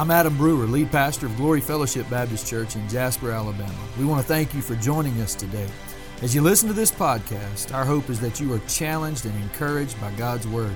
I'm 0.00 0.10
Adam 0.10 0.34
Brewer, 0.38 0.64
lead 0.64 0.90
pastor 0.90 1.26
of 1.26 1.36
Glory 1.36 1.60
Fellowship 1.60 2.08
Baptist 2.08 2.46
Church 2.46 2.74
in 2.74 2.88
Jasper, 2.88 3.32
Alabama. 3.32 3.78
We 3.98 4.06
want 4.06 4.22
to 4.22 4.26
thank 4.26 4.54
you 4.54 4.62
for 4.62 4.74
joining 4.76 5.20
us 5.20 5.34
today. 5.34 5.68
As 6.22 6.34
you 6.34 6.40
listen 6.40 6.68
to 6.68 6.72
this 6.72 6.90
podcast, 6.90 7.74
our 7.74 7.84
hope 7.84 8.08
is 8.08 8.18
that 8.20 8.40
you 8.40 8.50
are 8.54 8.60
challenged 8.60 9.26
and 9.26 9.42
encouraged 9.42 10.00
by 10.00 10.10
God's 10.12 10.48
Word. 10.48 10.74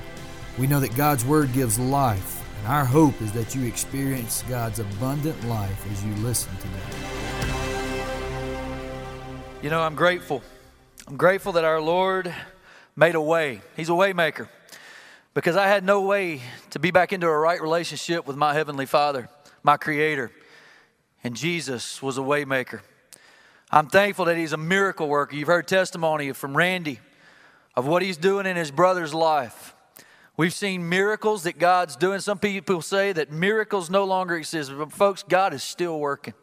We 0.58 0.66
know 0.66 0.78
that 0.78 0.94
God's 0.94 1.24
Word 1.24 1.54
gives 1.54 1.78
life, 1.78 2.44
and 2.58 2.68
our 2.68 2.84
hope 2.84 3.18
is 3.22 3.32
that 3.32 3.54
you 3.54 3.64
experience 3.64 4.44
God's 4.46 4.80
abundant 4.80 5.42
life 5.48 5.90
as 5.90 6.04
you 6.04 6.12
listen 6.16 6.52
today. 6.58 7.48
You 9.62 9.70
know, 9.70 9.80
I'm 9.80 9.94
grateful. 9.94 10.42
I'm 11.08 11.16
grateful 11.16 11.52
that 11.52 11.64
our 11.64 11.80
Lord 11.80 12.34
made 12.94 13.14
a 13.14 13.22
way. 13.22 13.62
He's 13.74 13.88
a 13.88 13.92
waymaker 13.92 14.48
because 15.34 15.56
I 15.56 15.66
had 15.66 15.84
no 15.84 16.00
way 16.00 16.40
to 16.70 16.78
be 16.78 16.92
back 16.92 17.12
into 17.12 17.26
a 17.26 17.36
right 17.36 17.60
relationship 17.60 18.26
with 18.26 18.36
my 18.36 18.54
Heavenly 18.54 18.86
Father, 18.86 19.28
my 19.64 19.76
Creator. 19.76 20.30
And 21.24 21.36
Jesus 21.36 22.00
was 22.00 22.16
a 22.18 22.20
waymaker. 22.20 22.80
I'm 23.70 23.88
thankful 23.88 24.26
that 24.26 24.36
He's 24.36 24.52
a 24.52 24.56
miracle 24.56 25.08
worker. 25.08 25.34
You've 25.34 25.48
heard 25.48 25.66
testimony 25.66 26.30
from 26.32 26.56
Randy 26.56 27.00
of 27.74 27.86
what 27.86 28.02
He's 28.02 28.16
doing 28.16 28.46
in 28.46 28.56
his 28.56 28.70
brother's 28.70 29.12
life. 29.12 29.74
We've 30.36 30.54
seen 30.54 30.88
miracles 30.88 31.42
that 31.44 31.58
God's 31.58 31.96
doing. 31.96 32.20
Some 32.20 32.38
people 32.38 32.82
say 32.82 33.12
that 33.12 33.32
miracles 33.32 33.90
no 33.90 34.04
longer 34.04 34.36
exist, 34.36 34.72
but 34.76 34.92
folks, 34.92 35.24
God 35.24 35.52
is 35.52 35.62
still 35.62 35.98
working. 35.98 36.34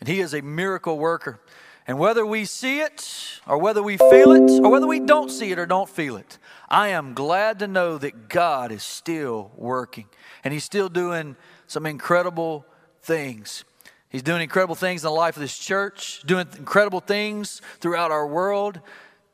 And 0.00 0.08
He 0.08 0.20
is 0.20 0.34
a 0.34 0.42
miracle 0.42 0.98
worker. 0.98 1.40
And 1.86 1.98
whether 2.00 2.26
we 2.26 2.44
see 2.44 2.80
it, 2.80 3.40
or 3.46 3.58
whether 3.58 3.82
we 3.82 3.96
feel 3.96 4.32
it, 4.32 4.50
or 4.60 4.70
whether 4.70 4.88
we 4.88 4.98
don't 4.98 5.30
see 5.30 5.52
it 5.52 5.58
or 5.58 5.66
don't 5.66 5.88
feel 5.88 6.16
it, 6.16 6.38
I 6.68 6.88
am 6.88 7.14
glad 7.14 7.60
to 7.60 7.68
know 7.68 7.98
that 7.98 8.28
God 8.28 8.72
is 8.72 8.82
still 8.82 9.52
working 9.56 10.06
and 10.42 10.52
He's 10.52 10.64
still 10.64 10.88
doing 10.88 11.36
some 11.66 11.86
incredible 11.86 12.66
things. 13.02 13.64
He's 14.08 14.22
doing 14.22 14.42
incredible 14.42 14.74
things 14.74 15.02
in 15.02 15.08
the 15.08 15.14
life 15.14 15.36
of 15.36 15.42
this 15.42 15.56
church, 15.56 16.22
doing 16.26 16.46
incredible 16.56 17.00
things 17.00 17.60
throughout 17.80 18.10
our 18.10 18.26
world. 18.26 18.80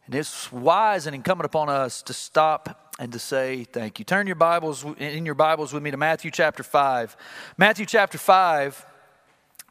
And 0.07 0.15
it's 0.15 0.51
wise 0.51 1.07
and 1.07 1.15
incumbent 1.15 1.47
upon 1.47 1.69
us 1.69 2.03
to 2.03 2.13
stop 2.13 2.95
and 2.99 3.13
to 3.13 3.19
say 3.19 3.65
thank 3.65 3.99
you. 3.99 4.05
Turn 4.05 4.27
your 4.27 4.37
Bibles 4.37 4.85
in 4.99 5.25
your 5.25 5.35
Bibles 5.35 5.73
with 5.73 5.83
me 5.83 5.91
to 5.91 5.97
Matthew 5.97 6.31
chapter 6.31 6.63
5. 6.63 7.17
Matthew 7.57 7.87
chapter 7.87 8.19
5 8.19 8.87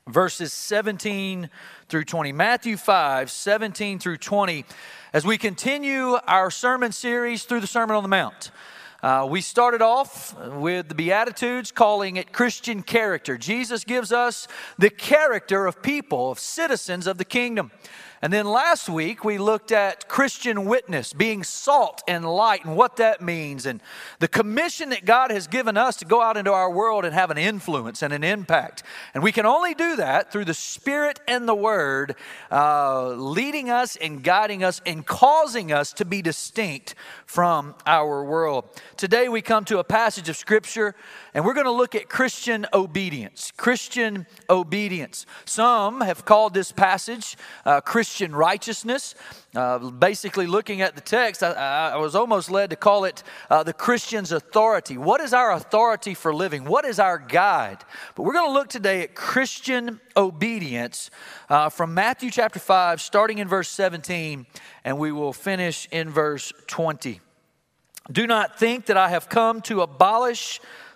verses 0.10 0.52
17 0.52 1.50
through 1.88 2.04
20. 2.04 2.32
Matthew 2.32 2.76
5, 2.76 3.30
17 3.30 4.00
through 4.00 4.18
20, 4.18 4.66
as 5.14 5.26
we 5.26 5.38
continue 5.38 6.18
our 6.28 6.50
sermon 6.50 6.92
series 6.92 7.44
through 7.44 7.60
the 7.60 7.68
Sermon 7.68 7.96
on 7.96 8.04
the 8.04 8.10
Mount. 8.10 8.52
Uh, 9.04 9.28
we 9.30 9.42
started 9.42 9.82
off 9.82 10.36
with 10.48 10.88
the 10.88 10.96
Beatitudes, 10.96 11.72
calling 11.72 12.18
it 12.18 12.32
Christian 12.32 12.84
character. 12.84 13.38
Jesus 13.38 13.84
gives 13.84 14.12
us 14.12 14.48
the 14.78 14.90
character 14.90 15.66
of 15.66 15.82
people, 15.82 16.32
of 16.32 16.40
citizens 16.40 17.08
of 17.08 17.18
the 17.18 17.26
kingdom. 17.26 17.72
And 18.24 18.32
then 18.32 18.46
last 18.46 18.88
week 18.88 19.26
we 19.26 19.40
looked 19.40 19.72
at 19.72 20.08
Christian 20.08 20.66
witness, 20.66 21.12
being 21.12 21.44
salt 21.44 22.04
and 22.08 22.24
light, 22.24 22.64
and 22.66 22.76
what 22.76 22.98
that 22.98 23.20
means, 23.20 23.66
and 23.66 23.82
the 24.20 24.28
commission 24.28 24.90
that 24.90 25.06
God 25.06 25.32
has 25.32 25.48
given 25.48 25.76
us 25.76 25.96
to 25.98 26.06
go 26.06 26.22
out 26.22 26.38
into 26.38 26.52
our 26.52 26.70
world 26.70 27.04
and 27.04 27.16
have 27.16 27.32
an 27.32 27.40
influence 27.40 28.04
and 28.04 28.14
an 28.14 28.24
impact. 28.24 28.84
And 29.16 29.24
we 29.24 29.32
can 29.32 29.48
only 29.48 29.74
do 29.74 29.96
that 29.96 30.32
through 30.32 30.46
the 30.46 30.54
Spirit 30.54 31.20
and 31.28 31.48
the 31.48 31.56
Word 31.56 32.16
uh, 32.52 33.10
leading 33.10 33.72
us 33.72 33.96
and 33.96 34.24
guiding 34.24 34.64
us 34.64 34.82
and 34.86 35.04
causing 35.04 35.72
us 35.72 35.92
to 35.94 36.06
be 36.06 36.22
distinct 36.22 36.94
from 37.26 37.74
our 37.88 38.24
world. 38.24 38.66
Today 38.98 39.30
we 39.30 39.42
come 39.42 39.66
to 39.66 39.80
a 39.80 39.84
passage 39.84 40.30
of 40.30 40.38
Scripture 40.38 40.94
and 41.34 41.46
we're 41.46 41.54
going 41.54 41.66
to 41.66 41.72
look 41.72 41.96
at 41.96 42.10
Christian 42.10 42.66
obedience. 42.74 43.52
Christian 43.56 44.26
obedience. 44.50 45.26
Some 45.46 46.02
have 46.02 46.26
called 46.26 46.54
this 46.54 46.72
passage 46.72 47.38
uh, 47.66 47.80
Christian 47.82 48.36
righteousness. 48.36 49.16
Uh, 49.56 49.90
basically, 49.92 50.48
looking 50.48 50.82
at 50.82 50.96
the 50.96 51.02
text, 51.02 51.44
I, 51.44 51.92
I, 51.94 51.98
was 51.98 52.16
almost 52.16 52.52
led 52.52 52.70
to 52.70 52.76
call 52.76 53.06
it 53.06 53.24
uh, 53.50 53.64
the 53.64 53.74
Christian's 53.74 54.32
authority. 54.32 54.98
What 54.98 55.22
is 55.22 55.34
our 55.34 55.52
authority 55.54 56.14
for 56.14 56.34
living? 56.34 56.66
What 56.66 56.86
is 56.86 57.00
our 57.00 57.18
guide? 57.18 57.80
But 58.16 58.24
we're 58.24 58.34
going 58.34 58.50
to 58.50 58.54
look 58.54 58.70
today 58.70 59.02
at 59.02 59.16
Christian 59.16 60.00
obedience 60.16 61.10
uh, 61.50 61.70
from 61.70 61.94
Matthew 61.94 62.30
chapter 62.30 62.60
5, 62.60 63.02
starting 63.02 63.40
in 63.40 63.48
verse 63.48 63.70
17, 63.70 64.46
and 64.84 64.98
we 64.98 65.12
will 65.12 65.34
finish 65.34 65.88
in 65.92 66.10
verse 66.10 66.52
20. 66.68 67.20
Do 68.12 68.28
not 68.28 68.58
think 68.58 68.88
that 68.88 68.98
I 68.98 69.10
have 69.10 69.30
come 69.30 69.62
to 69.62 69.82
abolish 69.82 70.60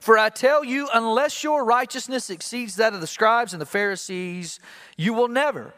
For 0.00 0.18
I 0.18 0.28
tell 0.28 0.64
you, 0.64 0.88
unless 0.92 1.42
your 1.42 1.64
righteousness 1.64 2.30
exceeds 2.30 2.76
that 2.76 2.94
of 2.94 3.00
the 3.00 3.06
scribes 3.06 3.52
and 3.52 3.60
the 3.60 3.66
Pharisees, 3.66 4.60
you 4.96 5.14
will 5.14 5.28
never 5.28 5.74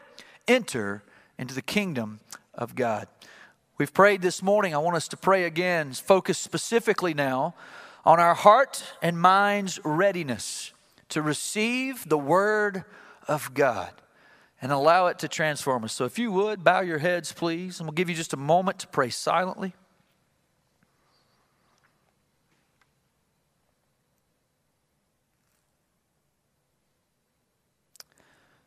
enter 0.47 1.03
into 1.37 1.55
the 1.55 1.61
kingdom 1.61 2.19
of 2.53 2.75
God. 2.75 3.07
We've 3.77 3.93
prayed 3.93 4.21
this 4.21 4.43
morning. 4.43 4.75
I 4.75 4.77
want 4.77 4.95
us 4.95 5.07
to 5.07 5.17
pray 5.17 5.45
again, 5.45 5.93
focus 5.93 6.37
specifically 6.37 7.13
now 7.13 7.55
on 8.05 8.19
our 8.19 8.35
heart 8.35 8.83
and 9.01 9.19
mind's 9.19 9.79
readiness 9.83 10.73
to 11.09 11.21
receive 11.21 12.07
the 12.07 12.17
Word 12.17 12.83
of 13.27 13.53
God 13.53 13.91
and 14.61 14.71
allow 14.71 15.07
it 15.07 15.19
to 15.19 15.27
transform 15.27 15.83
us. 15.83 15.93
So, 15.93 16.05
if 16.05 16.19
you 16.19 16.31
would, 16.31 16.63
bow 16.63 16.81
your 16.81 16.99
heads, 16.99 17.33
please, 17.33 17.79
and 17.79 17.87
we'll 17.87 17.95
give 17.95 18.09
you 18.09 18.15
just 18.15 18.33
a 18.33 18.37
moment 18.37 18.79
to 18.79 18.87
pray 18.87 19.09
silently. 19.09 19.73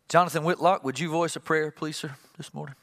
Jonathan 0.09 0.45
Whitlock, 0.45 0.85
would 0.85 0.99
you 0.99 1.11
voice 1.11 1.37
a 1.37 1.41
prayer, 1.41 1.71
please, 1.71 1.97
sir, 1.97 2.17
this 2.37 2.53
morning? 2.53 2.75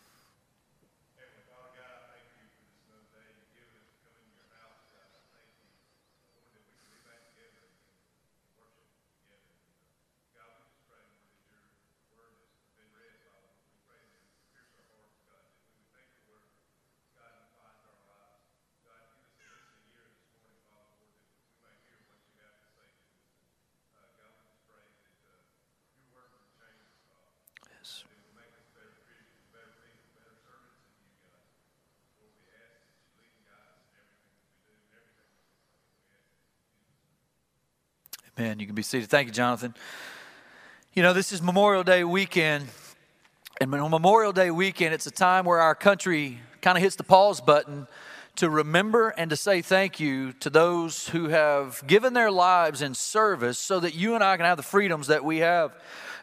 Amen. 38.41 38.59
You 38.59 38.65
can 38.65 38.73
be 38.73 38.81
seated. 38.81 39.07
Thank 39.07 39.27
you, 39.27 39.33
Jonathan. 39.33 39.75
You 40.95 41.03
know, 41.03 41.13
this 41.13 41.31
is 41.31 41.43
Memorial 41.43 41.83
Day 41.83 42.03
weekend. 42.03 42.65
And 43.59 43.71
on 43.75 43.91
Memorial 43.91 44.31
Day 44.31 44.49
weekend, 44.49 44.95
it's 44.95 45.05
a 45.05 45.11
time 45.11 45.45
where 45.45 45.59
our 45.59 45.75
country 45.75 46.39
kind 46.59 46.75
of 46.75 46.81
hits 46.81 46.95
the 46.95 47.03
pause 47.03 47.39
button 47.39 47.85
to 48.35 48.49
remember 48.49 49.09
and 49.09 49.29
to 49.29 49.35
say 49.35 49.61
thank 49.61 49.99
you 49.99 50.33
to 50.33 50.49
those 50.49 51.09
who 51.09 51.29
have 51.29 51.85
given 51.85 52.13
their 52.13 52.31
lives 52.31 52.81
in 52.81 52.93
service 52.93 53.59
so 53.59 53.79
that 53.79 53.93
you 53.93 54.15
and 54.15 54.23
I 54.23 54.37
can 54.37 54.45
have 54.45 54.57
the 54.57 54.63
freedoms 54.63 55.07
that 55.07 55.23
we 55.23 55.39
have. 55.39 55.73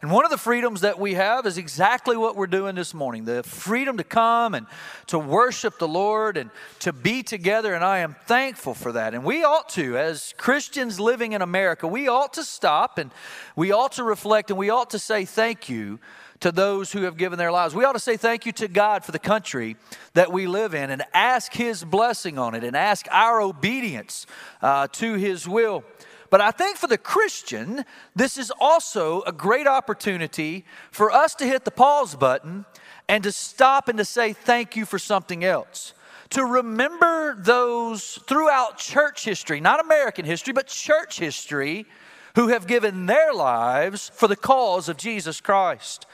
And 0.00 0.12
one 0.12 0.24
of 0.24 0.30
the 0.30 0.38
freedoms 0.38 0.82
that 0.82 1.00
we 1.00 1.14
have 1.14 1.44
is 1.44 1.58
exactly 1.58 2.16
what 2.16 2.36
we're 2.36 2.46
doing 2.46 2.76
this 2.76 2.94
morning 2.94 3.24
the 3.24 3.42
freedom 3.42 3.96
to 3.96 4.04
come 4.04 4.54
and 4.54 4.66
to 5.08 5.18
worship 5.18 5.78
the 5.78 5.88
Lord 5.88 6.36
and 6.36 6.50
to 6.80 6.92
be 6.92 7.24
together. 7.24 7.74
And 7.74 7.84
I 7.84 7.98
am 7.98 8.14
thankful 8.26 8.74
for 8.74 8.92
that. 8.92 9.12
And 9.12 9.24
we 9.24 9.42
ought 9.42 9.68
to, 9.70 9.98
as 9.98 10.34
Christians 10.38 11.00
living 11.00 11.32
in 11.32 11.42
America, 11.42 11.88
we 11.88 12.06
ought 12.06 12.34
to 12.34 12.44
stop 12.44 12.98
and 12.98 13.10
we 13.56 13.72
ought 13.72 13.92
to 13.92 14.04
reflect 14.04 14.50
and 14.50 14.58
we 14.58 14.70
ought 14.70 14.90
to 14.90 15.00
say 15.00 15.24
thank 15.24 15.68
you 15.68 15.98
to 16.40 16.52
those 16.52 16.92
who 16.92 17.02
have 17.02 17.16
given 17.16 17.38
their 17.38 17.50
lives. 17.50 17.74
We 17.74 17.84
ought 17.84 17.92
to 17.92 17.98
say 17.98 18.16
thank 18.16 18.46
you 18.46 18.52
to 18.52 18.68
God 18.68 19.04
for 19.04 19.12
the 19.12 19.18
country 19.18 19.76
that 20.14 20.32
we 20.32 20.46
live 20.46 20.74
in 20.74 20.90
and 20.90 21.02
ask 21.12 21.52
His 21.52 21.84
blessing 21.84 22.38
on 22.38 22.54
it 22.54 22.64
and 22.64 22.76
ask 22.76 23.06
our 23.10 23.40
obedience 23.40 24.26
uh, 24.62 24.88
to 24.92 25.14
His 25.14 25.48
will. 25.48 25.84
But 26.30 26.40
I 26.40 26.50
think 26.50 26.76
for 26.76 26.86
the 26.86 26.98
Christian, 26.98 27.84
this 28.14 28.36
is 28.36 28.52
also 28.60 29.22
a 29.22 29.32
great 29.32 29.66
opportunity 29.66 30.64
for 30.90 31.10
us 31.10 31.34
to 31.36 31.46
hit 31.46 31.64
the 31.64 31.70
pause 31.70 32.14
button 32.14 32.66
and 33.08 33.24
to 33.24 33.32
stop 33.32 33.88
and 33.88 33.98
to 33.98 34.04
say 34.04 34.32
thank 34.32 34.76
you 34.76 34.84
for 34.84 34.98
something 34.98 35.42
else. 35.42 35.94
To 36.30 36.44
remember 36.44 37.34
those 37.40 38.18
throughout 38.26 38.76
church 38.76 39.24
history, 39.24 39.60
not 39.60 39.80
American 39.80 40.26
history, 40.26 40.52
but 40.52 40.66
church 40.66 41.18
history, 41.18 41.86
who 42.34 42.48
have 42.48 42.66
given 42.66 43.06
their 43.06 43.32
lives 43.32 44.12
for 44.14 44.28
the 44.28 44.36
cause 44.36 44.88
of 44.88 44.96
Jesus 44.96 45.40
Christ. 45.40 46.06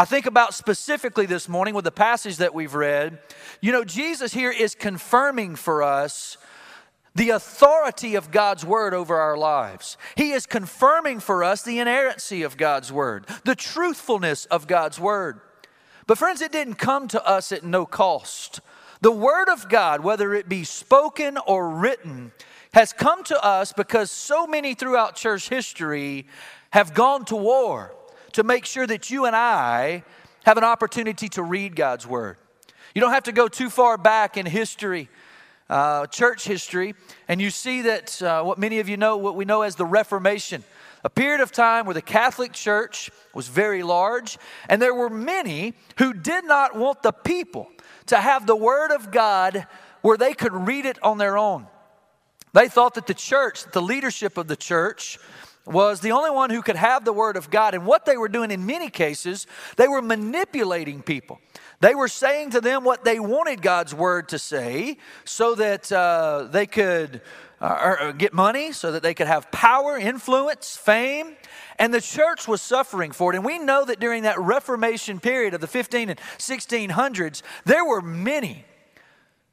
I 0.00 0.06
think 0.06 0.24
about 0.24 0.54
specifically 0.54 1.26
this 1.26 1.46
morning 1.46 1.74
with 1.74 1.84
the 1.84 1.90
passage 1.90 2.38
that 2.38 2.54
we've 2.54 2.74
read. 2.74 3.18
You 3.60 3.70
know, 3.70 3.84
Jesus 3.84 4.32
here 4.32 4.50
is 4.50 4.74
confirming 4.74 5.56
for 5.56 5.82
us 5.82 6.38
the 7.14 7.28
authority 7.28 8.14
of 8.14 8.30
God's 8.30 8.64
word 8.64 8.94
over 8.94 9.18
our 9.18 9.36
lives. 9.36 9.98
He 10.16 10.30
is 10.30 10.46
confirming 10.46 11.20
for 11.20 11.44
us 11.44 11.60
the 11.60 11.80
inerrancy 11.80 12.42
of 12.44 12.56
God's 12.56 12.90
word, 12.90 13.26
the 13.44 13.54
truthfulness 13.54 14.46
of 14.46 14.66
God's 14.66 14.98
word. 14.98 15.42
But, 16.06 16.16
friends, 16.16 16.40
it 16.40 16.50
didn't 16.50 16.76
come 16.76 17.06
to 17.08 17.22
us 17.22 17.52
at 17.52 17.62
no 17.62 17.84
cost. 17.84 18.62
The 19.02 19.12
word 19.12 19.50
of 19.50 19.68
God, 19.68 20.00
whether 20.00 20.32
it 20.32 20.48
be 20.48 20.64
spoken 20.64 21.36
or 21.46 21.68
written, 21.68 22.32
has 22.72 22.94
come 22.94 23.22
to 23.24 23.44
us 23.44 23.74
because 23.74 24.10
so 24.10 24.46
many 24.46 24.72
throughout 24.72 25.14
church 25.14 25.50
history 25.50 26.26
have 26.70 26.94
gone 26.94 27.26
to 27.26 27.36
war 27.36 27.94
to 28.32 28.42
make 28.42 28.64
sure 28.64 28.86
that 28.86 29.10
you 29.10 29.26
and 29.26 29.36
I 29.36 30.04
have 30.44 30.56
an 30.56 30.64
opportunity 30.64 31.28
to 31.30 31.42
read 31.42 31.76
God's 31.76 32.06
word. 32.06 32.36
You 32.94 33.00
don't 33.00 33.12
have 33.12 33.24
to 33.24 33.32
go 33.32 33.48
too 33.48 33.70
far 33.70 33.98
back 33.98 34.36
in 34.36 34.46
history 34.46 35.08
uh, 35.70 36.04
church 36.08 36.44
history, 36.44 36.94
and 37.28 37.40
you 37.40 37.48
see 37.48 37.82
that 37.82 38.20
uh, 38.20 38.42
what 38.42 38.58
many 38.58 38.80
of 38.80 38.88
you 38.88 38.96
know, 38.96 39.16
what 39.16 39.36
we 39.36 39.44
know 39.44 39.62
as 39.62 39.76
the 39.76 39.86
Reformation, 39.86 40.64
a 41.04 41.08
period 41.08 41.40
of 41.40 41.52
time 41.52 41.86
where 41.86 41.94
the 41.94 42.02
Catholic 42.02 42.52
Church 42.52 43.10
was 43.32 43.48
very 43.48 43.82
large, 43.84 44.36
and 44.68 44.82
there 44.82 44.94
were 44.94 45.08
many 45.08 45.74
who 45.98 46.12
did 46.12 46.44
not 46.44 46.76
want 46.76 47.02
the 47.02 47.12
people 47.12 47.70
to 48.06 48.16
have 48.16 48.46
the 48.46 48.56
Word 48.56 48.90
of 48.90 49.12
God 49.12 49.66
where 50.02 50.16
they 50.16 50.34
could 50.34 50.52
read 50.52 50.86
it 50.86 50.98
on 51.02 51.18
their 51.18 51.38
own. 51.38 51.66
They 52.52 52.68
thought 52.68 52.94
that 52.94 53.06
the 53.06 53.14
church, 53.14 53.62
the 53.70 53.80
leadership 53.80 54.36
of 54.36 54.48
the 54.48 54.56
church, 54.56 55.20
was 55.70 56.00
the 56.00 56.12
only 56.12 56.30
one 56.30 56.50
who 56.50 56.62
could 56.62 56.76
have 56.76 57.04
the 57.04 57.12
Word 57.12 57.36
of 57.36 57.50
God. 57.50 57.74
And 57.74 57.86
what 57.86 58.04
they 58.04 58.16
were 58.16 58.28
doing 58.28 58.50
in 58.50 58.66
many 58.66 58.90
cases, 58.90 59.46
they 59.76 59.88
were 59.88 60.02
manipulating 60.02 61.02
people. 61.02 61.40
They 61.80 61.94
were 61.94 62.08
saying 62.08 62.50
to 62.50 62.60
them 62.60 62.84
what 62.84 63.04
they 63.04 63.18
wanted 63.18 63.62
God's 63.62 63.94
word 63.94 64.28
to 64.30 64.38
say 64.38 64.98
so 65.24 65.54
that 65.54 65.90
uh, 65.90 66.48
they 66.50 66.66
could 66.66 67.22
uh, 67.60 68.12
get 68.12 68.34
money, 68.34 68.72
so 68.72 68.92
that 68.92 69.02
they 69.02 69.14
could 69.14 69.26
have 69.26 69.50
power, 69.50 69.96
influence, 69.96 70.76
fame. 70.76 71.36
And 71.78 71.94
the 71.94 72.00
church 72.00 72.46
was 72.46 72.60
suffering 72.60 73.12
for 73.12 73.32
it. 73.32 73.36
And 73.36 73.44
we 73.44 73.58
know 73.58 73.84
that 73.86 74.00
during 74.00 74.24
that 74.24 74.38
Reformation 74.38 75.20
period 75.20 75.54
of 75.54 75.62
the 75.62 75.66
15 75.66 76.10
and 76.10 76.20
1600s, 76.38 77.42
there 77.64 77.84
were 77.84 78.02
many 78.02 78.66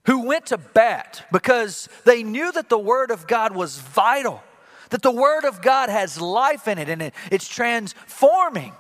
who 0.06 0.26
went 0.26 0.48
to 0.48 0.58
bat 0.58 1.26
because 1.32 1.90
they 2.06 2.24
knew 2.24 2.52
that 2.52 2.70
the 2.70 2.80
Word 2.80 3.12
of 3.12 3.28
God 3.28 3.56
was 3.56 3.78
vital, 3.80 4.42
that 4.90 5.02
the 5.02 5.12
Word 5.12 5.46
of 5.46 5.62
God 5.62 5.90
has 5.90 6.20
life 6.20 6.68
in 6.68 6.78
it 6.78 6.90
and 6.90 7.02
it, 7.02 7.14
it's 7.32 7.48
transforming. 7.48 8.74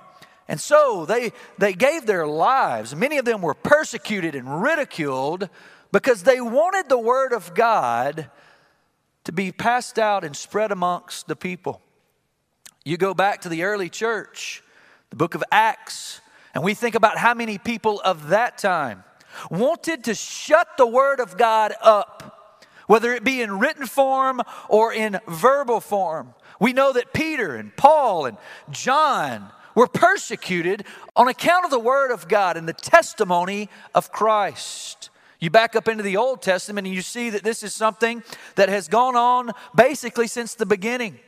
And 0.47 0.59
so 0.59 1.05
they, 1.05 1.33
they 1.57 1.73
gave 1.73 2.05
their 2.05 2.25
lives. 2.25 2.95
Many 2.95 3.17
of 3.17 3.25
them 3.25 3.41
were 3.41 3.53
persecuted 3.53 4.35
and 4.35 4.61
ridiculed 4.61 5.49
because 5.91 6.23
they 6.23 6.39
wanted 6.39 6.89
the 6.89 6.97
Word 6.97 7.33
of 7.33 7.53
God 7.53 8.29
to 9.25 9.31
be 9.31 9.51
passed 9.51 9.99
out 9.99 10.23
and 10.23 10.35
spread 10.35 10.71
amongst 10.71 11.27
the 11.27 11.35
people. 11.35 11.81
You 12.85 12.95
go 12.95 13.13
back 13.13 13.41
to 13.41 13.49
the 13.49 13.63
early 13.63 13.89
church, 13.89 14.63
the 15.09 15.17
book 15.17 15.35
of 15.35 15.43
Acts, 15.51 16.21
and 16.53 16.63
we 16.63 16.73
think 16.73 16.95
about 16.95 17.17
how 17.17 17.33
many 17.33 17.57
people 17.57 17.99
of 18.05 18.29
that 18.29 18.57
time 18.57 19.03
wanted 19.51 20.05
to 20.05 20.15
shut 20.15 20.69
the 20.77 20.87
Word 20.87 21.19
of 21.19 21.37
God 21.37 21.73
up, 21.81 22.36
whether 22.87 23.13
it 23.13 23.23
be 23.23 23.41
in 23.41 23.59
written 23.59 23.85
form 23.85 24.41
or 24.67 24.91
in 24.91 25.19
verbal 25.27 25.79
form. 25.79 26.33
We 26.59 26.73
know 26.73 26.91
that 26.93 27.13
Peter 27.13 27.55
and 27.55 27.75
Paul 27.75 28.25
and 28.25 28.37
John 28.71 29.51
were 29.75 29.87
persecuted 29.87 30.83
on 31.15 31.27
account 31.27 31.65
of 31.65 31.71
the 31.71 31.79
Word 31.79 32.11
of 32.11 32.27
God 32.27 32.57
and 32.57 32.67
the 32.67 32.73
testimony 32.73 33.69
of 33.93 34.11
Christ. 34.11 35.11
You 35.39 35.51
back 35.51 35.75
up 35.75 35.87
into 35.87 36.01
the 36.01 36.17
Old 36.17 36.41
Testament 36.41 36.87
and 36.87 36.95
you 36.95 37.03
see 37.03 37.29
that 37.29 37.43
this 37.43 37.61
is 37.61 37.73
something 37.73 38.23
that 38.55 38.69
has 38.69 38.87
gone 38.87 39.15
on 39.15 39.51
basically 39.75 40.25
since 40.25 40.55
the 40.55 40.65
beginning. 40.65 41.19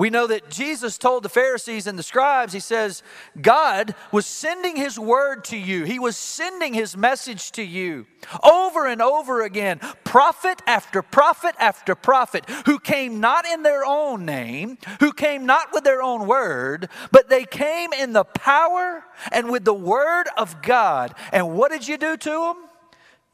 We 0.00 0.08
know 0.08 0.26
that 0.28 0.48
Jesus 0.48 0.96
told 0.96 1.24
the 1.24 1.28
Pharisees 1.28 1.86
and 1.86 1.98
the 1.98 2.02
scribes, 2.02 2.54
He 2.54 2.60
says, 2.60 3.02
God 3.38 3.94
was 4.10 4.24
sending 4.24 4.74
His 4.74 4.98
word 4.98 5.44
to 5.44 5.58
you. 5.58 5.84
He 5.84 5.98
was 5.98 6.16
sending 6.16 6.72
His 6.72 6.96
message 6.96 7.52
to 7.52 7.62
you 7.62 8.06
over 8.42 8.86
and 8.86 9.02
over 9.02 9.42
again, 9.42 9.78
prophet 10.02 10.62
after 10.66 11.02
prophet 11.02 11.54
after 11.58 11.94
prophet, 11.94 12.48
who 12.64 12.78
came 12.78 13.20
not 13.20 13.44
in 13.44 13.62
their 13.62 13.84
own 13.84 14.24
name, 14.24 14.78
who 15.00 15.12
came 15.12 15.44
not 15.44 15.66
with 15.70 15.84
their 15.84 16.00
own 16.00 16.26
word, 16.26 16.88
but 17.12 17.28
they 17.28 17.44
came 17.44 17.92
in 17.92 18.14
the 18.14 18.24
power 18.24 19.04
and 19.30 19.50
with 19.50 19.66
the 19.66 19.74
word 19.74 20.28
of 20.38 20.62
God. 20.62 21.14
And 21.30 21.54
what 21.54 21.70
did 21.70 21.86
you 21.86 21.98
do 21.98 22.16
to 22.16 22.30
them? 22.30 22.56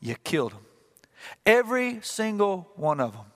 You 0.01 0.17
killed 0.25 0.51
them. 0.51 0.67
Every 1.47 2.01
single 2.03 2.73
one 2.75 2.99
of 2.99 3.13
them. 3.13 3.27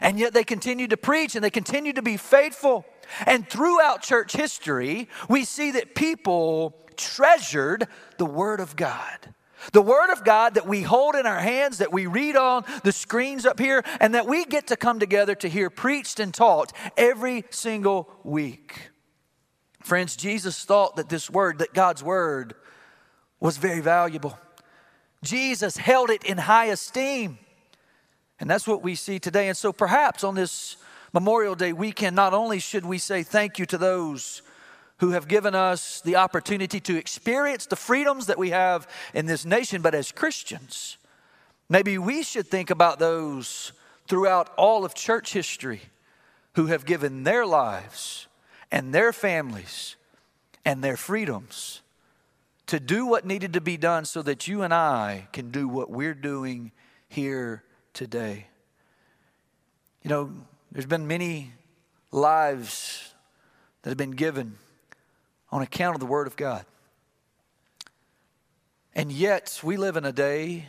And 0.00 0.18
yet 0.18 0.32
they 0.32 0.44
continued 0.44 0.90
to 0.90 0.96
preach 0.96 1.34
and 1.34 1.44
they 1.44 1.50
continued 1.50 1.96
to 1.96 2.02
be 2.02 2.16
faithful. 2.16 2.84
And 3.26 3.48
throughout 3.48 4.02
church 4.02 4.32
history, 4.32 5.08
we 5.28 5.44
see 5.44 5.72
that 5.72 5.94
people 5.94 6.76
treasured 6.96 7.88
the 8.18 8.26
Word 8.26 8.60
of 8.60 8.76
God. 8.76 9.34
The 9.72 9.82
Word 9.82 10.10
of 10.10 10.24
God 10.24 10.54
that 10.54 10.66
we 10.66 10.82
hold 10.82 11.14
in 11.14 11.26
our 11.26 11.40
hands, 11.40 11.78
that 11.78 11.92
we 11.92 12.06
read 12.06 12.36
on 12.36 12.64
the 12.82 12.92
screens 12.92 13.44
up 13.44 13.58
here, 13.58 13.82
and 14.00 14.14
that 14.14 14.26
we 14.26 14.44
get 14.44 14.68
to 14.68 14.76
come 14.76 14.98
together 14.98 15.34
to 15.34 15.48
hear 15.48 15.68
preached 15.68 16.18
and 16.18 16.32
taught 16.32 16.72
every 16.96 17.44
single 17.50 18.10
week. 18.24 18.90
Friends, 19.82 20.16
Jesus 20.16 20.64
thought 20.64 20.96
that 20.96 21.08
this 21.08 21.28
Word, 21.28 21.58
that 21.58 21.74
God's 21.74 22.02
Word, 22.02 22.54
was 23.38 23.56
very 23.56 23.80
valuable. 23.80 24.38
Jesus 25.22 25.76
held 25.76 26.10
it 26.10 26.24
in 26.24 26.38
high 26.38 26.66
esteem. 26.66 27.38
And 28.40 28.48
that's 28.48 28.66
what 28.66 28.82
we 28.82 28.94
see 28.94 29.18
today. 29.18 29.48
And 29.48 29.56
so 29.56 29.72
perhaps 29.72 30.24
on 30.24 30.34
this 30.34 30.78
Memorial 31.12 31.54
Day 31.54 31.72
weekend, 31.72 32.16
not 32.16 32.32
only 32.32 32.58
should 32.58 32.86
we 32.86 32.98
say 32.98 33.22
thank 33.22 33.58
you 33.58 33.66
to 33.66 33.78
those 33.78 34.42
who 34.98 35.10
have 35.10 35.28
given 35.28 35.54
us 35.54 36.00
the 36.00 36.16
opportunity 36.16 36.80
to 36.80 36.96
experience 36.96 37.66
the 37.66 37.76
freedoms 37.76 38.26
that 38.26 38.38
we 38.38 38.50
have 38.50 38.88
in 39.14 39.26
this 39.26 39.44
nation, 39.44 39.82
but 39.82 39.94
as 39.94 40.12
Christians, 40.12 40.96
maybe 41.68 41.98
we 41.98 42.22
should 42.22 42.46
think 42.46 42.70
about 42.70 42.98
those 42.98 43.72
throughout 44.08 44.52
all 44.56 44.84
of 44.84 44.94
church 44.94 45.32
history 45.32 45.82
who 46.54 46.66
have 46.66 46.84
given 46.84 47.24
their 47.24 47.46
lives 47.46 48.26
and 48.70 48.94
their 48.94 49.12
families 49.12 49.96
and 50.64 50.82
their 50.82 50.96
freedoms 50.96 51.80
to 52.66 52.78
do 52.78 53.06
what 53.06 53.26
needed 53.26 53.52
to 53.54 53.60
be 53.60 53.76
done 53.76 54.04
so 54.04 54.22
that 54.22 54.46
you 54.46 54.62
and 54.62 54.72
I 54.72 55.28
can 55.32 55.50
do 55.50 55.66
what 55.66 55.90
we're 55.90 56.14
doing 56.14 56.72
here 57.08 57.64
today. 57.92 58.46
You 60.02 60.10
know, 60.10 60.32
there's 60.72 60.86
been 60.86 61.06
many 61.06 61.52
lives 62.12 63.14
that 63.82 63.90
have 63.90 63.98
been 63.98 64.12
given 64.12 64.56
on 65.50 65.62
account 65.62 65.96
of 65.96 66.00
the 66.00 66.06
Word 66.06 66.26
of 66.26 66.36
God. 66.36 66.64
And 68.94 69.12
yet, 69.12 69.60
we 69.62 69.76
live 69.76 69.96
in 69.96 70.04
a 70.04 70.12
day 70.12 70.66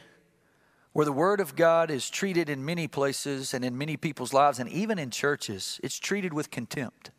where 0.94 1.06
the 1.06 1.12
Word 1.12 1.40
of 1.40 1.56
God 1.56 1.90
is 1.90 2.10
treated 2.10 2.50
in 2.50 2.66
many 2.66 2.88
places 2.88 3.54
and 3.54 3.64
in 3.64 3.78
many 3.78 3.96
people's 3.98 4.34
lives, 4.34 4.60
and 4.60 4.70
even 4.70 5.00
in 5.00 5.10
churches, 5.10 5.80
it's 5.84 5.98
treated 5.98 6.34
with 6.34 6.52
contempt. 6.52 7.12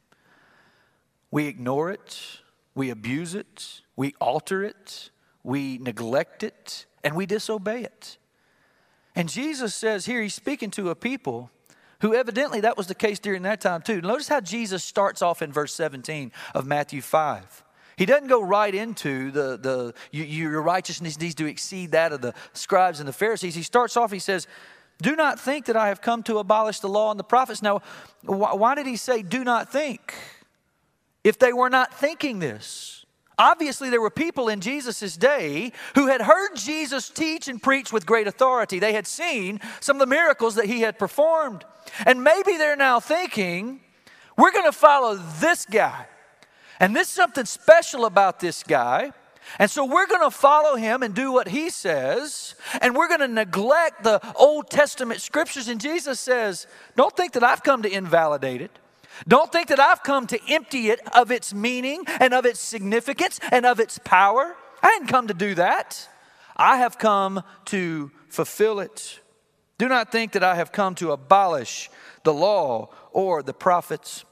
We 1.31 1.47
ignore 1.47 1.91
it, 1.91 2.41
we 2.75 2.91
abuse 2.91 3.35
it, 3.35 3.81
we 3.97 4.15
alter 4.21 4.63
it, 4.63 5.11
we 5.43 5.79
neglect 5.79 6.43
it, 6.43 6.87
and 7.03 7.17
we 7.17 7.27
disobey 7.27 7.83
it. 7.83 8.19
And 9.15 9.29
Jesus 9.29 9.75
says 9.75 10.07
here, 10.07 10.23
he's 10.23 10.35
speaking 10.35 10.71
to 10.73 10.91
a 10.91 10.95
people 10.95 11.51
who 12.01 12.15
evidently 12.15 12.61
that 12.61 12.77
was 12.77 12.89
the 12.89 12.95
case 12.95 13.19
during 13.19 13.43
that 13.43 13.61
time 13.61 13.83
too. 13.83 14.01
Notice 14.01 14.29
how 14.29 14.41
Jesus 14.41 14.83
starts 14.85 15.23
off 15.23 15.43
in 15.43 15.53
verse 15.53 15.75
17 15.75 16.33
of 16.55 16.67
Matthew 16.67 17.01
5. 17.01 17.65
He 17.97 18.07
doesn't 18.07 18.29
go 18.29 18.43
right 18.43 18.75
into 18.75 19.31
the, 19.31 19.57
the 19.57 19.95
your 20.11 20.63
righteousness 20.63 21.21
needs 21.21 21.35
to 21.37 21.47
exceed 21.47 21.93
that 21.93 22.13
of 22.13 22.21
the 22.21 22.35
scribes 22.55 23.01
and 23.01 23.09
the 23.09 23.13
Pharisees. 23.13 23.55
He 23.55 23.63
starts 23.63 23.97
off, 23.97 24.11
he 24.11 24.19
says, 24.19 24.47
Do 25.01 25.15
not 25.15 25.39
think 25.39 25.67
that 25.67 25.77
I 25.77 25.89
have 25.89 26.01
come 26.01 26.23
to 26.25 26.39
abolish 26.39 26.81
the 26.81 26.89
law 26.89 27.11
and 27.11 27.21
the 27.21 27.25
prophets. 27.25 27.63
Now, 27.63 27.83
why, 28.23 28.55
why 28.55 28.75
did 28.75 28.87
he 28.87 28.97
say, 28.97 29.23
Do 29.23 29.45
not 29.45 29.71
think? 29.71 30.15
If 31.23 31.39
they 31.39 31.53
were 31.53 31.71
not 31.71 31.95
thinking 31.95 32.41
this, 32.41 33.02
Obviously, 33.43 33.91
there 33.91 34.01
were 34.01 34.09
people 34.09 34.49
in 34.49 34.61
Jesus' 34.61 35.17
day 35.17 35.73
who 35.97 36.07
had 36.07 36.23
heard 36.23 36.55
Jesus 36.55 37.09
teach 37.09 37.49
and 37.49 37.61
preach 37.61 37.93
with 37.93 38.07
great 38.07 38.29
authority. 38.29 38.79
They 38.79 38.93
had 38.93 39.05
seen 39.05 39.61
some 39.81 39.97
of 39.97 40.01
the 40.01 40.07
miracles 40.07 40.55
that 40.55 40.67
he 40.67 40.83
had 40.83 40.97
performed. 40.97 41.65
And 42.07 42.23
maybe 42.23 42.57
they're 42.57 42.77
now 42.77 43.01
thinking, 43.01 43.81
We're 44.39 44.53
going 44.53 44.71
to 44.71 44.79
follow 44.79 45.17
this 45.41 45.67
guy. 45.67 46.07
And 46.79 46.95
there's 46.95 47.09
something 47.09 47.45
special 47.45 48.05
about 48.05 48.39
this 48.39 48.63
guy. 48.63 49.11
And 49.59 49.69
so 49.69 49.85
we're 49.85 50.07
going 50.07 50.23
to 50.23 50.31
follow 50.31 50.77
him 50.77 51.03
and 51.03 51.13
do 51.13 51.33
what 51.33 51.49
he 51.49 51.69
says, 51.69 52.55
and 52.81 52.95
we're 52.95 53.09
going 53.09 53.21
to 53.21 53.29
neglect 53.29 54.05
the 54.05 54.21
Old 54.37 54.71
Testament 54.71 55.21
scriptures. 55.21 55.67
And 55.67 55.81
Jesus 55.81 56.21
says, 56.21 56.69
Don't 56.95 57.17
think 57.17 57.33
that 57.33 57.43
I've 57.43 57.65
come 57.65 57.83
to 57.83 57.93
invalidate 57.93 58.63
it. 58.63 58.79
Don't 59.29 59.53
think 59.53 59.69
that 59.69 59.81
I've 59.81 60.03
come 60.03 60.27
to 60.29 60.39
empty 60.49 60.91
it 60.91 61.01
of 61.15 61.31
its 61.31 61.55
meaning 61.55 62.05
and 62.21 62.33
of 62.35 62.47
its 62.47 62.61
significance 62.61 63.39
and 63.51 63.67
of 63.67 63.81
its 63.81 63.99
power. 63.99 64.57
I 64.83 64.89
didn't 64.89 65.09
come 65.09 65.29
to 65.29 65.35
do 65.35 65.55
that. 65.55 66.09
I 66.57 66.79
have 66.79 66.99
come 66.99 67.43
to 67.67 68.11
fulfill 68.29 68.81
it. 68.81 69.21
Do 69.79 69.89
not 69.89 70.13
think 70.13 70.33
that 70.33 70.45
I 70.45 70.55
have 70.57 70.73
come 70.73 70.95
to 70.97 71.13
abolish 71.13 71.91
the 72.25 72.35
law 72.35 72.91
or 73.13 73.43
the 73.43 73.55
prophets. 73.55 74.25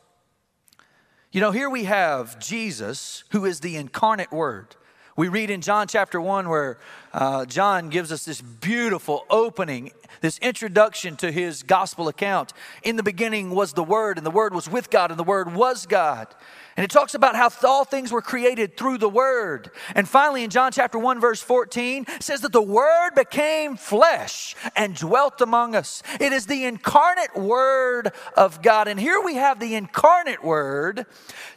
You 1.33 1.41
know, 1.41 1.51
here 1.51 1.71
we 1.71 1.85
have 1.85 2.39
Jesus, 2.39 3.25
who 3.31 3.45
is 3.45 3.61
the 3.61 3.77
incarnate 3.77 4.33
Word. 4.33 4.77
We 5.21 5.29
read 5.29 5.51
in 5.51 5.61
John 5.61 5.87
chapter 5.87 6.19
1 6.19 6.49
where 6.49 6.79
uh, 7.13 7.45
John 7.45 7.91
gives 7.91 8.11
us 8.11 8.25
this 8.25 8.41
beautiful 8.41 9.27
opening, 9.29 9.93
this 10.23 10.39
introduction 10.39 11.15
to 11.19 11.31
his 11.31 11.63
gospel 11.63 12.09
account. 12.09 12.55
In 12.85 12.97
the 12.97 13.03
beginning 13.03 13.51
was 13.51 13.75
the 13.75 13.85
Word, 13.85 14.17
and 14.17 14.25
the 14.25 14.31
Word 14.31 14.55
was 14.55 14.67
with 14.67 14.89
God, 14.89 15.11
and 15.11 15.21
the 15.21 15.25
Word 15.25 15.55
was 15.55 15.85
God. 15.85 16.29
And 16.77 16.85
it 16.85 16.91
talks 16.91 17.15
about 17.15 17.37
how 17.37 17.51
all 17.65 17.85
things 17.85 18.13
were 18.13 18.23
created 18.23 18.77
through 18.77 18.99
the 18.99 19.09
Word. 19.09 19.71
And 19.95 20.09
finally, 20.09 20.45
in 20.45 20.51
John 20.51 20.73
chapter 20.73 20.99
1, 20.99 21.21
verse 21.21 21.43
14, 21.43 22.07
says 22.21 22.41
that 22.43 22.53
the 22.53 22.63
Word 22.63 23.11
became 23.17 23.77
flesh 23.77 24.55
and 24.77 24.95
dwelt 24.95 25.41
among 25.41 25.75
us. 25.75 26.03
It 26.21 26.33
is 26.33 26.47
the 26.47 26.65
incarnate 26.65 27.37
Word 27.37 28.13
of 28.37 28.63
God. 28.63 28.89
And 28.89 29.01
here 29.01 29.21
we 29.21 29.35
have 29.35 29.59
the 29.59 29.75
incarnate 29.75 30.45
Word 30.45 31.07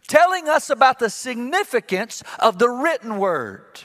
telling 0.08 0.50
us 0.50 0.70
about 0.70 1.00
the 1.00 1.10
significance 1.10 2.24
of 2.40 2.60
the 2.60 2.70
written 2.70 3.18
Word. 3.18 3.82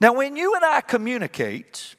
Now, 0.00 0.12
when 0.14 0.36
you 0.36 0.54
and 0.54 0.64
I 0.64 0.80
communicate, 0.80 1.96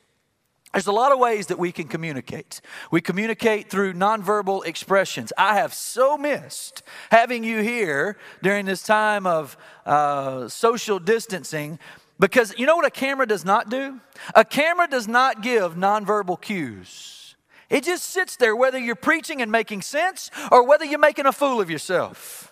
there's 0.73 0.87
a 0.87 0.91
lot 0.91 1.11
of 1.11 1.19
ways 1.19 1.47
that 1.47 1.59
we 1.59 1.71
can 1.71 1.87
communicate. 1.87 2.59
We 2.89 2.99
communicate 2.99 3.69
through 3.69 3.93
nonverbal 3.93 4.65
expressions. 4.65 5.31
I 5.37 5.55
have 5.55 5.73
so 5.73 6.17
missed 6.17 6.81
having 7.11 7.43
you 7.43 7.61
here 7.61 8.17
during 8.41 8.65
this 8.65 8.81
time 8.81 9.27
of 9.27 9.55
uh, 9.85 10.47
social 10.47 10.97
distancing 10.97 11.77
because 12.19 12.57
you 12.57 12.65
know 12.65 12.75
what 12.75 12.85
a 12.85 12.91
camera 12.91 13.27
does 13.27 13.45
not 13.45 13.69
do? 13.69 13.99
A 14.33 14.43
camera 14.43 14.87
does 14.87 15.07
not 15.07 15.43
give 15.43 15.75
nonverbal 15.75 16.41
cues. 16.41 17.35
It 17.69 17.83
just 17.83 18.05
sits 18.05 18.35
there 18.35 18.55
whether 18.55 18.79
you're 18.79 18.95
preaching 18.95 19.41
and 19.41 19.51
making 19.51 19.81
sense 19.81 20.31
or 20.51 20.65
whether 20.65 20.85
you're 20.85 20.99
making 20.99 21.25
a 21.25 21.31
fool 21.31 21.61
of 21.61 21.69
yourself. 21.69 22.51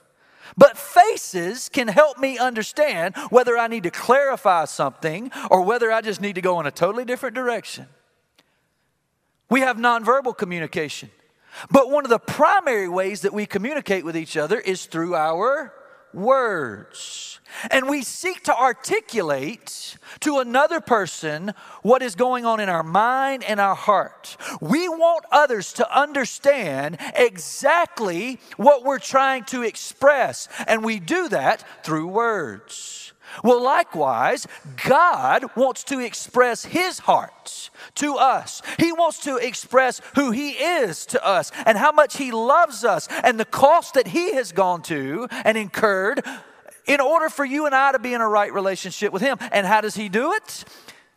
But 0.57 0.77
faces 0.77 1.69
can 1.69 1.87
help 1.87 2.19
me 2.19 2.37
understand 2.37 3.15
whether 3.29 3.57
I 3.57 3.67
need 3.67 3.83
to 3.83 3.91
clarify 3.91 4.65
something 4.65 5.31
or 5.49 5.61
whether 5.61 5.91
I 5.91 6.01
just 6.01 6.21
need 6.21 6.35
to 6.35 6.41
go 6.41 6.59
in 6.59 6.65
a 6.65 6.71
totally 6.71 7.05
different 7.05 7.35
direction. 7.35 7.87
We 9.51 9.59
have 9.59 9.75
nonverbal 9.75 10.37
communication. 10.37 11.11
But 11.69 11.91
one 11.91 12.05
of 12.05 12.09
the 12.09 12.19
primary 12.19 12.87
ways 12.87 13.21
that 13.21 13.33
we 13.33 13.45
communicate 13.45 14.05
with 14.05 14.15
each 14.15 14.37
other 14.37 14.57
is 14.57 14.85
through 14.85 15.13
our 15.13 15.73
words. 16.13 17.41
And 17.69 17.89
we 17.89 18.01
seek 18.01 18.43
to 18.45 18.57
articulate 18.57 19.97
to 20.21 20.39
another 20.39 20.79
person 20.79 21.53
what 21.81 22.01
is 22.01 22.15
going 22.15 22.45
on 22.45 22.61
in 22.61 22.69
our 22.69 22.81
mind 22.81 23.43
and 23.43 23.59
our 23.59 23.75
heart. 23.75 24.37
We 24.61 24.87
want 24.87 25.25
others 25.33 25.73
to 25.73 25.99
understand 25.99 26.97
exactly 27.13 28.39
what 28.55 28.85
we're 28.85 28.99
trying 28.99 29.43
to 29.45 29.63
express, 29.63 30.47
and 30.65 30.81
we 30.81 31.01
do 31.01 31.27
that 31.27 31.65
through 31.83 32.07
words. 32.07 33.00
Well, 33.43 33.61
likewise, 33.63 34.47
God 34.85 35.45
wants 35.55 35.83
to 35.85 35.99
express 35.99 36.65
His 36.65 36.99
heart 36.99 37.69
to 37.95 38.15
us. 38.15 38.61
He 38.79 38.91
wants 38.91 39.19
to 39.23 39.37
express 39.37 40.01
who 40.15 40.31
He 40.31 40.51
is 40.51 41.05
to 41.07 41.25
us 41.25 41.51
and 41.65 41.77
how 41.77 41.91
much 41.91 42.17
He 42.17 42.31
loves 42.31 42.83
us 42.83 43.07
and 43.23 43.39
the 43.39 43.45
cost 43.45 43.93
that 43.95 44.07
He 44.07 44.33
has 44.33 44.51
gone 44.51 44.81
to 44.83 45.27
and 45.31 45.57
incurred 45.57 46.23
in 46.87 46.99
order 46.99 47.29
for 47.29 47.45
you 47.45 47.65
and 47.65 47.75
I 47.75 47.91
to 47.91 47.99
be 47.99 48.13
in 48.13 48.21
a 48.21 48.27
right 48.27 48.51
relationship 48.53 49.13
with 49.13 49.21
Him. 49.21 49.37
And 49.51 49.65
how 49.65 49.81
does 49.81 49.95
He 49.95 50.09
do 50.09 50.33
it? 50.33 50.65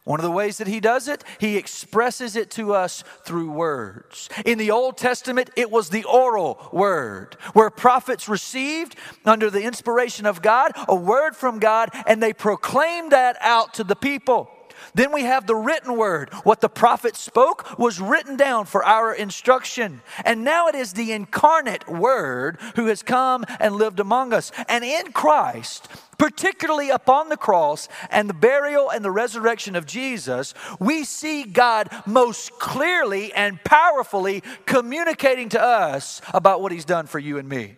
One 0.05 0.21
of 0.21 0.25
the 0.25 0.31
ways 0.31 0.59
that 0.59 0.67
he 0.67 0.81
does 0.81 1.09
it, 1.09 1.25
he 1.39 1.57
expresses 1.57 2.37
it 2.37 2.51
to 2.53 2.75
us 2.75 3.03
through 3.25 3.51
words. 3.51 4.29
In 4.45 4.59
the 4.59 4.71
Old 4.71 4.99
Testament, 4.99 5.49
it 5.57 5.71
was 5.71 5.89
the 5.89 6.05
oral 6.05 6.69
word, 6.73 7.37
where 7.55 7.71
prophets 7.71 8.29
received, 8.29 8.97
under 9.25 9.49
the 9.49 9.63
inspiration 9.63 10.27
of 10.27 10.43
God, 10.43 10.73
a 10.89 10.95
word 10.95 11.35
from 11.35 11.59
God, 11.59 11.89
and 12.07 12.23
they 12.23 12.35
proclaimed 12.35 13.13
that 13.13 13.39
out 13.41 13.73
to 13.75 13.85
the 13.85 13.97
people. 13.97 14.51
Then 14.95 15.13
we 15.13 15.23
have 15.25 15.47
the 15.47 15.57
written 15.57 15.97
word. 15.97 16.33
What 16.45 16.61
the 16.61 16.69
prophet 16.69 17.17
spoke 17.17 17.79
was 17.79 18.01
written 18.01 18.37
down 18.37 18.67
for 18.67 18.85
our 18.85 19.13
instruction. 19.13 20.03
And 20.25 20.45
now 20.45 20.69
it 20.69 20.75
is 20.75 20.93
the 20.93 21.13
incarnate 21.13 21.89
word 21.89 22.59
who 22.77 22.87
has 22.87 23.03
come 23.03 23.45
and 23.59 23.75
lived 23.75 23.99
among 23.99 24.33
us. 24.33 24.53
And 24.69 24.85
in 24.85 25.13
Christ, 25.13 25.89
particularly 26.17 26.91
upon 26.91 27.29
the 27.29 27.37
cross 27.37 27.89
and 28.09 28.29
the 28.29 28.35
burial 28.35 28.89
and 28.91 29.05
the 29.05 29.11
resurrection 29.11 29.75
of 29.75 29.85
Jesus, 29.85 30.55
we 30.79 31.05
see 31.05 31.43
God 31.43 31.89
most 32.07 32.59
clearly 32.61 33.33
and 33.33 33.63
powerfully 33.65 34.43
communicating 34.65 35.49
to 35.51 35.61
us 35.61 36.21
about 36.33 36.63
what 36.63 36.73
He's 36.73 36.85
done 36.85 37.07
for 37.07 37.19
you 37.19 37.39
and 37.39 37.49
me. 37.49 37.77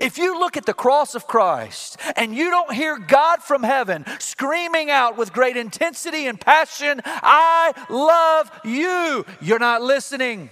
If 0.00 0.18
you 0.18 0.38
look 0.38 0.56
at 0.56 0.66
the 0.66 0.74
cross 0.74 1.14
of 1.14 1.26
Christ 1.26 1.98
and 2.16 2.34
you 2.34 2.50
don't 2.50 2.72
hear 2.72 2.98
God 2.98 3.42
from 3.42 3.62
heaven 3.62 4.04
screaming 4.18 4.90
out 4.90 5.16
with 5.16 5.32
great 5.32 5.56
intensity 5.56 6.26
and 6.26 6.40
passion, 6.40 7.00
I 7.04 7.72
love 7.88 8.50
you, 8.64 9.24
you're 9.40 9.58
not 9.58 9.82
listening. 9.82 10.50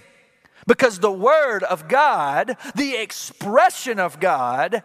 Because 0.67 0.99
the 0.99 1.11
Word 1.11 1.63
of 1.63 1.87
God, 1.87 2.57
the 2.75 2.95
expression 2.95 3.99
of 3.99 4.19
God, 4.19 4.83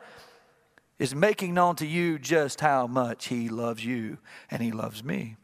is 0.99 1.15
making 1.15 1.55
known 1.55 1.77
to 1.77 1.87
you 1.87 2.19
just 2.19 2.61
how 2.61 2.87
much 2.87 3.29
He 3.29 3.49
loves 3.49 3.85
you 3.85 4.19
and 4.51 4.63
He 4.63 4.73
loves 4.73 5.03
me. 5.03 5.37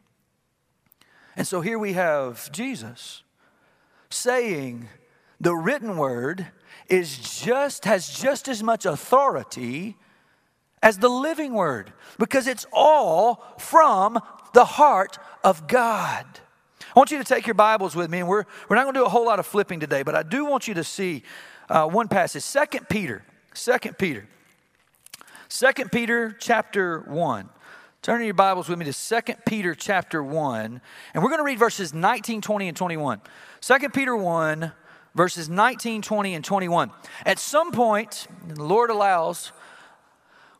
And 1.35 1.47
so 1.47 1.61
here 1.61 1.79
we 1.79 1.93
have 1.93 2.51
Jesus 2.51 3.23
saying 4.09 4.89
the 5.39 5.55
written 5.55 5.97
word 5.97 6.47
is 6.89 7.43
just 7.43 7.85
has 7.85 8.09
just 8.09 8.47
as 8.47 8.63
much 8.63 8.85
authority 8.85 9.97
as 10.81 10.99
the 10.99 11.09
living 11.09 11.53
word 11.53 11.91
because 12.17 12.47
it's 12.47 12.65
all 12.71 13.43
from 13.57 14.19
the 14.53 14.65
heart 14.65 15.17
of 15.43 15.67
God. 15.67 16.25
I 16.95 16.99
want 16.99 17.11
you 17.11 17.17
to 17.17 17.23
take 17.23 17.45
your 17.45 17.53
Bibles 17.53 17.95
with 17.95 18.09
me, 18.09 18.19
and 18.19 18.27
we're, 18.27 18.45
we're 18.67 18.75
not 18.75 18.83
going 18.83 18.93
to 18.95 19.01
do 19.01 19.05
a 19.05 19.09
whole 19.09 19.25
lot 19.25 19.39
of 19.39 19.45
flipping 19.45 19.79
today, 19.79 20.03
but 20.03 20.15
I 20.15 20.23
do 20.23 20.45
want 20.45 20.67
you 20.67 20.73
to 20.75 20.83
see 20.83 21.23
uh, 21.69 21.85
one 21.85 22.07
passage. 22.07 22.43
Second 22.43 22.89
Peter. 22.89 23.23
Second 23.53 23.97
Peter. 23.97 24.27
Second 25.49 25.91
Peter 25.91 26.35
chapter 26.39 27.01
1. 27.01 27.49
Turn 28.01 28.23
your 28.23 28.33
Bibles 28.33 28.69
with 28.69 28.79
me 28.79 28.85
to 28.85 28.93
Second 28.93 29.37
Peter 29.45 29.75
chapter 29.75 30.23
1, 30.23 30.81
and 31.13 31.23
we're 31.23 31.29
going 31.29 31.39
to 31.39 31.43
read 31.43 31.59
verses 31.59 31.93
19, 31.93 32.41
20, 32.41 32.67
and 32.69 32.77
21. 32.77 33.21
Second 33.59 33.93
Peter 33.93 34.15
1, 34.15 34.71
verses 35.17 35.49
19, 35.49 36.03
20, 36.03 36.35
and 36.35 36.45
21. 36.45 36.91
At 37.25 37.39
some 37.39 37.71
point, 37.71 38.27
the 38.47 38.63
Lord 38.63 38.91
allows, 38.91 39.51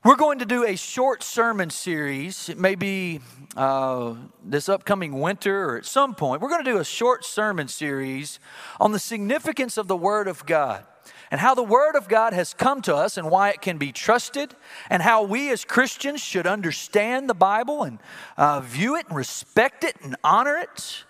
we're 0.04 0.16
going 0.16 0.40
to 0.40 0.46
do 0.46 0.66
a 0.66 0.76
short 0.76 1.22
sermon 1.22 1.70
series. 1.70 2.50
It 2.50 2.58
may 2.58 2.74
be 2.74 3.22
uh, 3.56 4.16
this 4.44 4.68
upcoming 4.68 5.20
winter 5.20 5.70
or 5.70 5.78
at 5.78 5.86
some 5.86 6.16
point. 6.16 6.42
We're 6.42 6.50
going 6.50 6.66
to 6.66 6.72
do 6.72 6.80
a 6.80 6.86
short 6.86 7.24
sermon 7.24 7.68
series 7.68 8.40
on 8.80 8.94
the 8.94 9.00
significance 9.00 9.78
of 9.78 9.88
the 9.88 9.96
Word 9.96 10.28
of 10.28 10.46
God 10.48 10.84
and 11.30 11.40
how 11.40 11.54
the 11.54 11.64
Word 11.64 11.96
of 11.96 12.08
God 12.08 12.34
has 12.34 12.56
come 12.56 12.82
to 12.82 12.96
us 12.96 13.16
and 13.16 13.30
why 13.30 13.50
it 13.50 13.62
can 13.62 13.78
be 13.78 13.92
trusted, 13.92 14.56
and 14.90 15.02
how 15.04 15.24
we 15.24 15.52
as 15.52 15.66
Christians 15.66 16.22
should 16.22 16.48
understand 16.48 17.30
the 17.30 17.34
Bible 17.34 17.84
and 17.84 18.00
uh, 18.38 18.62
view 18.62 18.96
it 18.96 19.08
and 19.08 19.16
respect 19.16 19.84
it 19.84 19.98
and 20.02 20.16
honor 20.24 20.58
it. 20.58 21.04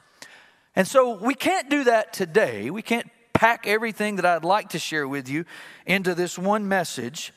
And 0.76 0.88
so 0.88 1.14
we 1.14 1.34
can't 1.34 1.70
do 1.70 1.86
that 1.86 2.14
today. 2.14 2.70
We 2.70 2.82
can't 2.82 3.10
pack 3.38 3.68
everything 3.68 4.16
that 4.16 4.26
I'd 4.26 4.44
like 4.44 4.70
to 4.70 4.80
share 4.80 5.08
with 5.08 5.30
you 5.30 5.46
into 5.86 6.16
this 6.16 6.40
one 6.40 6.68
message. 6.68 7.32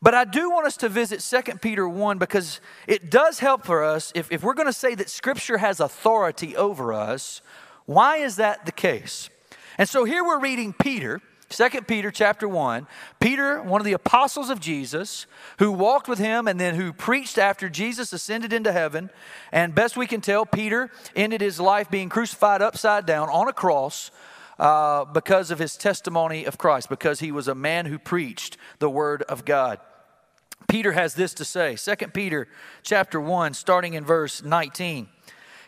But 0.00 0.14
I 0.14 0.24
do 0.24 0.50
want 0.50 0.66
us 0.66 0.78
to 0.78 0.88
visit 0.88 1.20
2 1.20 1.58
Peter 1.58 1.86
1 1.86 2.16
because 2.16 2.62
it 2.86 3.10
does 3.10 3.38
help 3.38 3.66
for 3.66 3.84
us. 3.84 4.12
If, 4.14 4.32
if 4.32 4.42
we're 4.42 4.54
going 4.54 4.66
to 4.66 4.72
say 4.72 4.94
that 4.94 5.10
Scripture 5.10 5.58
has 5.58 5.78
authority 5.78 6.56
over 6.56 6.94
us, 6.94 7.42
why 7.84 8.16
is 8.16 8.36
that 8.36 8.64
the 8.64 8.72
case? 8.72 9.28
And 9.76 9.86
so 9.86 10.04
here 10.04 10.24
we're 10.24 10.40
reading 10.40 10.72
Peter, 10.72 11.20
2 11.50 11.82
Peter 11.82 12.10
chapter 12.10 12.48
1. 12.48 12.86
Peter, 13.20 13.62
one 13.62 13.82
of 13.82 13.84
the 13.84 13.92
apostles 13.92 14.48
of 14.48 14.58
Jesus, 14.58 15.26
who 15.58 15.70
walked 15.70 16.08
with 16.08 16.18
him 16.18 16.48
and 16.48 16.58
then 16.58 16.76
who 16.76 16.94
preached 16.94 17.36
after 17.36 17.68
Jesus 17.68 18.14
ascended 18.14 18.54
into 18.54 18.72
heaven. 18.72 19.10
And 19.52 19.74
best 19.74 19.98
we 19.98 20.06
can 20.06 20.22
tell, 20.22 20.46
Peter 20.46 20.90
ended 21.14 21.42
his 21.42 21.60
life 21.60 21.90
being 21.90 22.08
crucified 22.08 22.62
upside 22.62 23.04
down 23.04 23.28
on 23.28 23.48
a 23.48 23.52
cross 23.52 24.10
uh, 24.58 25.04
because 25.04 25.50
of 25.50 25.58
his 25.58 25.76
testimony 25.76 26.44
of 26.44 26.58
Christ, 26.58 26.88
because 26.88 27.20
he 27.20 27.32
was 27.32 27.48
a 27.48 27.54
man 27.54 27.86
who 27.86 27.98
preached 27.98 28.56
the 28.78 28.90
word 28.90 29.22
of 29.22 29.44
God. 29.44 29.78
Peter 30.68 30.92
has 30.92 31.14
this 31.14 31.34
to 31.34 31.44
say 31.44 31.76
2 31.76 32.08
Peter 32.08 32.48
chapter 32.82 33.20
1, 33.20 33.54
starting 33.54 33.94
in 33.94 34.04
verse 34.04 34.42
19. 34.42 35.08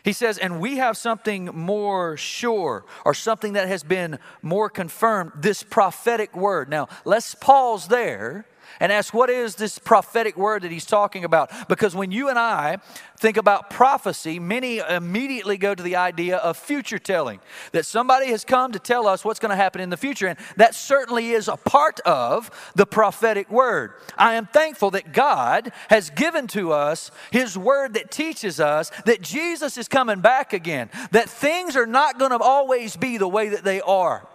He 0.03 0.13
says, 0.13 0.37
and 0.37 0.59
we 0.59 0.77
have 0.77 0.97
something 0.97 1.45
more 1.45 2.15
sure 2.15 2.85
or 3.05 3.15
something 3.15 3.53
that 3.53 3.67
has 3.67 3.83
been 3.83 4.19
more 4.43 4.69
confirmed, 4.69 5.31
this 5.35 5.63
prophetic 5.63 6.35
word. 6.35 6.69
Now, 6.69 6.87
let's 7.05 7.33
pause 7.33 7.87
there 7.87 8.45
and 8.79 8.91
ask 8.91 9.13
what 9.13 9.29
is 9.29 9.55
this 9.55 9.79
prophetic 9.79 10.37
word 10.37 10.63
that 10.63 10.71
he's 10.71 10.85
talking 10.85 11.23
about? 11.23 11.51
Because 11.67 11.95
when 11.95 12.11
you 12.11 12.29
and 12.29 12.37
I 12.37 12.77
think 13.17 13.37
about 13.37 13.69
prophecy, 13.69 14.39
many 14.39 14.79
immediately 14.79 15.57
go 15.57 15.73
to 15.73 15.81
the 15.81 15.95
idea 15.95 16.37
of 16.37 16.57
future 16.57 16.99
telling, 16.99 17.39
that 17.71 17.85
somebody 17.85 18.27
has 18.27 18.43
come 18.43 18.71
to 18.71 18.79
tell 18.79 19.07
us 19.07 19.23
what's 19.23 19.39
going 19.39 19.51
to 19.51 19.55
happen 19.55 19.81
in 19.81 19.89
the 19.89 19.97
future. 19.97 20.27
And 20.27 20.39
that 20.57 20.75
certainly 20.75 21.31
is 21.31 21.47
a 21.47 21.57
part 21.57 21.99
of 22.01 22.51
the 22.75 22.85
prophetic 22.85 23.49
word. 23.49 23.93
I 24.17 24.35
am 24.35 24.45
thankful 24.45 24.91
that 24.91 25.13
God 25.13 25.71
has 25.89 26.09
given 26.09 26.47
to 26.47 26.71
us 26.71 27.11
his 27.31 27.57
word 27.57 27.93
that 27.93 28.11
teaches 28.11 28.59
us 28.59 28.91
that 29.05 29.21
Jesus 29.21 29.77
is 29.77 29.87
coming 29.87 30.21
back 30.21 30.53
again, 30.53 30.89
that 31.11 31.29
things 31.29 31.75
are 31.75 31.87
not 31.87 32.19
going 32.19 32.31
to 32.31 32.39
always 32.39 32.95
be 32.95 33.17
the 33.17 33.27
way 33.27 33.49
that 33.49 33.63
they 33.63 33.81
are 33.81 34.27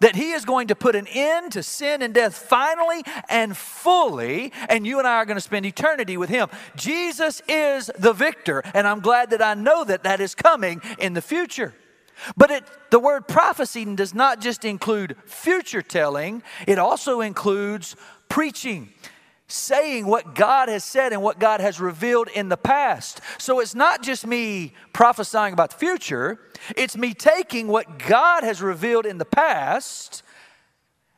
that 0.00 0.16
he 0.16 0.32
is 0.32 0.44
going 0.44 0.68
to 0.68 0.74
put 0.74 0.94
an 0.94 1.06
end 1.08 1.52
to 1.52 1.62
sin 1.62 2.02
and 2.02 2.14
death 2.14 2.36
finally 2.36 3.02
and 3.28 3.56
fully, 3.56 4.52
and 4.68 4.86
you 4.86 4.98
and 4.98 5.06
I 5.08 5.16
are 5.16 5.26
going 5.26 5.36
to 5.36 5.40
spend 5.40 5.66
eternity 5.66 6.16
with 6.16 6.30
him. 6.30 6.48
Jesus 6.76 7.42
is 7.48 7.90
the 7.98 8.12
victor, 8.12 8.62
and 8.74 8.86
I'm 8.86 9.00
glad 9.00 9.30
that 9.30 9.42
I 9.42 9.54
know 9.54 9.84
that 9.84 10.04
that 10.04 10.20
is 10.20 10.34
coming 10.34 10.80
in 10.98 11.14
the 11.14 11.22
future. 11.22 11.74
But 12.36 12.50
it, 12.50 12.64
the 12.90 12.98
word 12.98 13.28
prophecy 13.28 13.84
does 13.94 14.14
not 14.14 14.40
just 14.40 14.64
include 14.64 15.16
future 15.24 15.82
telling, 15.82 16.42
it 16.66 16.78
also 16.78 17.20
includes 17.20 17.94
preaching 18.28 18.92
saying 19.48 20.06
what 20.06 20.34
God 20.34 20.68
has 20.68 20.84
said 20.84 21.12
and 21.12 21.22
what 21.22 21.38
God 21.38 21.60
has 21.60 21.80
revealed 21.80 22.28
in 22.28 22.50
the 22.50 22.56
past. 22.56 23.20
So 23.38 23.60
it's 23.60 23.74
not 23.74 24.02
just 24.02 24.26
me 24.26 24.74
prophesying 24.92 25.54
about 25.54 25.70
the 25.70 25.76
future, 25.76 26.38
it's 26.76 26.96
me 26.96 27.14
taking 27.14 27.66
what 27.66 27.98
God 27.98 28.44
has 28.44 28.60
revealed 28.60 29.06
in 29.06 29.18
the 29.18 29.24
past 29.24 30.22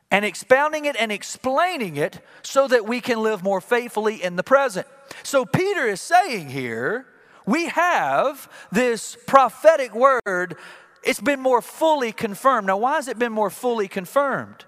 and 0.09 0.25
expounding 0.25 0.85
it 0.85 0.95
and 0.97 1.11
explaining 1.11 1.97
it 1.97 2.19
so 2.41 2.67
that 2.67 2.87
we 2.87 3.01
can 3.01 3.21
live 3.21 3.43
more 3.43 3.61
faithfully 3.61 4.23
in 4.23 4.37
the 4.37 4.43
present. 4.43 4.87
So 5.23 5.45
Peter 5.45 5.87
is 5.87 6.01
saying 6.01 6.49
here, 6.49 7.05
we 7.45 7.67
have 7.67 8.49
this 8.71 9.17
prophetic 9.27 9.93
word. 9.93 10.55
It's 11.03 11.19
been 11.19 11.39
more 11.39 11.61
fully 11.61 12.11
confirmed. 12.11 12.67
Now, 12.67 12.77
why 12.77 12.95
has 12.95 13.07
it 13.07 13.19
been 13.19 13.31
more 13.31 13.49
fully 13.49 13.87
confirmed? 13.87 14.65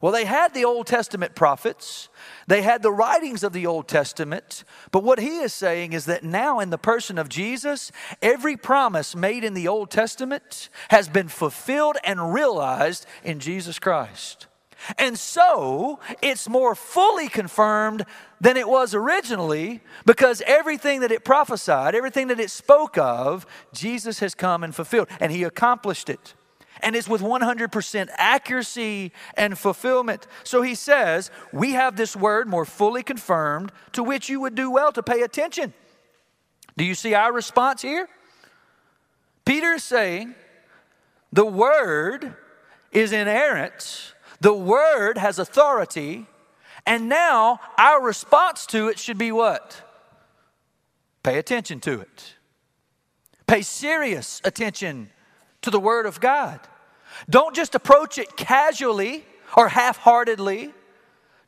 Well, 0.00 0.12
they 0.12 0.24
had 0.24 0.54
the 0.54 0.64
Old 0.64 0.86
Testament 0.86 1.34
prophets, 1.34 2.08
they 2.46 2.62
had 2.62 2.82
the 2.82 2.92
writings 2.92 3.42
of 3.42 3.52
the 3.52 3.66
Old 3.66 3.86
Testament, 3.86 4.64
but 4.92 5.04
what 5.04 5.18
he 5.18 5.38
is 5.40 5.52
saying 5.52 5.92
is 5.92 6.06
that 6.06 6.24
now, 6.24 6.58
in 6.58 6.70
the 6.70 6.78
person 6.78 7.18
of 7.18 7.28
Jesus, 7.28 7.92
every 8.22 8.56
promise 8.56 9.14
made 9.14 9.44
in 9.44 9.52
the 9.52 9.68
Old 9.68 9.90
Testament 9.90 10.70
has 10.88 11.10
been 11.10 11.28
fulfilled 11.28 11.98
and 12.02 12.32
realized 12.32 13.04
in 13.22 13.40
Jesus 13.40 13.78
Christ. 13.78 14.46
And 14.96 15.18
so 15.18 16.00
it's 16.22 16.48
more 16.48 16.74
fully 16.74 17.28
confirmed 17.28 18.06
than 18.40 18.56
it 18.56 18.66
was 18.66 18.94
originally 18.94 19.82
because 20.06 20.42
everything 20.46 21.00
that 21.00 21.12
it 21.12 21.26
prophesied, 21.26 21.94
everything 21.94 22.28
that 22.28 22.40
it 22.40 22.50
spoke 22.50 22.96
of, 22.96 23.44
Jesus 23.74 24.20
has 24.20 24.34
come 24.34 24.64
and 24.64 24.74
fulfilled, 24.74 25.08
and 25.20 25.30
he 25.30 25.42
accomplished 25.42 26.08
it 26.08 26.32
and 26.82 26.96
it's 26.96 27.08
with 27.08 27.20
100% 27.20 28.08
accuracy 28.16 29.12
and 29.36 29.58
fulfillment. 29.58 30.26
So 30.44 30.62
he 30.62 30.74
says, 30.74 31.30
We 31.52 31.72
have 31.72 31.96
this 31.96 32.16
word 32.16 32.48
more 32.48 32.64
fully 32.64 33.02
confirmed, 33.02 33.72
to 33.92 34.02
which 34.02 34.28
you 34.28 34.40
would 34.40 34.54
do 34.54 34.70
well 34.70 34.92
to 34.92 35.02
pay 35.02 35.22
attention. 35.22 35.72
Do 36.76 36.84
you 36.84 36.94
see 36.94 37.14
our 37.14 37.32
response 37.32 37.82
here? 37.82 38.08
Peter 39.44 39.72
is 39.72 39.84
saying, 39.84 40.34
The 41.32 41.46
word 41.46 42.34
is 42.92 43.12
inerrant, 43.12 44.14
the 44.40 44.54
word 44.54 45.18
has 45.18 45.38
authority, 45.38 46.26
and 46.86 47.08
now 47.08 47.60
our 47.78 48.02
response 48.02 48.66
to 48.66 48.88
it 48.88 48.98
should 48.98 49.18
be 49.18 49.32
what? 49.32 49.82
Pay 51.22 51.38
attention 51.38 51.80
to 51.80 52.00
it. 52.00 52.34
Pay 53.46 53.62
serious 53.62 54.40
attention 54.44 55.10
to 55.62 55.70
the 55.70 55.80
Word 55.80 56.06
of 56.06 56.20
God. 56.20 56.60
Don't 57.28 57.54
just 57.54 57.74
approach 57.74 58.18
it 58.18 58.36
casually 58.36 59.24
or 59.56 59.68
half 59.68 59.98
heartedly. 59.98 60.72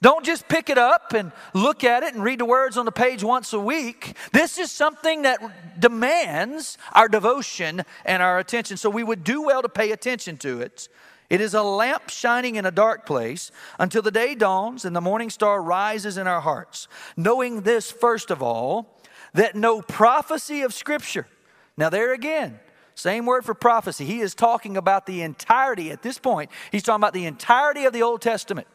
Don't 0.00 0.24
just 0.24 0.48
pick 0.48 0.68
it 0.68 0.78
up 0.78 1.12
and 1.12 1.30
look 1.54 1.84
at 1.84 2.02
it 2.02 2.12
and 2.12 2.24
read 2.24 2.40
the 2.40 2.44
words 2.44 2.76
on 2.76 2.84
the 2.84 2.92
page 2.92 3.22
once 3.22 3.52
a 3.52 3.60
week. 3.60 4.16
This 4.32 4.58
is 4.58 4.72
something 4.72 5.22
that 5.22 5.80
demands 5.80 6.76
our 6.92 7.08
devotion 7.08 7.82
and 8.04 8.20
our 8.20 8.40
attention. 8.40 8.76
So 8.76 8.90
we 8.90 9.04
would 9.04 9.22
do 9.22 9.42
well 9.42 9.62
to 9.62 9.68
pay 9.68 9.92
attention 9.92 10.38
to 10.38 10.60
it. 10.60 10.88
It 11.30 11.40
is 11.40 11.54
a 11.54 11.62
lamp 11.62 12.10
shining 12.10 12.56
in 12.56 12.66
a 12.66 12.72
dark 12.72 13.06
place 13.06 13.52
until 13.78 14.02
the 14.02 14.10
day 14.10 14.34
dawns 14.34 14.84
and 14.84 14.94
the 14.94 15.00
morning 15.00 15.30
star 15.30 15.62
rises 15.62 16.18
in 16.18 16.26
our 16.26 16.40
hearts. 16.40 16.88
Knowing 17.16 17.60
this, 17.60 17.92
first 17.92 18.32
of 18.32 18.42
all, 18.42 18.98
that 19.32 19.54
no 19.54 19.82
prophecy 19.82 20.62
of 20.62 20.74
Scripture, 20.74 21.28
now 21.76 21.88
there 21.88 22.12
again, 22.12 22.58
same 22.94 23.26
word 23.26 23.44
for 23.44 23.54
prophecy. 23.54 24.04
He 24.04 24.20
is 24.20 24.34
talking 24.34 24.76
about 24.76 25.06
the 25.06 25.22
entirety, 25.22 25.90
at 25.90 26.02
this 26.02 26.18
point, 26.18 26.50
he's 26.70 26.82
talking 26.82 27.00
about 27.00 27.14
the 27.14 27.26
entirety 27.26 27.84
of 27.84 27.92
the 27.92 28.02
Old 28.02 28.20
Testament. 28.20 28.66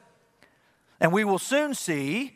And 1.00 1.14
we 1.14 1.24
will 1.24 1.40
soon 1.40 1.74
see 1.74 2.34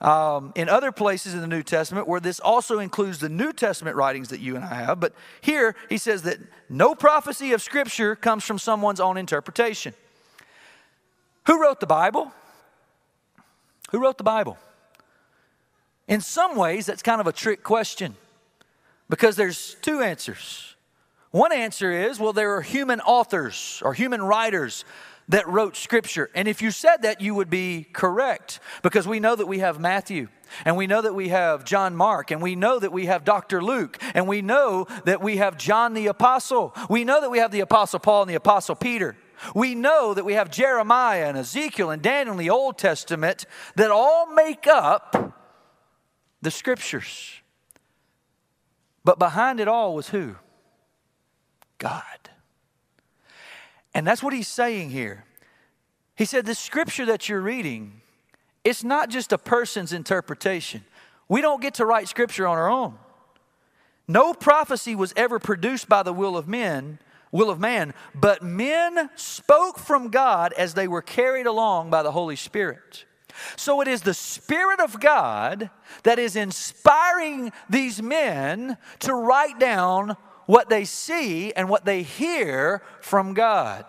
um, 0.00 0.52
in 0.54 0.68
other 0.68 0.92
places 0.92 1.34
in 1.34 1.40
the 1.40 1.46
New 1.46 1.62
Testament 1.62 2.06
where 2.06 2.20
this 2.20 2.40
also 2.40 2.78
includes 2.78 3.18
the 3.18 3.28
New 3.28 3.52
Testament 3.52 3.96
writings 3.96 4.28
that 4.28 4.40
you 4.40 4.56
and 4.56 4.64
I 4.64 4.74
have. 4.74 5.00
But 5.00 5.14
here 5.40 5.74
he 5.88 5.98
says 5.98 6.22
that 6.22 6.38
no 6.68 6.94
prophecy 6.94 7.52
of 7.52 7.62
Scripture 7.62 8.14
comes 8.14 8.44
from 8.44 8.58
someone's 8.58 9.00
own 9.00 9.16
interpretation. 9.16 9.94
Who 11.46 11.60
wrote 11.60 11.80
the 11.80 11.86
Bible? 11.86 12.32
Who 13.90 14.00
wrote 14.00 14.18
the 14.18 14.24
Bible? 14.24 14.58
In 16.06 16.20
some 16.20 16.56
ways, 16.56 16.86
that's 16.86 17.02
kind 17.02 17.20
of 17.20 17.26
a 17.26 17.32
trick 17.32 17.62
question 17.62 18.16
because 19.08 19.36
there's 19.36 19.76
two 19.82 20.00
answers. 20.00 20.74
One 21.38 21.52
answer 21.52 21.92
is 21.92 22.18
well, 22.18 22.32
there 22.32 22.56
are 22.56 22.62
human 22.62 23.00
authors 23.00 23.80
or 23.84 23.94
human 23.94 24.20
writers 24.20 24.84
that 25.28 25.46
wrote 25.46 25.76
scripture. 25.76 26.30
And 26.34 26.48
if 26.48 26.60
you 26.60 26.72
said 26.72 27.02
that, 27.02 27.20
you 27.20 27.32
would 27.32 27.48
be 27.48 27.86
correct 27.92 28.58
because 28.82 29.06
we 29.06 29.20
know 29.20 29.36
that 29.36 29.46
we 29.46 29.60
have 29.60 29.78
Matthew 29.78 30.26
and 30.64 30.76
we 30.76 30.88
know 30.88 31.00
that 31.00 31.14
we 31.14 31.28
have 31.28 31.64
John 31.64 31.94
Mark 31.94 32.32
and 32.32 32.42
we 32.42 32.56
know 32.56 32.80
that 32.80 32.90
we 32.90 33.06
have 33.06 33.24
Dr. 33.24 33.62
Luke 33.62 33.98
and 34.14 34.26
we 34.26 34.42
know 34.42 34.88
that 35.04 35.22
we 35.22 35.36
have 35.36 35.56
John 35.56 35.94
the 35.94 36.08
Apostle. 36.08 36.74
We 36.90 37.04
know 37.04 37.20
that 37.20 37.30
we 37.30 37.38
have 37.38 37.52
the 37.52 37.60
Apostle 37.60 38.00
Paul 38.00 38.22
and 38.22 38.30
the 38.30 38.34
Apostle 38.34 38.74
Peter. 38.74 39.16
We 39.54 39.76
know 39.76 40.14
that 40.14 40.24
we 40.24 40.32
have 40.32 40.50
Jeremiah 40.50 41.28
and 41.28 41.38
Ezekiel 41.38 41.90
and 41.90 42.02
Daniel 42.02 42.32
in 42.32 42.40
the 42.40 42.50
Old 42.50 42.78
Testament 42.78 43.46
that 43.76 43.92
all 43.92 44.34
make 44.34 44.66
up 44.66 45.38
the 46.42 46.50
scriptures. 46.50 47.34
But 49.04 49.20
behind 49.20 49.60
it 49.60 49.68
all 49.68 49.94
was 49.94 50.08
who? 50.08 50.34
God. 51.78 52.02
And 53.94 54.06
that's 54.06 54.22
what 54.22 54.32
he's 54.32 54.48
saying 54.48 54.90
here. 54.90 55.24
He 56.14 56.24
said, 56.24 56.46
The 56.46 56.54
scripture 56.54 57.06
that 57.06 57.28
you're 57.28 57.40
reading, 57.40 58.00
it's 58.64 58.84
not 58.84 59.08
just 59.08 59.32
a 59.32 59.38
person's 59.38 59.92
interpretation. 59.92 60.84
We 61.28 61.40
don't 61.40 61.62
get 61.62 61.74
to 61.74 61.86
write 61.86 62.08
scripture 62.08 62.46
on 62.46 62.58
our 62.58 62.70
own. 62.70 62.98
No 64.06 64.32
prophecy 64.32 64.94
was 64.94 65.12
ever 65.16 65.38
produced 65.38 65.88
by 65.88 66.02
the 66.02 66.12
will 66.12 66.36
of 66.36 66.48
men, 66.48 66.98
will 67.30 67.50
of 67.50 67.60
man, 67.60 67.92
but 68.14 68.42
men 68.42 69.10
spoke 69.16 69.78
from 69.78 70.08
God 70.08 70.54
as 70.54 70.74
they 70.74 70.88
were 70.88 71.02
carried 71.02 71.46
along 71.46 71.90
by 71.90 72.02
the 72.02 72.12
Holy 72.12 72.36
Spirit. 72.36 73.04
So 73.56 73.80
it 73.80 73.88
is 73.88 74.02
the 74.02 74.14
Spirit 74.14 74.80
of 74.80 74.98
God 74.98 75.70
that 76.02 76.18
is 76.18 76.36
inspiring 76.36 77.52
these 77.68 78.02
men 78.02 78.78
to 79.00 79.14
write 79.14 79.60
down 79.60 80.16
what 80.48 80.70
they 80.70 80.86
see 80.86 81.52
and 81.52 81.68
what 81.68 81.84
they 81.84 82.02
hear 82.02 82.82
from 83.02 83.34
God. 83.34 83.84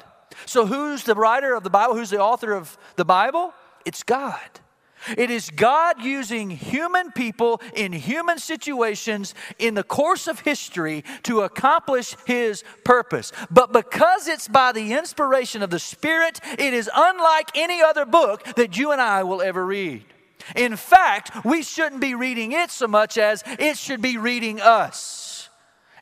So, 0.45 0.65
who's 0.65 1.05
the 1.05 1.15
writer 1.15 1.55
of 1.55 1.63
the 1.63 1.69
Bible? 1.69 1.95
Who's 1.95 2.09
the 2.09 2.19
author 2.19 2.51
of 2.51 2.77
the 2.97 3.05
Bible? 3.05 3.53
It's 3.85 4.03
God. 4.03 4.59
It 5.17 5.31
is 5.31 5.49
God 5.49 6.03
using 6.03 6.49
human 6.49 7.13
people 7.13 7.61
in 7.73 7.93
human 7.93 8.39
situations 8.39 9.33
in 9.57 9.73
the 9.73 9.85
course 9.85 10.27
of 10.27 10.41
history 10.41 11.05
to 11.23 11.41
accomplish 11.41 12.17
His 12.27 12.65
purpose. 12.83 13.31
But 13.49 13.71
because 13.71 14.27
it's 14.27 14.49
by 14.49 14.73
the 14.73 14.91
inspiration 14.91 15.63
of 15.63 15.69
the 15.69 15.79
Spirit, 15.79 16.41
it 16.43 16.73
is 16.73 16.89
unlike 16.93 17.51
any 17.55 17.81
other 17.81 18.05
book 18.05 18.43
that 18.57 18.77
you 18.77 18.91
and 18.91 18.99
I 18.99 19.23
will 19.23 19.41
ever 19.41 19.65
read. 19.65 20.03
In 20.57 20.75
fact, 20.75 21.45
we 21.45 21.63
shouldn't 21.63 22.01
be 22.01 22.15
reading 22.15 22.51
it 22.51 22.69
so 22.69 22.87
much 22.87 23.17
as 23.17 23.45
it 23.57 23.77
should 23.77 24.01
be 24.01 24.17
reading 24.17 24.59
us 24.59 25.28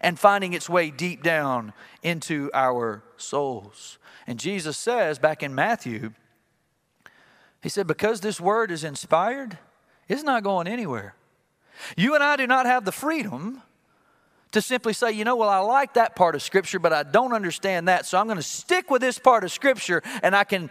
and 0.01 0.19
finding 0.19 0.53
its 0.53 0.69
way 0.69 0.89
deep 0.89 1.23
down 1.23 1.73
into 2.03 2.49
our 2.53 3.03
souls. 3.17 3.97
And 4.25 4.39
Jesus 4.39 4.77
says 4.77 5.19
back 5.19 5.43
in 5.43 5.55
Matthew, 5.55 6.13
He 7.62 7.69
said, 7.69 7.88
Because 7.88 8.21
this 8.21 8.39
word 8.39 8.71
is 8.71 8.83
inspired, 8.83 9.57
it's 10.07 10.23
not 10.23 10.43
going 10.43 10.67
anywhere. 10.67 11.15
You 11.95 12.15
and 12.15 12.23
I 12.23 12.36
do 12.36 12.47
not 12.47 12.65
have 12.65 12.86
the 12.86 12.91
freedom 12.91 13.62
to 14.51 14.62
simply 14.62 14.93
say, 14.93 15.12
you 15.12 15.23
know, 15.23 15.36
well, 15.36 15.49
I 15.49 15.60
like 15.60 15.93
that 15.95 16.15
part 16.15 16.36
of 16.36 16.41
Scripture, 16.41 16.79
but 16.79 16.93
I 16.93 17.03
don't 17.03 17.33
understand 17.33 17.88
that, 17.88 18.05
so 18.05 18.17
I'm 18.17 18.25
going 18.25 18.38
to 18.38 18.43
stick 18.43 18.89
with 18.89 19.01
this 19.01 19.19
part 19.19 19.43
of 19.43 19.51
Scripture 19.51 20.01
and 20.23 20.36
I 20.36 20.43
can 20.43 20.69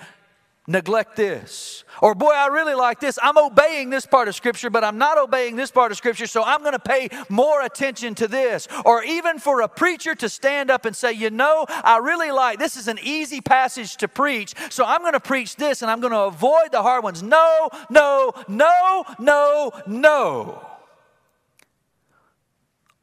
neglect 0.67 1.17
this. 1.17 1.85
Or, 2.03 2.15
boy, 2.15 2.33
I 2.33 2.49
really 2.49 2.75
like 2.75 3.01
this. 3.01 3.19
I'm 3.23 3.39
obeying 3.39 3.91
this 3.91 4.07
part 4.07 4.29
of 4.29 4.35
Scripture, 4.35 4.71
but 4.71 4.85
I'm 4.85 4.99
not 4.99 5.19
obeying 5.19 5.57
this 5.57 5.71
part 5.71 5.91
of 5.93 5.97
Scripture, 5.97 6.27
so 6.27 6.43
I'm 6.43 6.61
going 6.61 6.73
to 6.73 6.79
pay 6.79 7.09
more 7.29 7.63
attention 7.63 8.15
to 8.17 8.29
this. 8.29 8.69
Or 8.85 9.03
even 9.05 9.39
for 9.39 9.63
a 9.63 9.69
preacher 9.69 10.15
to 10.17 10.29
stand 10.29 10.71
up 10.71 10.85
and 10.85 10.95
say, 10.95 11.13
you 11.13 11.31
know, 11.31 11.67
I 11.69 11.99
really 11.99 12.31
like 12.31 12.59
this 12.59 12.77
is 12.77 12.89
an 12.89 12.99
easy 13.03 13.41
passage 13.41 13.97
to 13.99 14.09
preach, 14.09 14.55
so 14.71 14.85
I'm 14.85 15.01
going 15.01 15.13
to 15.13 15.21
preach 15.21 15.57
this 15.57 15.83
and 15.83 15.91
I'm 15.91 16.01
going 16.01 16.13
to 16.13 16.21
avoid 16.21 16.73
the 16.73 16.83
hard 16.83 17.05
ones. 17.05 17.23
No, 17.23 17.69
no, 17.91 18.33
no, 18.49 19.05
no, 19.19 19.73
no. 19.87 20.67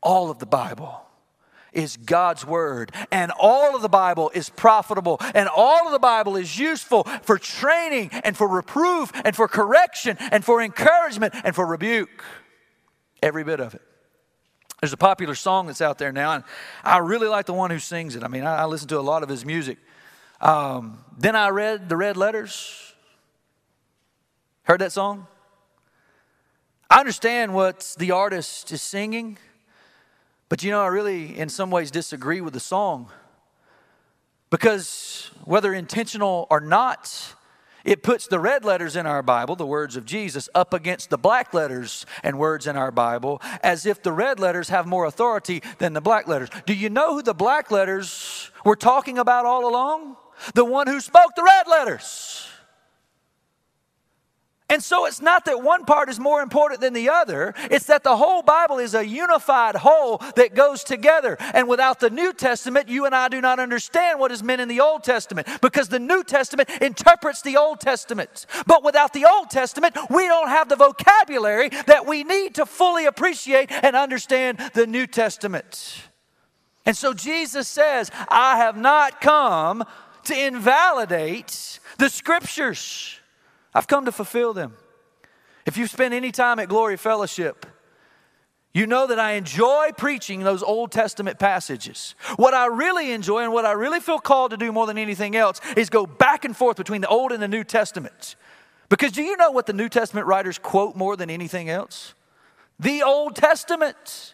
All 0.02 0.30
of 0.30 0.40
the 0.40 0.46
Bible 0.46 1.02
is 1.74 1.98
God's 1.98 2.46
Word, 2.46 2.92
and 3.12 3.32
all 3.38 3.76
of 3.76 3.82
the 3.82 3.90
Bible 3.90 4.32
is 4.34 4.50
profitable, 4.50 5.18
and 5.34 5.50
all 5.50 5.86
of 5.86 5.92
the 5.92 6.00
Bible 6.00 6.36
is 6.36 6.58
useful 6.58 7.04
for 7.24 7.38
training 7.38 8.10
and 8.24 8.38
for 8.38 8.48
reproof 8.48 9.12
and 9.26 9.36
for 9.36 9.48
correction 9.48 10.18
and 10.20 10.46
for 10.46 10.62
encouragement 10.62 11.34
and 11.44 11.56
for 11.56 11.66
rebuke. 11.66 12.24
Every 13.22 13.44
bit 13.44 13.60
of 13.60 13.74
it. 13.74 13.82
There's 14.82 14.94
a 14.94 14.98
popular 14.98 15.34
song 15.34 15.68
that's 15.68 15.82
out 15.82 15.98
there 15.98 16.12
now, 16.12 16.34
and 16.34 16.44
I 16.84 16.98
really 16.98 17.28
like 17.28 17.46
the 17.46 17.54
one 17.54 17.72
who 17.72 17.80
sings 17.80 18.16
it. 18.16 18.24
I 18.24 18.28
mean, 18.28 18.44
I, 18.44 18.64
I 18.64 18.66
listen 18.66 18.88
to 18.90 19.00
a 19.00 19.02
lot 19.02 19.24
of 19.24 19.30
his 19.30 19.46
music. 19.46 19.78
Um, 20.42 20.98
then 21.18 21.38
I 21.38 21.50
read 21.50 21.88
the 21.88 21.96
red 21.96 22.18
letters. 22.18 22.94
Heard 24.64 24.82
that 24.82 24.92
song? 24.92 25.28
I 26.90 27.00
understand 27.00 27.54
what 27.54 27.96
the 27.98 28.12
artist 28.12 28.72
is 28.72 28.82
singing. 28.82 29.38
But 30.54 30.62
you 30.62 30.70
know, 30.70 30.84
I 30.84 30.86
really, 30.86 31.36
in 31.36 31.50
some 31.50 31.72
ways, 31.72 31.90
disagree 31.90 32.40
with 32.40 32.54
the 32.54 32.60
song 32.60 33.10
because 34.52 35.32
whether 35.46 35.74
intentional 35.74 36.46
or 36.52 36.60
not, 36.60 37.34
it 37.84 38.04
puts 38.04 38.28
the 38.28 38.40
red 38.40 38.64
letters 38.64 38.96
in 38.96 39.08
our 39.08 39.24
Bible, 39.24 39.56
the 39.56 39.66
words 39.66 39.96
of 39.96 40.06
Jesus, 40.06 40.50
up 40.54 40.72
against 40.72 41.10
the 41.10 41.18
black 41.18 41.56
letters 41.56 42.06
and 42.22 42.38
words 42.38 42.68
in 42.68 42.78
our 42.78 42.92
Bible, 42.92 43.42
as 43.64 43.88
if 43.88 44.04
the 44.04 44.12
red 44.12 44.40
letters 44.40 44.70
have 44.70 44.86
more 44.86 45.06
authority 45.06 45.64
than 45.80 45.94
the 45.94 46.02
black 46.02 46.28
letters. 46.28 46.50
Do 46.68 46.76
you 46.76 46.92
know 46.92 47.16
who 47.16 47.24
the 47.24 47.34
black 47.34 47.72
letters 47.72 48.52
were 48.64 48.76
talking 48.76 49.18
about 49.18 49.48
all 49.48 49.68
along? 49.68 50.18
The 50.54 50.66
one 50.66 50.86
who 50.86 51.02
spoke 51.02 51.34
the 51.36 51.42
red 51.42 51.68
letters. 51.68 52.48
And 54.74 54.84
so 54.84 55.06
it's 55.06 55.22
not 55.22 55.46
that 55.46 55.62
one 55.62 55.86
part 55.86 56.10
is 56.10 56.20
more 56.20 56.42
important 56.42 56.82
than 56.82 56.94
the 56.94 57.08
other, 57.08 57.54
it's 57.70 57.86
that 57.86 58.04
the 58.04 58.18
whole 58.18 58.42
Bible 58.42 58.80
is 58.80 58.96
a 58.96 59.08
unified 59.08 59.76
whole 59.76 60.18
that 60.36 60.56
goes 60.56 60.84
together. 60.84 61.38
And 61.54 61.68
without 61.68 62.00
the 62.00 62.10
New 62.10 62.34
Testament, 62.34 62.90
you 62.90 63.06
and 63.06 63.14
I 63.14 63.28
do 63.28 63.40
not 63.40 63.60
understand 63.60 64.20
what 64.20 64.32
is 64.32 64.42
meant 64.42 64.62
in 64.62 64.68
the 64.68 64.80
Old 64.80 65.04
Testament 65.04 65.48
because 65.62 65.90
the 65.90 66.00
New 66.00 66.24
Testament 66.24 66.72
interprets 66.82 67.44
the 67.44 67.56
Old 67.56 67.82
Testament. 67.82 68.48
But 68.66 68.84
without 68.84 69.14
the 69.14 69.26
Old 69.26 69.52
Testament, 69.52 69.96
we 70.10 70.26
don't 70.26 70.48
have 70.48 70.70
the 70.70 70.76
vocabulary 70.76 71.70
that 71.86 72.08
we 72.08 72.24
need 72.24 72.56
to 72.56 72.66
fully 72.66 73.06
appreciate 73.06 73.72
and 73.72 73.96
understand 73.96 74.58
the 74.74 74.88
New 74.88 75.06
Testament. 75.06 76.02
And 76.84 76.98
so 76.98 77.14
Jesus 77.14 77.68
says, 77.68 78.10
I 78.28 78.58
have 78.58 78.76
not 78.76 79.22
come 79.22 79.84
to 80.24 80.36
invalidate 80.36 81.78
the 82.00 82.10
scriptures. 82.10 83.20
I've 83.74 83.88
come 83.88 84.06
to 84.06 84.12
fulfill 84.12 84.54
them. 84.54 84.76
If 85.66 85.78
you've 85.78 85.90
spent 85.90 86.14
any 86.14 86.32
time 86.32 86.60
at 86.60 86.68
Glory 86.68 86.98
Fellowship, 86.98 87.66
you 88.74 88.88
know 88.88 89.06
that 89.08 89.20
I 89.20 89.34
enjoy 89.34 89.92
preaching 89.98 90.42
those 90.42 90.64
Old 90.64 90.92
Testament 90.92 91.38
passages. 91.38 92.16
What 92.38 92.54
I 92.54 92.66
really 92.66 93.12
enjoy 93.12 93.44
and 93.44 93.54
what 93.54 93.66
I 93.66 93.74
really 93.74 94.00
feel 94.00 94.20
called 94.20 94.52
to 94.52 94.58
do 94.58 94.72
more 94.72 94.88
than 94.88 94.98
anything 94.98 95.36
else 95.36 95.62
is 95.78 95.90
go 95.90 96.08
back 96.08 96.44
and 96.44 96.58
forth 96.58 96.78
between 96.78 97.02
the 97.02 97.08
Old 97.08 97.32
and 97.32 97.42
the 97.42 97.48
New 97.48 97.64
Testament. 97.64 98.36
Because 98.90 99.12
do 99.12 99.22
you 99.22 99.38
know 99.38 99.52
what 99.52 99.68
the 99.68 99.74
New 99.74 99.90
Testament 99.90 100.26
writers 100.28 100.58
quote 100.58 100.96
more 100.96 101.16
than 101.16 101.30
anything 101.30 101.70
else? 101.70 102.16
The 102.80 103.04
Old 103.04 103.36
Testament. 103.36 104.34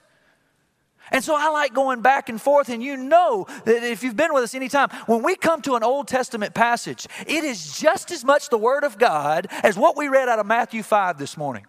And 1.12 1.24
so 1.24 1.36
I 1.38 1.50
like 1.50 1.74
going 1.74 2.02
back 2.02 2.30
and 2.30 2.42
forth, 2.42 2.70
and 2.70 2.84
you 2.84 2.98
know 2.98 3.46
that 3.66 3.84
if 3.84 4.04
you've 4.04 4.16
been 4.16 4.34
with 4.34 4.44
us 4.44 4.56
any 4.56 4.70
time, 4.70 4.90
when 5.06 5.24
we 5.24 5.36
come 5.36 5.62
to 5.64 5.76
an 5.76 5.84
Old 5.84 6.08
Testament 6.08 6.54
passage, 6.54 7.08
it 7.28 7.44
is 7.44 7.78
just 7.78 8.12
as 8.12 8.24
much 8.24 8.50
the 8.50 8.58
Word 8.58 8.84
of 8.84 8.98
God 8.98 9.48
as 9.64 9.78
what 9.78 9.98
we 9.98 10.08
read 10.08 10.30
out 10.30 10.40
of 10.40 10.46
Matthew 10.46 10.84
5 10.84 11.18
this 11.18 11.38
morning. 11.38 11.66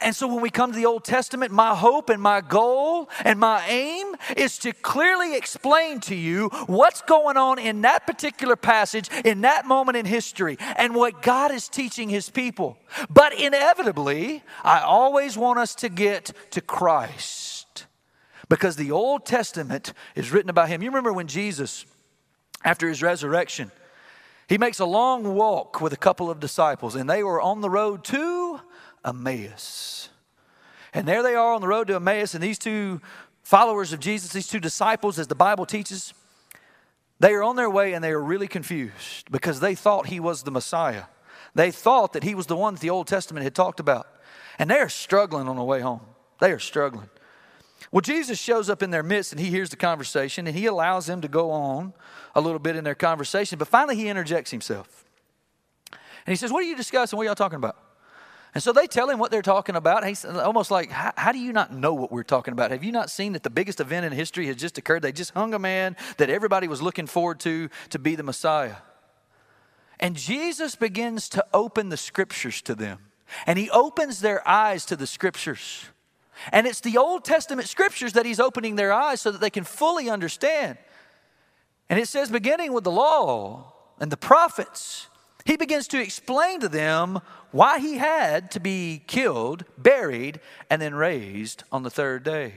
And 0.00 0.14
so 0.14 0.26
when 0.28 0.40
we 0.40 0.50
come 0.50 0.72
to 0.72 0.76
the 0.76 0.86
Old 0.86 1.04
Testament, 1.04 1.52
my 1.52 1.74
hope 1.74 2.08
and 2.08 2.22
my 2.22 2.40
goal 2.40 3.10
and 3.24 3.38
my 3.38 3.66
aim 3.66 4.14
is 4.36 4.58
to 4.58 4.72
clearly 4.72 5.36
explain 5.36 6.00
to 6.00 6.14
you 6.14 6.48
what's 6.66 7.02
going 7.02 7.36
on 7.36 7.58
in 7.58 7.82
that 7.82 8.06
particular 8.06 8.56
passage, 8.56 9.10
in 9.24 9.42
that 9.42 9.66
moment 9.66 9.96
in 9.96 10.06
history, 10.06 10.56
and 10.76 10.94
what 10.94 11.22
God 11.22 11.50
is 11.50 11.68
teaching 11.68 12.08
His 12.08 12.30
people. 12.30 12.78
But 13.10 13.38
inevitably, 13.38 14.42
I 14.62 14.80
always 14.80 15.36
want 15.36 15.58
us 15.58 15.74
to 15.76 15.88
get 15.88 16.32
to 16.52 16.60
Christ 16.60 17.57
because 18.48 18.76
the 18.76 18.90
Old 18.90 19.26
Testament 19.26 19.92
is 20.14 20.32
written 20.32 20.50
about 20.50 20.68
him. 20.68 20.82
You 20.82 20.90
remember 20.90 21.12
when 21.12 21.26
Jesus, 21.26 21.84
after 22.64 22.88
his 22.88 23.02
resurrection, 23.02 23.70
he 24.48 24.58
makes 24.58 24.78
a 24.78 24.86
long 24.86 25.34
walk 25.34 25.80
with 25.80 25.92
a 25.92 25.96
couple 25.96 26.30
of 26.30 26.40
disciples, 26.40 26.94
and 26.94 27.08
they 27.08 27.22
were 27.22 27.40
on 27.40 27.60
the 27.60 27.70
road 27.70 28.04
to 28.04 28.60
Emmaus. 29.04 30.08
And 30.94 31.06
there 31.06 31.22
they 31.22 31.34
are 31.34 31.52
on 31.52 31.60
the 31.60 31.68
road 31.68 31.88
to 31.88 31.96
Emmaus, 31.96 32.34
and 32.34 32.42
these 32.42 32.58
two 32.58 33.00
followers 33.42 33.92
of 33.92 34.00
Jesus, 34.00 34.32
these 34.32 34.48
two 34.48 34.60
disciples, 34.60 35.18
as 35.18 35.26
the 35.26 35.34
Bible 35.34 35.66
teaches, 35.66 36.14
they 37.20 37.32
are 37.32 37.42
on 37.42 37.56
their 37.56 37.70
way 37.70 37.94
and 37.94 38.04
they 38.04 38.12
are 38.12 38.22
really 38.22 38.46
confused 38.46 39.30
because 39.30 39.60
they 39.60 39.74
thought 39.74 40.06
he 40.06 40.20
was 40.20 40.42
the 40.42 40.50
Messiah. 40.50 41.04
They 41.54 41.70
thought 41.70 42.12
that 42.12 42.22
he 42.22 42.34
was 42.34 42.46
the 42.46 42.56
one 42.56 42.74
that 42.74 42.80
the 42.80 42.90
Old 42.90 43.06
Testament 43.06 43.44
had 43.44 43.54
talked 43.54 43.80
about. 43.80 44.06
And 44.58 44.70
they 44.70 44.78
are 44.78 44.88
struggling 44.88 45.48
on 45.48 45.56
the 45.56 45.64
way 45.64 45.80
home. 45.80 46.02
They 46.40 46.52
are 46.52 46.58
struggling. 46.58 47.08
Well, 47.92 48.00
Jesus 48.00 48.38
shows 48.38 48.68
up 48.68 48.82
in 48.82 48.90
their 48.90 49.02
midst 49.02 49.32
and 49.32 49.40
he 49.40 49.48
hears 49.48 49.70
the 49.70 49.76
conversation 49.76 50.46
and 50.46 50.56
he 50.56 50.66
allows 50.66 51.06
them 51.06 51.20
to 51.20 51.28
go 51.28 51.50
on 51.50 51.94
a 52.34 52.40
little 52.40 52.58
bit 52.58 52.76
in 52.76 52.84
their 52.84 52.94
conversation, 52.94 53.58
but 53.58 53.68
finally 53.68 53.96
he 53.96 54.08
interjects 54.08 54.50
himself. 54.50 55.04
And 55.92 56.32
he 56.32 56.36
says, 56.36 56.52
What 56.52 56.62
are 56.62 56.66
you 56.66 56.76
discussing? 56.76 57.16
What 57.16 57.22
are 57.22 57.26
y'all 57.26 57.34
talking 57.34 57.56
about? 57.56 57.76
And 58.54 58.62
so 58.62 58.72
they 58.72 58.86
tell 58.86 59.08
him 59.08 59.18
what 59.18 59.30
they're 59.30 59.42
talking 59.42 59.76
about. 59.76 60.06
He's 60.06 60.24
almost 60.24 60.70
like, 60.70 60.90
How 60.90 61.32
do 61.32 61.38
you 61.38 61.52
not 61.52 61.72
know 61.72 61.94
what 61.94 62.12
we're 62.12 62.22
talking 62.22 62.52
about? 62.52 62.70
Have 62.70 62.84
you 62.84 62.92
not 62.92 63.10
seen 63.10 63.32
that 63.32 63.42
the 63.42 63.50
biggest 63.50 63.80
event 63.80 64.04
in 64.04 64.12
history 64.12 64.46
has 64.48 64.56
just 64.56 64.76
occurred? 64.78 65.02
They 65.02 65.12
just 65.12 65.32
hung 65.32 65.54
a 65.54 65.58
man 65.58 65.96
that 66.18 66.28
everybody 66.28 66.68
was 66.68 66.82
looking 66.82 67.06
forward 67.06 67.40
to 67.40 67.68
to 67.90 67.98
be 67.98 68.14
the 68.14 68.22
Messiah. 68.22 68.76
And 70.00 70.16
Jesus 70.16 70.76
begins 70.76 71.28
to 71.30 71.44
open 71.52 71.88
the 71.88 71.96
scriptures 71.96 72.62
to 72.62 72.74
them, 72.74 72.98
and 73.46 73.58
he 73.58 73.70
opens 73.70 74.20
their 74.20 74.46
eyes 74.46 74.84
to 74.86 74.96
the 74.96 75.06
scriptures. 75.06 75.86
And 76.52 76.66
it's 76.66 76.80
the 76.80 76.98
Old 76.98 77.24
Testament 77.24 77.68
scriptures 77.68 78.12
that 78.12 78.26
he's 78.26 78.40
opening 78.40 78.76
their 78.76 78.92
eyes 78.92 79.20
so 79.20 79.30
that 79.30 79.40
they 79.40 79.50
can 79.50 79.64
fully 79.64 80.08
understand. 80.08 80.78
And 81.88 81.98
it 81.98 82.08
says, 82.08 82.30
beginning 82.30 82.72
with 82.72 82.84
the 82.84 82.90
law 82.90 83.72
and 83.98 84.12
the 84.12 84.16
prophets, 84.16 85.08
he 85.44 85.56
begins 85.56 85.88
to 85.88 86.00
explain 86.00 86.60
to 86.60 86.68
them 86.68 87.20
why 87.50 87.78
he 87.78 87.96
had 87.96 88.50
to 88.50 88.60
be 88.60 89.02
killed, 89.06 89.64
buried, 89.78 90.40
and 90.68 90.82
then 90.82 90.94
raised 90.94 91.64
on 91.72 91.82
the 91.82 91.90
third 91.90 92.22
day. 92.22 92.54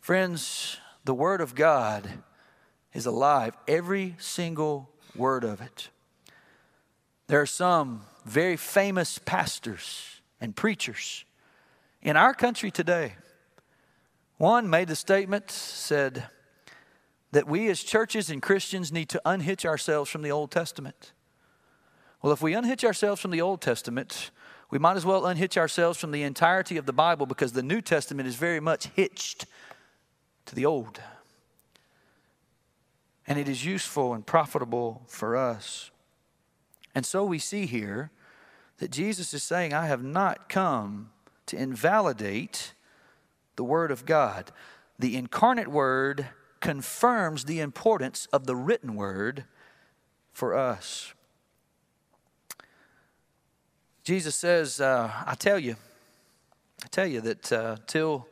Friends, 0.00 0.78
the 1.04 1.14
Word 1.14 1.40
of 1.40 1.54
God 1.54 2.08
is 2.94 3.04
alive, 3.04 3.54
every 3.68 4.16
single 4.18 4.88
word 5.14 5.44
of 5.44 5.60
it. 5.60 5.90
There 7.26 7.40
are 7.40 7.46
some 7.46 8.02
very 8.24 8.56
famous 8.56 9.18
pastors 9.18 10.22
and 10.40 10.56
preachers 10.56 11.25
in 12.06 12.16
our 12.16 12.32
country 12.32 12.70
today, 12.70 13.14
one 14.38 14.70
made 14.70 14.86
the 14.86 14.94
statement, 14.94 15.50
said 15.50 16.28
that 17.32 17.48
we 17.48 17.68
as 17.68 17.82
churches 17.82 18.30
and 18.30 18.40
Christians 18.40 18.92
need 18.92 19.08
to 19.08 19.20
unhitch 19.24 19.66
ourselves 19.66 20.08
from 20.08 20.22
the 20.22 20.30
Old 20.30 20.52
Testament. 20.52 21.12
Well, 22.22 22.32
if 22.32 22.40
we 22.40 22.54
unhitch 22.54 22.84
ourselves 22.84 23.20
from 23.20 23.32
the 23.32 23.40
Old 23.40 23.60
Testament, 23.60 24.30
we 24.70 24.78
might 24.78 24.96
as 24.96 25.04
well 25.04 25.26
unhitch 25.26 25.58
ourselves 25.58 25.98
from 25.98 26.12
the 26.12 26.22
entirety 26.22 26.76
of 26.76 26.86
the 26.86 26.92
Bible 26.92 27.26
because 27.26 27.52
the 27.52 27.62
New 27.62 27.80
Testament 27.80 28.28
is 28.28 28.36
very 28.36 28.60
much 28.60 28.86
hitched 28.94 29.46
to 30.44 30.54
the 30.54 30.64
Old. 30.64 31.00
And 33.26 33.36
it 33.36 33.48
is 33.48 33.64
useful 33.64 34.14
and 34.14 34.24
profitable 34.24 35.02
for 35.08 35.36
us. 35.36 35.90
And 36.94 37.04
so 37.04 37.24
we 37.24 37.40
see 37.40 37.66
here 37.66 38.12
that 38.78 38.92
Jesus 38.92 39.34
is 39.34 39.42
saying, 39.42 39.74
I 39.74 39.88
have 39.88 40.04
not 40.04 40.48
come 40.48 41.10
to 41.46 41.56
invalidate 41.56 42.74
the 43.56 43.64
Word 43.64 43.90
of 43.90 44.04
God. 44.04 44.52
The 44.98 45.16
incarnate 45.16 45.68
Word 45.68 46.26
confirms 46.60 47.44
the 47.44 47.60
importance 47.60 48.26
of 48.32 48.46
the 48.46 48.56
written 48.56 48.96
word 48.96 49.44
for 50.32 50.56
us. 50.56 51.12
Jesus 54.02 54.34
says, 54.34 54.80
uh, 54.80 55.10
I 55.26 55.34
tell 55.34 55.58
you, 55.58 55.76
I 56.84 56.88
tell 56.88 57.06
you 57.06 57.20
that 57.20 57.52
uh, 57.52 57.76
till 57.86 58.28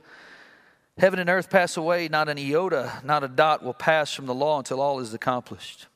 heaven 0.98 1.18
and 1.18 1.29
earth 1.31 1.50
pass 1.50 1.77
away, 1.77 2.09
not 2.09 2.29
an 2.29 2.38
iota, 2.38 3.00
not 3.05 3.24
a 3.24 3.29
dot 3.29 3.62
will 3.62 3.74
pass 3.74 4.12
from 4.12 4.27
the 4.27 4.35
law 4.35 4.59
until 4.59 4.81
all 4.81 5.00
is 5.00 5.14
accomplished. 5.14 5.87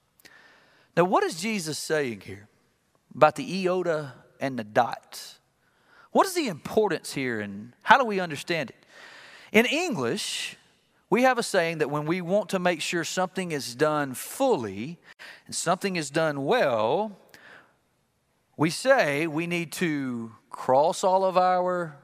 Now, 0.97 1.05
what 1.05 1.23
is 1.23 1.41
Jesus 1.41 1.79
saying 1.79 2.23
here 2.23 2.49
about 3.15 3.37
the 3.37 3.67
iota 3.67 4.15
and 4.41 4.59
the 4.59 4.65
dot? 4.65 5.38
What 6.19 6.27
is 6.27 6.35
the 6.35 6.49
importance 6.49 7.13
here 7.13 7.39
and 7.39 7.75
how 7.83 7.97
do 7.97 8.05
we 8.05 8.19
understand 8.19 8.71
it? 8.71 8.77
In 9.53 9.67
English, 9.67 10.57
we 11.11 11.23
have 11.23 11.39
a 11.39 11.45
saying 11.45 11.79
that 11.79 11.91
when 11.91 12.07
we 12.07 12.21
want 12.23 12.49
to 12.49 12.59
make 12.59 12.81
sure 12.81 13.05
something 13.05 13.53
is 13.53 13.77
done 13.77 14.15
fully 14.15 14.99
and 15.47 15.55
something 15.55 15.95
is 15.95 16.11
done 16.11 16.45
well, 16.45 17.17
we 18.57 18.69
say 18.69 19.29
we 19.29 19.47
need 19.47 19.71
to 19.75 20.33
cross 20.51 21.05
all 21.05 21.25
of 21.25 21.37
our, 21.37 21.97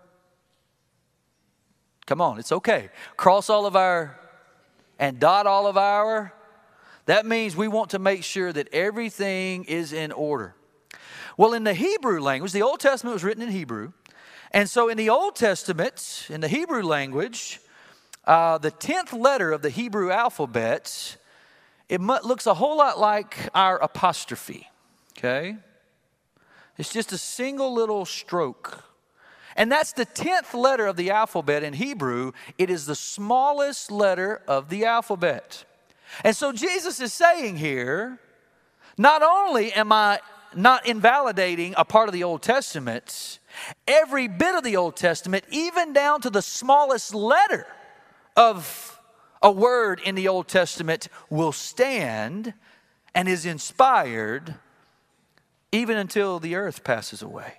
come 2.06 2.20
on, 2.20 2.38
it's 2.38 2.52
okay, 2.52 2.90
cross 3.16 3.50
all 3.50 3.66
of 3.66 3.74
our, 3.74 4.16
and 4.96 5.18
dot 5.18 5.48
all 5.48 5.66
of 5.66 5.76
our. 5.76 6.32
That 7.06 7.26
means 7.26 7.56
we 7.56 7.66
want 7.66 7.90
to 7.90 7.98
make 7.98 8.22
sure 8.22 8.52
that 8.52 8.68
everything 8.72 9.64
is 9.64 9.92
in 9.92 10.12
order. 10.12 10.54
Well, 11.36 11.52
in 11.52 11.64
the 11.64 11.74
Hebrew 11.74 12.20
language, 12.20 12.52
the 12.52 12.62
Old 12.62 12.78
Testament 12.78 13.12
was 13.12 13.24
written 13.24 13.42
in 13.42 13.48
Hebrew. 13.48 13.92
And 14.54 14.70
so 14.70 14.88
in 14.88 14.96
the 14.96 15.10
Old 15.10 15.34
Testament, 15.34 16.28
in 16.30 16.40
the 16.40 16.46
Hebrew 16.46 16.84
language, 16.84 17.60
uh, 18.24 18.56
the 18.58 18.70
10th 18.70 19.12
letter 19.12 19.50
of 19.50 19.62
the 19.62 19.68
Hebrew 19.68 20.12
alphabet, 20.12 21.16
it 21.88 22.00
looks 22.00 22.46
a 22.46 22.54
whole 22.54 22.76
lot 22.76 23.00
like 23.00 23.36
our 23.52 23.82
apostrophe, 23.82 24.68
okay? 25.18 25.56
It's 26.78 26.92
just 26.92 27.10
a 27.10 27.18
single 27.18 27.74
little 27.74 28.04
stroke. 28.04 28.84
And 29.56 29.72
that's 29.72 29.92
the 29.92 30.06
10th 30.06 30.54
letter 30.54 30.86
of 30.86 30.94
the 30.94 31.10
alphabet 31.10 31.64
in 31.64 31.72
Hebrew. 31.72 32.30
It 32.56 32.70
is 32.70 32.86
the 32.86 32.94
smallest 32.94 33.90
letter 33.90 34.40
of 34.46 34.68
the 34.68 34.84
alphabet. 34.84 35.64
And 36.22 36.36
so 36.36 36.52
Jesus 36.52 37.00
is 37.00 37.12
saying 37.12 37.56
here, 37.56 38.20
not 38.96 39.20
only 39.20 39.72
am 39.72 39.90
I 39.90 40.20
not 40.56 40.86
invalidating 40.86 41.74
a 41.76 41.84
part 41.84 42.08
of 42.08 42.12
the 42.12 42.24
Old 42.24 42.42
Testament, 42.42 43.38
every 43.86 44.28
bit 44.28 44.54
of 44.54 44.64
the 44.64 44.76
Old 44.76 44.96
Testament, 44.96 45.44
even 45.50 45.92
down 45.92 46.20
to 46.22 46.30
the 46.30 46.42
smallest 46.42 47.14
letter, 47.14 47.66
of 48.36 49.00
a 49.42 49.50
word 49.50 50.00
in 50.04 50.14
the 50.14 50.28
Old 50.28 50.48
Testament 50.48 51.08
will 51.30 51.52
stand 51.52 52.54
and 53.14 53.28
is 53.28 53.46
inspired 53.46 54.56
even 55.70 55.96
until 55.96 56.38
the 56.38 56.54
earth 56.54 56.82
passes 56.84 57.22
away. 57.22 57.54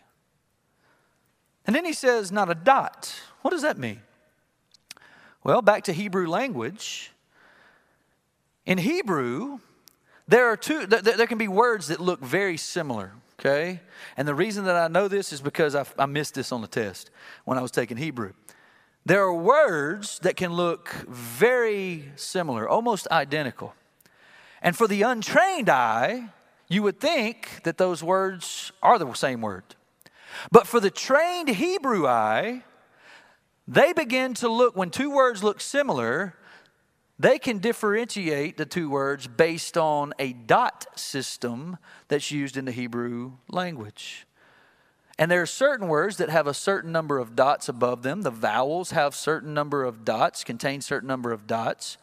And 1.68 1.76
then 1.76 1.86
he 1.86 1.94
says, 1.94 2.32
not 2.32 2.50
a 2.50 2.56
dot. 2.56 3.16
What 3.42 3.52
does 3.52 3.62
that 3.62 3.78
mean? 3.78 4.02
Well, 5.44 5.62
back 5.62 5.84
to 5.84 5.94
Hebrew 5.94 6.28
language. 6.28 7.12
In 8.66 8.80
Hebrew, 8.80 9.60
there 10.28 10.48
are 10.48 10.58
two, 10.58 10.86
there 10.88 11.28
can 11.28 11.38
be 11.38 11.48
words 11.48 11.88
that 11.88 12.00
look 12.00 12.20
very 12.20 12.58
similar, 12.58 13.12
okay? 13.40 13.82
And 14.18 14.28
the 14.28 14.36
reason 14.36 14.66
that 14.66 14.76
I 14.76 14.88
know 14.88 15.08
this 15.08 15.32
is 15.32 15.42
because 15.42 15.76
I, 15.76 15.86
I 15.98 16.06
missed 16.06 16.34
this 16.34 16.52
on 16.52 16.62
the 16.62 16.68
test 16.68 17.12
when 17.44 17.58
I 17.58 17.62
was 17.62 17.72
taking 17.72 17.98
Hebrew. 17.98 18.34
There 19.06 19.22
are 19.22 19.34
words 19.34 20.20
that 20.20 20.36
can 20.36 20.54
look 20.54 20.90
very 21.08 22.12
similar, 22.16 22.68
almost 22.68 23.08
identical. 23.12 23.76
And 24.64 24.76
for 24.76 24.88
the 24.88 25.04
untrained 25.04 25.70
eye, 25.70 26.30
you 26.68 26.82
would 26.82 27.00
think 27.00 27.62
that 27.64 27.78
those 27.78 28.04
words 28.04 28.72
are 28.82 28.98
the 28.98 29.14
same 29.14 29.42
word. 29.42 29.64
But 30.52 30.66
for 30.66 30.80
the 30.80 30.90
trained 30.90 31.50
Hebrew 31.50 32.08
eye, 32.08 32.64
they 33.68 33.94
begin 33.94 34.34
to 34.36 34.50
look, 34.50 34.76
when 34.76 34.90
two 34.90 35.12
words 35.12 35.44
look 35.44 35.62
similar, 35.62 36.36
they 37.18 37.40
can 37.40 37.60
differentiate 37.60 38.58
the 38.58 38.66
two 38.66 38.90
words 38.90 39.28
based 39.28 39.78
on 39.78 40.14
a 40.20 40.34
dot 40.34 40.86
system 40.96 41.78
that's 42.08 42.32
used 42.32 42.58
in 42.58 42.66
the 42.66 42.72
Hebrew 42.72 43.34
language. 43.50 44.28
And 45.18 45.32
there 45.32 45.42
are 45.42 45.48
certain 45.48 45.88
words 45.88 46.18
that 46.18 46.30
have 46.30 46.46
a 46.46 46.54
certain 46.54 46.92
number 46.92 47.20
of 47.20 47.36
dots 47.36 47.70
above 47.70 48.04
them. 48.04 48.24
The 48.24 48.32
vowels 48.32 48.92
have 48.92 49.16
certain 49.16 49.54
number 49.54 49.86
of 49.86 50.04
dots, 50.04 50.44
contain 50.44 50.82
certain 50.82 51.08
number 51.08 51.32
of 51.32 51.48
dots. 51.48 51.98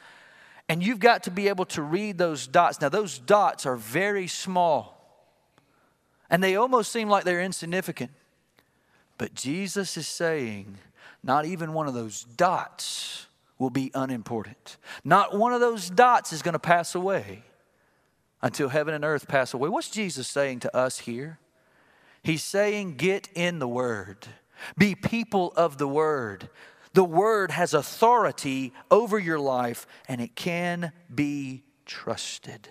And 0.67 0.83
you've 0.83 1.01
got 1.01 1.25
to 1.25 1.31
be 1.31 1.49
able 1.49 1.67
to 1.67 1.83
read 1.83 2.17
those 2.17 2.47
dots. 2.47 2.81
Now, 2.81 2.89
those 2.89 3.19
dots 3.19 3.67
are 3.67 3.77
very 3.77 4.27
small. 4.27 4.99
And 6.31 6.43
they 6.43 6.57
almost 6.57 6.91
seem 6.91 7.11
like 7.11 7.25
they're 7.25 7.43
insignificant. 7.43 8.13
But 9.19 9.35
Jesus 9.35 9.99
is 9.99 10.09
saying, 10.09 10.79
not 11.23 11.45
even 11.45 11.75
one 11.75 11.89
of 11.89 11.93
those 11.93 12.25
dots 12.25 13.27
will 13.63 13.71
be 13.71 13.93
unimportant. 13.95 14.77
Not 15.05 15.39
one 15.39 15.53
of 15.53 15.61
those 15.61 15.89
dots 15.89 16.33
is 16.33 16.43
going 16.43 16.55
to 16.55 16.59
pass 16.59 16.97
away 16.97 17.45
until 18.43 18.69
heaven 18.69 18.93
and 18.93 19.05
earth 19.05 19.29
pass 19.29 19.55
away. 19.55 19.69
What's 19.69 19.89
Jesus 19.89 20.27
saying 20.27 20.61
to 20.61 20.77
us 20.77 20.99
here? 20.99 21.39
He's 22.25 22.43
saying, 22.43 22.97
get 22.97 23.29
in 23.35 23.61
the 23.61 23.69
Word, 23.69 24.27
be 24.77 24.97
people 24.97 25.53
of 25.57 25.79
the 25.79 25.87
Word. 25.87 26.51
The 26.93 27.05
Word 27.05 27.53
has 27.53 27.73
authority 27.73 28.73
over 28.91 29.17
your 29.17 29.39
life 29.39 29.87
and 30.09 30.21
it 30.21 30.35
can 30.35 30.91
be 31.15 31.63
trusted. 31.87 32.69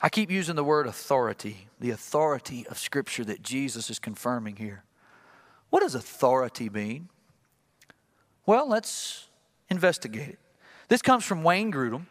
I 0.00 0.08
keep 0.08 0.30
using 0.30 0.56
the 0.56 0.64
word 0.64 0.86
authority, 0.86 1.68
the 1.80 1.90
authority 1.90 2.66
of 2.66 2.78
Scripture 2.78 3.24
that 3.24 3.42
Jesus 3.42 3.88
is 3.90 3.98
confirming 3.98 4.56
here. 4.56 4.84
What 5.70 5.80
does 5.80 5.94
authority 5.94 6.68
mean? 6.68 7.08
Well, 8.46 8.68
let's 8.68 9.28
investigate 9.70 10.28
it. 10.28 10.38
This 10.88 11.02
comes 11.02 11.24
from 11.24 11.42
Wayne 11.42 11.72
Grudem. 11.72 12.06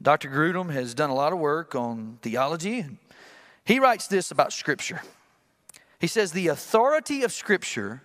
Dr. 0.00 0.30
Grudem 0.30 0.70
has 0.72 0.94
done 0.94 1.10
a 1.10 1.14
lot 1.14 1.32
of 1.32 1.38
work 1.38 1.74
on 1.74 2.18
theology 2.22 2.80
and 2.80 2.98
he 3.64 3.78
writes 3.78 4.06
this 4.06 4.30
about 4.30 4.52
Scripture. 4.52 5.02
He 5.98 6.06
says, 6.06 6.32
The 6.32 6.48
authority 6.48 7.22
of 7.22 7.32
Scripture 7.32 8.02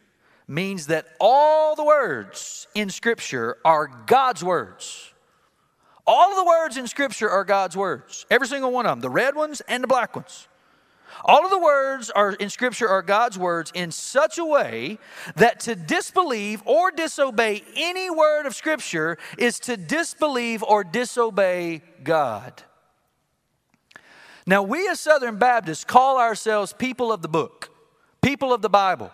means 0.48 0.88
that 0.88 1.08
all 1.20 1.76
the 1.76 1.84
words 1.84 2.68
in 2.76 2.90
Scripture 2.90 3.58
are 3.64 3.88
God's 4.06 4.44
words. 4.44 5.14
All 6.06 6.30
of 6.30 6.38
the 6.38 6.46
words 6.46 6.78
in 6.78 6.88
Scripture 6.88 7.30
are 7.30 7.44
God's 7.44 7.76
words. 7.76 8.26
Every 8.30 8.48
single 8.48 8.72
one 8.72 8.86
of 8.86 8.92
them, 8.92 9.00
the 9.00 9.10
red 9.10 9.36
ones 9.36 9.62
and 9.62 9.84
the 9.84 9.88
black 9.88 10.16
ones. 10.16 10.48
All 11.24 11.46
of 11.46 11.50
the 11.50 11.60
words 11.60 12.10
are 12.10 12.34
in 12.34 12.50
Scripture 12.50 12.90
are 12.90 13.02
God's 13.02 13.38
words 13.38 13.72
in 13.74 13.92
such 13.92 14.38
a 14.38 14.46
way 14.46 15.00
that 15.36 15.62
to 15.62 15.76
disbelieve 15.76 16.62
or 16.66 16.92
disobey 16.92 17.64
any 17.76 18.10
word 18.10 18.46
of 18.46 18.56
Scripture 18.56 19.18
is 19.38 19.60
to 19.60 19.78
disbelieve 19.78 20.64
or 20.64 20.84
disobey 20.84 21.82
God. 22.04 22.64
Now, 24.46 24.62
we 24.62 24.88
as 24.90 25.00
Southern 25.00 25.38
Baptists 25.38 25.84
call 25.84 26.20
ourselves 26.20 26.74
people 26.74 27.12
of 27.12 27.22
the 27.22 27.28
book, 27.28 27.70
people 28.22 28.54
of 28.54 28.62
the 28.62 28.70
Bible. 28.70 29.12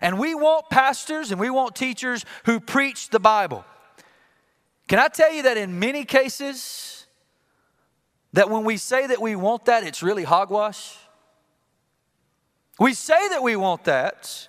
And 0.00 0.18
we 0.18 0.34
want 0.34 0.68
pastors 0.68 1.30
and 1.30 1.40
we 1.40 1.48
want 1.48 1.74
teachers 1.74 2.24
who 2.44 2.60
preach 2.60 3.08
the 3.08 3.20
Bible. 3.20 3.64
Can 4.88 4.98
I 4.98 5.08
tell 5.08 5.32
you 5.32 5.44
that 5.44 5.56
in 5.56 5.78
many 5.78 6.04
cases, 6.04 6.95
that 8.32 8.50
when 8.50 8.64
we 8.64 8.76
say 8.76 9.06
that 9.06 9.20
we 9.20 9.36
want 9.36 9.64
that, 9.66 9.84
it's 9.84 10.02
really 10.02 10.24
hogwash? 10.24 10.96
We 12.78 12.92
say 12.92 13.28
that 13.30 13.42
we 13.42 13.56
want 13.56 13.84
that, 13.84 14.48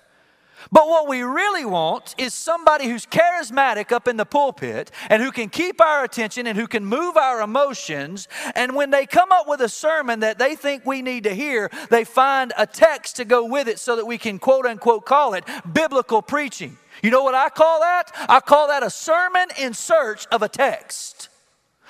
but 0.72 0.88
what 0.88 1.08
we 1.08 1.22
really 1.22 1.64
want 1.64 2.14
is 2.18 2.34
somebody 2.34 2.86
who's 2.88 3.06
charismatic 3.06 3.92
up 3.92 4.08
in 4.08 4.16
the 4.16 4.26
pulpit 4.26 4.90
and 5.08 5.22
who 5.22 5.30
can 5.30 5.48
keep 5.48 5.80
our 5.80 6.04
attention 6.04 6.46
and 6.46 6.58
who 6.58 6.66
can 6.66 6.84
move 6.84 7.16
our 7.16 7.40
emotions. 7.40 8.28
And 8.54 8.74
when 8.74 8.90
they 8.90 9.06
come 9.06 9.30
up 9.32 9.48
with 9.48 9.60
a 9.60 9.68
sermon 9.68 10.20
that 10.20 10.38
they 10.38 10.56
think 10.56 10.84
we 10.84 11.00
need 11.00 11.24
to 11.24 11.34
hear, 11.34 11.70
they 11.90 12.04
find 12.04 12.52
a 12.58 12.66
text 12.66 13.16
to 13.16 13.24
go 13.24 13.44
with 13.44 13.68
it 13.68 13.78
so 13.78 13.96
that 13.96 14.06
we 14.06 14.18
can 14.18 14.38
quote 14.38 14.66
unquote 14.66 15.06
call 15.06 15.34
it 15.34 15.44
biblical 15.72 16.22
preaching. 16.22 16.76
You 17.02 17.10
know 17.10 17.22
what 17.22 17.34
I 17.34 17.48
call 17.48 17.80
that? 17.80 18.10
I 18.28 18.40
call 18.40 18.68
that 18.68 18.82
a 18.82 18.90
sermon 18.90 19.48
in 19.58 19.72
search 19.72 20.26
of 20.26 20.42
a 20.42 20.48
text 20.48 21.27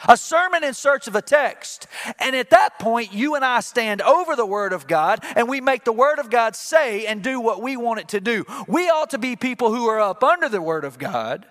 a 0.07 0.17
sermon 0.17 0.63
in 0.63 0.75
search 0.75 1.09
of 1.09 1.17
a 1.17 1.23
text. 1.23 1.87
And 2.19 2.37
at 2.37 2.51
that 2.51 2.79
point, 2.79 3.13
you 3.13 3.35
and 3.35 3.45
I 3.45 3.61
stand 3.61 4.03
over 4.03 4.37
the 4.37 4.47
Word 4.47 4.73
of 4.73 4.87
God 4.87 5.21
and 5.35 5.49
we 5.49 5.61
make 5.61 5.85
the 5.85 5.93
Word 5.93 6.19
of 6.19 6.31
God 6.31 6.55
say 6.55 7.07
and 7.07 7.23
do 7.23 7.41
what 7.41 7.63
we 7.63 7.77
want 7.77 8.01
it 8.01 8.09
to 8.09 8.21
do. 8.21 8.45
We 8.67 8.89
ought 8.89 9.11
to 9.11 9.19
be 9.19 9.37
people 9.37 9.75
who 9.75 9.87
are 9.87 10.01
up 10.01 10.23
under 10.23 10.49
the 10.49 10.63
Word 10.63 10.85
of 10.85 10.99
God. 10.99 11.47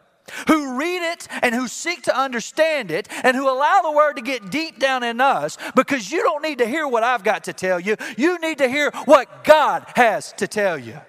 Who 0.48 0.78
read 0.78 1.14
it 1.14 1.28
and 1.42 1.56
who 1.56 1.70
seek 1.70 2.04
to 2.04 2.18
understand 2.18 2.92
it 2.92 3.08
and 3.24 3.36
who 3.36 3.50
allow 3.50 3.82
the 3.82 3.94
word 3.94 4.16
to 4.16 4.22
get 4.22 4.52
deep 4.52 4.78
down 4.78 5.02
in 5.02 5.22
us 5.22 5.58
because 5.74 6.12
you 6.12 6.22
don't 6.22 6.44
need 6.44 6.58
to 6.58 6.66
hear 6.66 6.86
what 6.86 7.02
I've 7.02 7.24
got 7.24 7.46
to 7.46 7.54
tell 7.54 7.80
you. 7.80 7.96
You 8.18 8.38
need 8.40 8.58
to 8.58 8.68
hear 8.68 8.92
what 9.06 9.46
God 9.46 9.86
has 9.96 10.34
to 10.34 10.46
tell 10.46 10.78
you. 10.78 11.00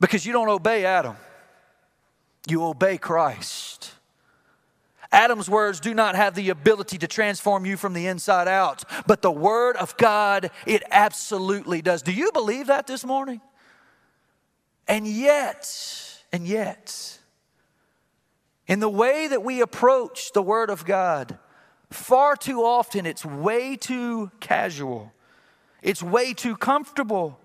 Because 0.00 0.24
you 0.24 0.32
don't 0.32 0.48
obey 0.48 0.86
Adam. 0.86 1.16
You 2.48 2.64
obey 2.64 2.96
Christ. 2.96 3.75
Adam's 5.12 5.48
words 5.48 5.80
do 5.80 5.94
not 5.94 6.14
have 6.16 6.34
the 6.34 6.50
ability 6.50 6.98
to 6.98 7.06
transform 7.06 7.64
you 7.64 7.76
from 7.76 7.92
the 7.92 8.06
inside 8.06 8.48
out, 8.48 8.84
but 9.06 9.22
the 9.22 9.30
Word 9.30 9.76
of 9.76 9.96
God, 9.96 10.50
it 10.66 10.82
absolutely 10.90 11.82
does. 11.82 12.02
Do 12.02 12.12
you 12.12 12.32
believe 12.32 12.66
that 12.68 12.86
this 12.86 13.04
morning? 13.04 13.40
And 14.88 15.06
yet, 15.06 15.68
and 16.32 16.46
yet, 16.46 17.18
in 18.66 18.80
the 18.80 18.88
way 18.88 19.28
that 19.28 19.42
we 19.42 19.60
approach 19.60 20.32
the 20.32 20.42
Word 20.42 20.70
of 20.70 20.84
God, 20.84 21.38
far 21.90 22.36
too 22.36 22.60
often 22.62 23.06
it's 23.06 23.24
way 23.24 23.76
too 23.76 24.30
casual, 24.40 25.12
it's 25.82 26.02
way 26.02 26.34
too 26.34 26.56
comfortable. 26.56 27.38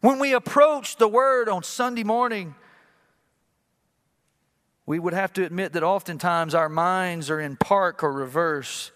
When 0.00 0.18
we 0.18 0.34
approach 0.34 0.96
the 0.96 1.08
Word 1.08 1.48
on 1.48 1.62
Sunday 1.62 2.04
morning, 2.04 2.54
we 4.86 4.98
would 4.98 5.14
have 5.14 5.32
to 5.34 5.44
admit 5.44 5.72
that 5.72 5.82
oftentimes 5.82 6.54
our 6.54 6.68
minds 6.68 7.30
are 7.30 7.40
in 7.40 7.56
park 7.56 8.02
or 8.02 8.12
reverse 8.12 8.90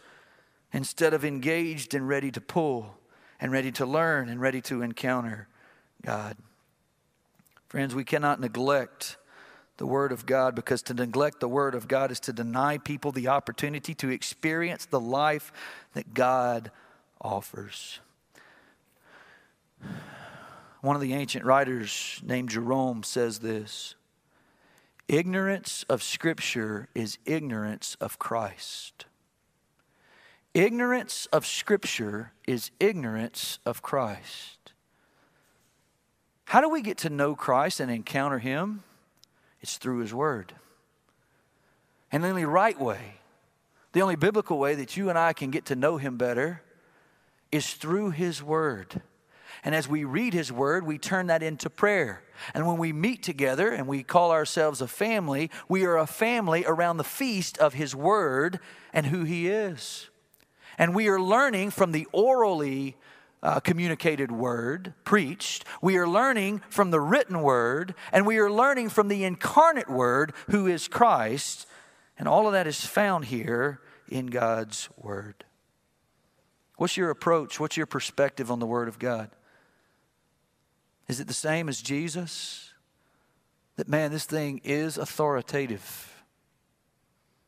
instead 0.72 1.14
of 1.14 1.24
engaged 1.24 1.94
and 1.94 2.06
ready 2.06 2.30
to 2.30 2.40
pull 2.40 2.98
and 3.40 3.52
ready 3.52 3.72
to 3.72 3.86
learn 3.86 4.28
and 4.28 4.40
ready 4.40 4.60
to 4.60 4.82
encounter 4.82 5.48
God. 6.02 6.36
Friends, 7.68 7.94
we 7.94 8.04
cannot 8.04 8.40
neglect 8.40 9.16
the 9.78 9.86
Word 9.86 10.12
of 10.12 10.26
God 10.26 10.54
because 10.54 10.82
to 10.82 10.94
neglect 10.94 11.40
the 11.40 11.48
Word 11.48 11.74
of 11.74 11.88
God 11.88 12.10
is 12.10 12.20
to 12.20 12.32
deny 12.32 12.78
people 12.78 13.12
the 13.12 13.28
opportunity 13.28 13.94
to 13.94 14.08
experience 14.08 14.86
the 14.86 15.00
life 15.00 15.52
that 15.94 16.14
God 16.14 16.70
offers. 17.20 18.00
One 20.80 20.96
of 20.96 21.02
the 21.02 21.14
ancient 21.14 21.44
writers 21.44 22.20
named 22.24 22.50
Jerome 22.50 23.02
says 23.02 23.38
this 23.38 23.94
Ignorance 25.08 25.86
of 25.88 26.02
Scripture 26.02 26.88
is 26.94 27.16
ignorance 27.24 27.96
of 27.98 28.18
Christ. 28.18 29.06
Ignorance 30.52 31.26
of 31.32 31.46
Scripture 31.46 32.32
is 32.46 32.70
ignorance 32.78 33.58
of 33.64 33.80
Christ. 33.80 34.74
How 36.44 36.60
do 36.60 36.68
we 36.68 36.82
get 36.82 36.98
to 36.98 37.10
know 37.10 37.34
Christ 37.34 37.80
and 37.80 37.90
encounter 37.90 38.38
Him? 38.38 38.82
It's 39.62 39.78
through 39.78 40.00
His 40.00 40.12
Word. 40.12 40.52
And 42.12 42.22
the 42.22 42.28
only 42.28 42.44
right 42.44 42.78
way, 42.78 43.14
the 43.92 44.02
only 44.02 44.16
biblical 44.16 44.58
way 44.58 44.74
that 44.74 44.94
you 44.96 45.08
and 45.08 45.18
I 45.18 45.32
can 45.32 45.50
get 45.50 45.66
to 45.66 45.76
know 45.76 45.96
Him 45.96 46.18
better 46.18 46.62
is 47.50 47.72
through 47.72 48.10
His 48.10 48.42
Word. 48.42 49.00
And 49.64 49.74
as 49.74 49.88
we 49.88 50.04
read 50.04 50.34
His 50.34 50.52
Word, 50.52 50.86
we 50.86 50.98
turn 50.98 51.26
that 51.28 51.42
into 51.42 51.70
prayer. 51.70 52.22
And 52.54 52.66
when 52.66 52.78
we 52.78 52.92
meet 52.92 53.22
together 53.22 53.70
and 53.70 53.86
we 53.86 54.02
call 54.02 54.30
ourselves 54.30 54.80
a 54.80 54.88
family, 54.88 55.50
we 55.68 55.84
are 55.84 55.96
a 55.96 56.06
family 56.06 56.64
around 56.66 56.96
the 56.96 57.04
feast 57.04 57.58
of 57.58 57.74
His 57.74 57.94
Word 57.94 58.60
and 58.92 59.06
who 59.06 59.24
He 59.24 59.48
is. 59.48 60.08
And 60.78 60.94
we 60.94 61.08
are 61.08 61.20
learning 61.20 61.70
from 61.70 61.92
the 61.92 62.06
orally 62.12 62.96
uh, 63.42 63.60
communicated 63.60 64.32
word, 64.32 64.94
preached. 65.04 65.64
We 65.80 65.96
are 65.96 66.08
learning 66.08 66.62
from 66.68 66.90
the 66.90 67.00
written 67.00 67.42
word, 67.42 67.94
and 68.12 68.26
we 68.26 68.38
are 68.38 68.50
learning 68.50 68.88
from 68.88 69.08
the 69.08 69.24
incarnate 69.24 69.88
word, 69.88 70.32
who 70.50 70.66
is 70.66 70.88
Christ. 70.88 71.66
And 72.18 72.26
all 72.26 72.46
of 72.46 72.52
that 72.52 72.66
is 72.66 72.84
found 72.84 73.26
here 73.26 73.80
in 74.08 74.26
God's 74.26 74.88
word. 74.96 75.44
What's 76.76 76.96
your 76.96 77.10
approach? 77.10 77.58
What's 77.58 77.76
your 77.76 77.86
perspective 77.86 78.50
on 78.50 78.60
the 78.60 78.66
word 78.66 78.88
of 78.88 78.98
God? 78.98 79.30
Is 81.08 81.20
it 81.20 81.26
the 81.26 81.34
same 81.34 81.68
as 81.68 81.80
Jesus? 81.80 82.70
That, 83.76 83.88
man, 83.88 84.10
this 84.10 84.24
thing 84.24 84.60
is 84.64 84.98
authoritative. 84.98 86.24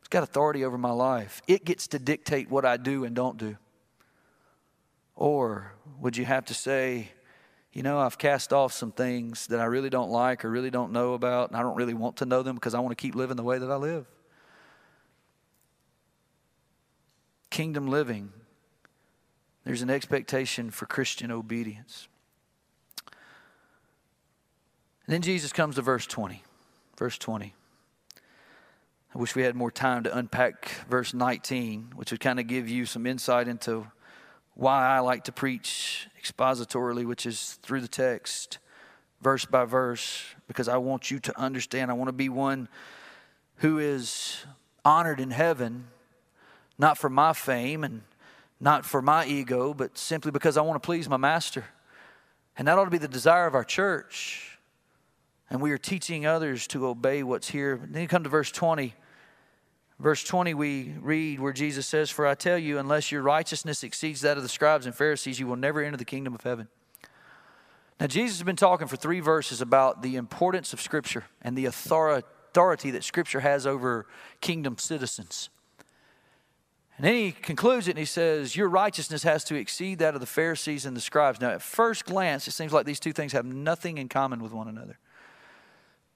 It's 0.01 0.09
got 0.09 0.23
authority 0.23 0.65
over 0.65 0.79
my 0.79 0.93
life. 0.93 1.43
It 1.47 1.65
gets 1.65 1.89
to 1.89 1.99
dictate 1.99 2.51
what 2.51 2.65
I 2.65 2.77
do 2.77 3.05
and 3.05 3.15
don't 3.15 3.37
do. 3.37 3.57
Or 5.15 5.75
would 5.99 6.17
you 6.17 6.25
have 6.25 6.47
to 6.47 6.55
say, 6.55 7.11
you 7.73 7.83
know, 7.83 7.99
I've 7.99 8.17
cast 8.17 8.53
off 8.53 8.73
some 8.73 8.93
things 8.93 9.49
that 9.49 9.61
I 9.61 9.67
really 9.67 9.91
don't 9.91 10.11
like 10.11 10.45
or 10.45 10.51
really 10.51 10.71
don't 10.71 10.93
know 10.93 11.13
about, 11.13 11.51
and 11.51 11.57
I 11.57 11.63
don't 11.63 11.77
really 11.77 11.95
want 11.95 12.17
to 12.17 12.25
know 12.25 12.43
them 12.43 12.55
because 12.55 12.75
I 12.75 12.81
want 12.81 12.97
to 12.97 13.01
keep 13.01 13.15
living 13.15 13.37
the 13.37 13.43
way 13.43 13.59
that 13.59 13.71
I 13.71 13.77
live? 13.77 14.07
Kingdom 17.51 17.89
living, 17.89 18.33
there's 19.65 19.83
an 19.83 19.91
expectation 19.91 20.71
for 20.71 20.87
Christian 20.87 21.31
obedience. 21.31 22.09
And 25.00 25.00
then 25.13 25.23
Jesus 25.23 25.53
comes 25.53 25.77
to 25.77 25.83
verse 25.83 26.07
20. 26.07 26.43
Verse 26.97 27.19
20. 27.19 27.55
I 29.13 29.19
wish 29.19 29.35
we 29.35 29.43
had 29.43 29.57
more 29.57 29.73
time 29.73 30.05
to 30.05 30.17
unpack 30.17 30.71
verse 30.89 31.13
19, 31.13 31.95
which 31.97 32.13
would 32.13 32.21
kind 32.21 32.39
of 32.39 32.47
give 32.47 32.69
you 32.69 32.87
some 32.87 33.07
insight 33.07 33.49
into 33.49 33.87
why 34.55 34.87
I 34.87 35.01
like 35.01 35.25
to 35.25 35.33
preach 35.33 36.09
expositorily, 36.23 37.05
which 37.05 37.27
is 37.27 37.59
through 37.63 37.81
the 37.81 37.89
text, 37.89 38.59
verse 39.21 39.45
by 39.45 39.65
verse, 39.65 40.23
because 40.47 40.69
I 40.69 40.77
want 40.77 41.11
you 41.11 41.19
to 41.21 41.41
understand. 41.41 41.91
I 41.91 41.95
want 41.95 42.09
to 42.09 42.13
be 42.13 42.29
one 42.29 42.69
who 43.57 43.79
is 43.79 44.45
honored 44.85 45.19
in 45.19 45.31
heaven, 45.31 45.89
not 46.79 46.99
for 46.99 47.11
my 47.11 47.33
fame 47.33 47.83
and 47.83 48.03
not 48.61 48.85
for 48.85 49.03
my 49.03 49.27
ego, 49.27 49.75
but 49.75 49.99
simply 49.99 50.31
because 50.31 50.57
I 50.57 50.61
want 50.61 50.81
to 50.81 50.87
please 50.87 51.09
my 51.09 51.17
master. 51.17 51.65
And 52.57 52.69
that 52.69 52.79
ought 52.79 52.85
to 52.85 52.91
be 52.91 52.99
the 52.99 53.09
desire 53.09 53.47
of 53.47 53.55
our 53.55 53.65
church 53.65 54.50
and 55.51 55.61
we 55.61 55.73
are 55.73 55.79
teaching 55.79 56.27
others 56.27 56.67
to 56.69 56.87
obey 56.87 57.23
what's 57.23 57.49
here. 57.49 57.81
Then 57.85 58.03
you 58.03 58.09
come 58.09 58.23
to 58.23 58.29
verse 58.31 58.51
20. 58.53 58.95
Verse 59.99 60.25
20, 60.25 60.55
we 60.55 60.95
read 60.99 61.41
where 61.41 61.53
Jesus 61.53 61.87
says, 61.87 62.09
For 62.09 62.27
I 62.27 62.35
tell 62.35 62.57
you, 62.57 62.79
unless 62.79 63.13
your 63.13 63.21
righteousness 63.21 63.83
exceeds 63.85 64.23
that 64.23 64.39
of 64.39 64.43
the 64.43 64.49
scribes 64.49 64.87
and 64.87 64.95
Pharisees, 64.95 65.39
you 65.39 65.47
will 65.47 65.57
never 65.57 65.83
enter 65.83 65.99
the 65.99 66.07
kingdom 66.07 66.35
of 66.35 66.41
heaven. 66.41 66.69
Now, 68.01 68.07
Jesus 68.07 68.39
has 68.39 68.45
been 68.45 68.57
talking 68.57 68.87
for 68.87 68.97
three 68.97 69.21
verses 69.21 69.61
about 69.61 70.01
the 70.01 70.17
importance 70.17 70.73
of 70.73 70.81
Scripture 70.81 71.25
and 71.43 71.55
the 71.55 71.67
authority 71.67 72.91
that 72.93 73.05
Scripture 73.05 73.41
has 73.41 73.67
over 73.67 74.07
kingdom 74.41 74.79
citizens. 74.79 75.51
And 76.97 77.07
then 77.07 77.15
he 77.15 77.33
concludes 77.33 77.89
it 77.89 77.93
and 77.93 77.99
he 77.99 78.07
says, 78.07 78.57
Your 78.57 78.69
righteousness 78.69 79.23
has 79.25 79.45
to 79.45 79.55
exceed 79.55 79.99
that 79.99 80.15
of 80.15 80.21
the 80.21 80.27
Pharisees 80.27 80.87
and 80.87 80.97
the 80.97 81.01
scribes. 81.01 81.43
Now, 81.43 81.51
at 81.51 81.61
first 81.61 82.07
glance, 82.07 82.49
it 82.49 82.53
seems 82.53 82.73
like 82.73 82.87
these 82.87 83.01
two 83.01 83.13
things 83.13 83.33
have 83.33 83.45
nothing 83.45 83.99
in 83.99 84.09
common 84.09 84.43
with 84.43 84.53
one 84.53 84.69
another. 84.69 84.99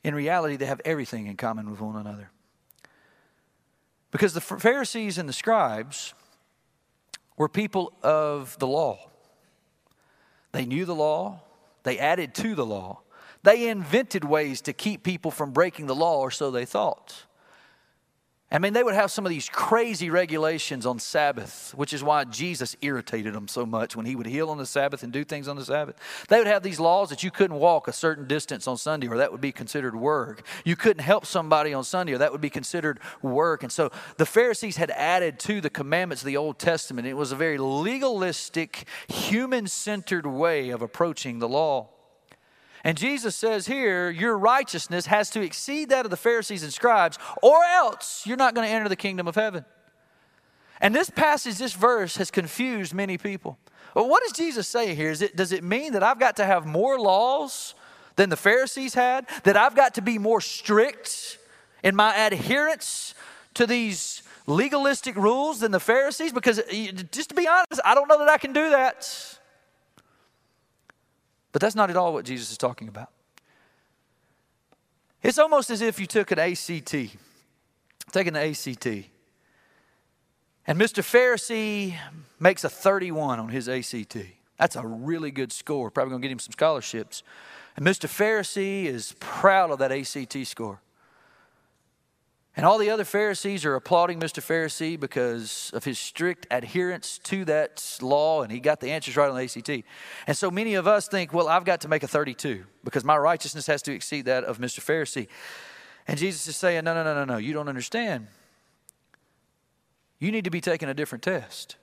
In 0.05 0.15
reality, 0.15 0.57
they 0.57 0.67
have 0.67 0.83
everything 0.85 1.27
in 1.27 1.37
common 1.37 1.71
with 1.71 1.81
one 1.81 1.97
another. 1.97 2.31
Because 4.11 4.35
the 4.35 4.41
Pharisees 4.41 5.19
and 5.19 5.29
the 5.29 5.33
scribes 5.33 6.15
were 7.37 7.49
people 7.49 7.93
of 8.03 8.57
the 8.59 8.67
law. 8.67 9.11
They 10.53 10.67
knew 10.67 10.85
the 10.85 10.95
law, 10.95 11.41
they 11.83 11.99
added 11.99 12.35
to 12.37 12.55
the 12.55 12.65
law. 12.65 13.01
They 13.43 13.69
invented 13.69 14.25
ways 14.25 14.61
to 14.63 14.73
keep 14.73 15.03
people 15.03 15.31
from 15.31 15.53
breaking 15.53 15.87
the 15.87 15.95
law, 15.95 16.21
or 16.21 16.31
so 16.31 16.51
they 16.51 16.65
thought. 16.65 17.25
I 18.55 18.61
mean, 18.61 18.73
they 18.73 18.85
would 18.85 18.95
have 18.95 19.11
some 19.11 19.27
of 19.27 19.31
these 19.31 19.49
crazy 19.49 20.11
regulations 20.11 20.87
on 20.87 21.01
Sabbath, 21.01 21.75
which 21.75 21.93
is 21.93 22.05
why 22.05 22.23
Jesus 22.23 22.77
irritated 22.83 23.35
them 23.35 23.49
so 23.49 23.67
much 23.67 23.97
when 23.97 24.07
he 24.07 24.15
would 24.15 24.29
heal 24.29 24.49
on 24.49 24.59
the 24.59 24.65
Sabbath 24.65 25.03
and 25.03 25.13
do 25.13 25.25
things 25.25 25.49
on 25.49 25.57
the 25.57 25.65
Sabbath. 25.65 25.97
They 26.29 26.39
would 26.39 26.47
have 26.47 26.63
these 26.63 26.79
laws 26.79 27.11
that 27.11 27.25
you 27.25 27.33
couldn't 27.33 27.57
walk 27.59 27.89
a 27.89 27.93
certain 27.93 28.29
distance 28.29 28.69
on 28.69 28.77
Sunday, 28.77 29.09
or 29.09 29.17
that 29.17 29.33
would 29.33 29.41
be 29.41 29.51
considered 29.51 29.97
work. 29.97 30.47
You 30.65 30.77
couldn't 30.77 31.03
help 31.03 31.27
somebody 31.27 31.75
on 31.75 31.83
Sunday, 31.83 32.13
or 32.13 32.19
that 32.19 32.31
would 32.31 32.41
be 32.41 32.49
considered 32.49 33.01
work. 33.23 33.65
And 33.65 33.73
so 33.73 33.91
the 34.19 34.27
Pharisees 34.27 34.77
had 34.77 34.93
added 34.93 35.41
to 35.41 35.61
the 35.61 35.69
commandments 35.69 36.23
of 36.23 36.27
the 36.27 36.37
Old 36.37 36.61
Testament. 36.61 37.09
It 37.09 37.15
was 37.15 37.33
a 37.33 37.37
very 37.37 37.59
legalistic, 37.59 38.87
human 39.09 39.67
centered 39.67 40.27
way 40.27 40.71
of 40.71 40.81
approaching 40.81 41.41
the 41.41 41.49
law. 41.49 41.94
And 42.85 42.99
Jesus 42.99 43.35
says 43.35 43.67
here, 43.67 44.11
your 44.11 44.37
righteousness 44.37 45.07
has 45.07 45.31
to 45.31 45.41
exceed 45.41 45.89
that 45.89 46.05
of 46.05 46.11
the 46.11 46.19
Pharisees 46.19 46.63
and 46.63 46.73
scribes, 46.73 47.19
or 47.43 47.65
else 47.65 48.27
you're 48.27 48.37
not 48.37 48.55
going 48.55 48.69
to 48.69 48.73
enter 48.73 48.91
the 48.91 48.97
kingdom 48.97 49.27
of 49.27 49.35
heaven. 49.35 49.65
And 50.83 50.95
this 50.95 51.09
passage, 51.09 51.57
this 51.57 51.73
verse, 51.73 52.19
has 52.19 52.31
confused 52.31 52.93
many 52.93 53.17
people. 53.17 53.59
Well, 53.95 54.09
what 54.09 54.23
does 54.23 54.33
Jesus 54.33 54.69
say 54.69 54.95
here? 54.95 55.11
Is 55.11 55.23
it, 55.23 55.35
does 55.35 55.51
it 55.51 55.65
mean 55.65 55.95
that 55.95 56.03
I've 56.03 56.21
got 56.21 56.37
to 56.37 56.45
have 56.45 56.67
more 56.67 56.99
laws 56.99 57.75
than 58.17 58.29
the 58.29 58.37
Pharisees 58.37 58.93
had? 58.93 59.27
That 59.45 59.57
I've 59.57 59.75
got 59.75 59.95
to 59.95 60.03
be 60.03 60.19
more 60.19 60.43
strict 60.43 61.39
in 61.83 61.97
my 61.97 62.15
adherence 62.15 63.15
to 63.55 63.67
these 63.67 64.23
legalistic 64.47 65.17
rules 65.17 65.61
than 65.61 65.71
the 65.71 65.81
Pharisees? 65.81 66.33
Because, 66.33 66.61
just 67.13 67.31
to 67.31 67.35
be 67.35 67.49
honest, 67.49 67.81
I 67.85 67.95
don't 67.95 68.09
know 68.09 68.19
that 68.19 68.29
I 68.29 68.37
can 68.37 68.53
do 68.53 68.71
that. 68.71 69.39
But 71.55 71.61
that's 71.61 71.77
not 71.77 71.89
at 71.89 71.97
all 71.97 72.13
what 72.13 72.25
Jesus 72.25 72.51
is 72.51 72.59
talking 72.59 72.89
about. 72.89 73.11
It's 75.23 75.39
almost 75.39 75.71
as 75.71 75.83
if 75.83 76.01
you 76.01 76.07
took 76.07 76.33
an 76.33 76.39
ACT, 76.41 76.91
taking 78.11 78.33
the 78.33 78.41
ACT, 78.41 78.87
and 80.67 80.81
Mr. 80.81 81.01
Pharisee 81.01 81.97
makes 82.41 82.65
a 82.65 82.69
31 82.69 83.39
on 83.39 83.51
his 83.51 83.69
ACT. 83.69 84.17
That's 84.59 84.75
a 84.75 84.85
really 84.85 85.31
good 85.31 85.53
score. 85.53 85.93
Probably 85.93 86.11
going 86.11 86.23
to 86.23 86.29
get 86.29 86.33
him 86.33 86.41
some 86.41 86.51
scholarships. 86.51 87.23
And 87.77 87.87
Mr. 87.87 88.09
Pharisee 88.09 88.87
is 88.87 89.15
proud 89.21 89.71
of 89.71 89.79
that 89.79 89.93
ACT 89.93 90.45
score. 90.49 90.81
And 92.57 92.65
all 92.65 92.79
the 92.79 92.91
other 92.91 93.05
Pharisees 93.05 93.65
are 93.65 93.75
applauding 93.75 94.21
Mr. 94.21 94.41
Pharisee 94.41 94.99
because 94.99 95.73
of 95.75 95.85
his 95.85 95.99
strict 95.99 96.47
adherence 96.53 97.19
to 97.25 97.45
that 97.47 97.99
law, 98.01 98.43
and 98.43 98.53
he 98.53 98.61
got 98.61 98.81
the 98.81 98.93
answers 98.93 99.17
right 99.17 99.29
on 99.29 99.37
the 99.37 99.43
ACT. 99.43 99.85
And 100.29 100.37
so 100.37 100.53
many 100.53 100.75
of 100.75 100.87
us 100.87 101.09
think, 101.09 101.33
well, 101.33 101.49
I've 101.49 101.65
got 101.65 101.81
to 101.81 101.89
make 101.89 102.05
a 102.05 102.09
32 102.09 102.65
because 102.85 103.03
my 103.03 103.17
righteousness 103.17 103.67
has 103.67 103.83
to 103.83 103.93
exceed 103.93 104.27
that 104.27 104.45
of 104.45 104.59
Mr. 104.59 104.81
Pharisee. 104.81 105.27
And 106.07 106.17
Jesus 106.17 106.47
is 106.47 106.57
saying, 106.57 106.85
no, 106.85 106.95
no, 106.95 107.03
no, 107.03 107.15
no, 107.15 107.25
no, 107.25 107.39
you 107.39 107.53
don't 107.53 107.69
understand. 107.69 108.29
You 110.21 110.31
need 110.31 110.45
to 110.45 110.51
be 110.51 110.61
taking 110.61 110.89
a 110.89 110.95
different 110.95 111.25
test. 111.25 111.77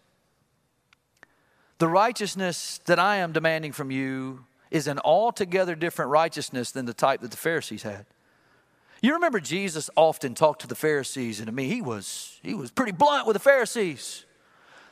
The 1.79 1.87
righteousness 1.87 2.79
that 2.85 2.97
I 2.99 3.17
am 3.17 3.33
demanding 3.33 3.73
from 3.73 3.91
you 3.91 4.45
is 4.69 4.87
an 4.87 4.99
altogether 4.99 5.75
different 5.75 6.11
righteousness 6.11 6.71
than 6.71 6.85
the 6.85 6.93
type 6.93 7.19
that 7.21 7.31
the 7.31 7.37
Pharisees 7.37 7.83
had. 7.83 8.05
You 9.01 9.15
remember 9.15 9.39
Jesus 9.39 9.89
often 9.95 10.35
talked 10.35 10.61
to 10.61 10.67
the 10.67 10.75
Pharisees, 10.75 11.39
and 11.39 11.47
to 11.47 11.51
me, 11.51 11.67
he 11.67 11.81
was, 11.81 12.39
he 12.43 12.53
was 12.53 12.69
pretty 12.69 12.91
blunt 12.91 13.25
with 13.25 13.33
the 13.33 13.39
Pharisees. 13.39 14.25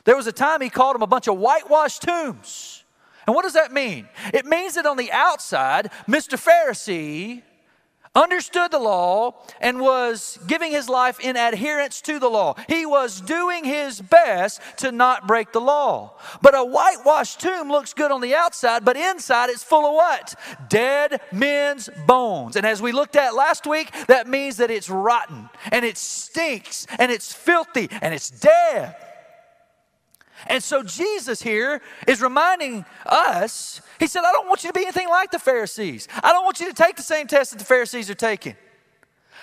There 0.04 0.16
was 0.16 0.26
a 0.26 0.32
time 0.32 0.60
he 0.60 0.68
called 0.68 0.96
them 0.96 1.02
a 1.02 1.06
bunch 1.06 1.28
of 1.28 1.38
whitewashed 1.38 2.02
tombs. 2.02 2.84
And 3.26 3.36
what 3.36 3.42
does 3.42 3.52
that 3.52 3.72
mean? 3.72 4.08
It 4.34 4.46
means 4.46 4.74
that 4.74 4.86
on 4.86 4.96
the 4.96 5.12
outside, 5.12 5.92
Mr. 6.08 6.36
Pharisee 6.36 7.42
understood 8.14 8.72
the 8.72 8.78
law 8.78 9.34
and 9.60 9.80
was 9.80 10.38
giving 10.46 10.72
his 10.72 10.88
life 10.88 11.20
in 11.20 11.36
adherence 11.36 12.00
to 12.02 12.18
the 12.18 12.28
law. 12.28 12.54
He 12.68 12.84
was 12.84 13.20
doing 13.20 13.64
his 13.64 14.00
best 14.00 14.60
to 14.78 14.90
not 14.90 15.28
break 15.28 15.52
the 15.52 15.60
law. 15.60 16.14
But 16.42 16.56
a 16.56 16.64
whitewashed 16.64 17.40
tomb 17.40 17.68
looks 17.68 17.94
good 17.94 18.10
on 18.10 18.20
the 18.20 18.34
outside, 18.34 18.84
but 18.84 18.96
inside 18.96 19.50
it's 19.50 19.62
full 19.62 19.86
of 19.86 19.94
what? 19.94 20.34
Dead 20.68 21.20
men's 21.30 21.88
bones. 22.06 22.56
And 22.56 22.66
as 22.66 22.82
we 22.82 22.92
looked 22.92 23.16
at 23.16 23.34
last 23.34 23.66
week, 23.66 23.92
that 24.08 24.26
means 24.26 24.56
that 24.56 24.70
it's 24.70 24.90
rotten 24.90 25.48
and 25.70 25.84
it 25.84 25.96
stinks 25.96 26.86
and 26.98 27.12
it's 27.12 27.32
filthy 27.32 27.88
and 28.02 28.12
it's 28.12 28.30
dead. 28.30 28.96
And 30.46 30.62
so 30.62 30.82
Jesus 30.82 31.42
here 31.42 31.82
is 32.06 32.22
reminding 32.22 32.84
us, 33.04 33.82
he 34.00 34.08
said, 34.08 34.24
I 34.24 34.32
don't 34.32 34.48
want 34.48 34.64
you 34.64 34.70
to 34.70 34.74
be 34.74 34.82
anything 34.82 35.08
like 35.08 35.30
the 35.30 35.38
Pharisees. 35.38 36.08
I 36.24 36.32
don't 36.32 36.44
want 36.44 36.58
you 36.58 36.66
to 36.66 36.74
take 36.74 36.96
the 36.96 37.02
same 37.02 37.28
test 37.28 37.52
that 37.52 37.58
the 37.58 37.64
Pharisees 37.64 38.10
are 38.10 38.14
taking. 38.14 38.56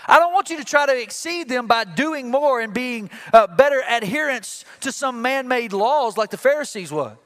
I 0.08 0.20
don't 0.20 0.34
want 0.34 0.50
you 0.50 0.58
to 0.58 0.66
try 0.66 0.86
to 0.86 1.02
exceed 1.02 1.48
them 1.48 1.68
by 1.68 1.84
doing 1.84 2.30
more 2.30 2.60
and 2.60 2.74
being 2.74 3.10
uh, 3.32 3.48
better 3.48 3.82
adherents 3.84 4.66
to 4.82 4.92
some 4.92 5.22
man 5.22 5.48
made 5.48 5.74
laws 5.74 6.18
like 6.18 6.32
the 6.32 6.38
Pharisees 6.38 6.92
were. 6.92 7.18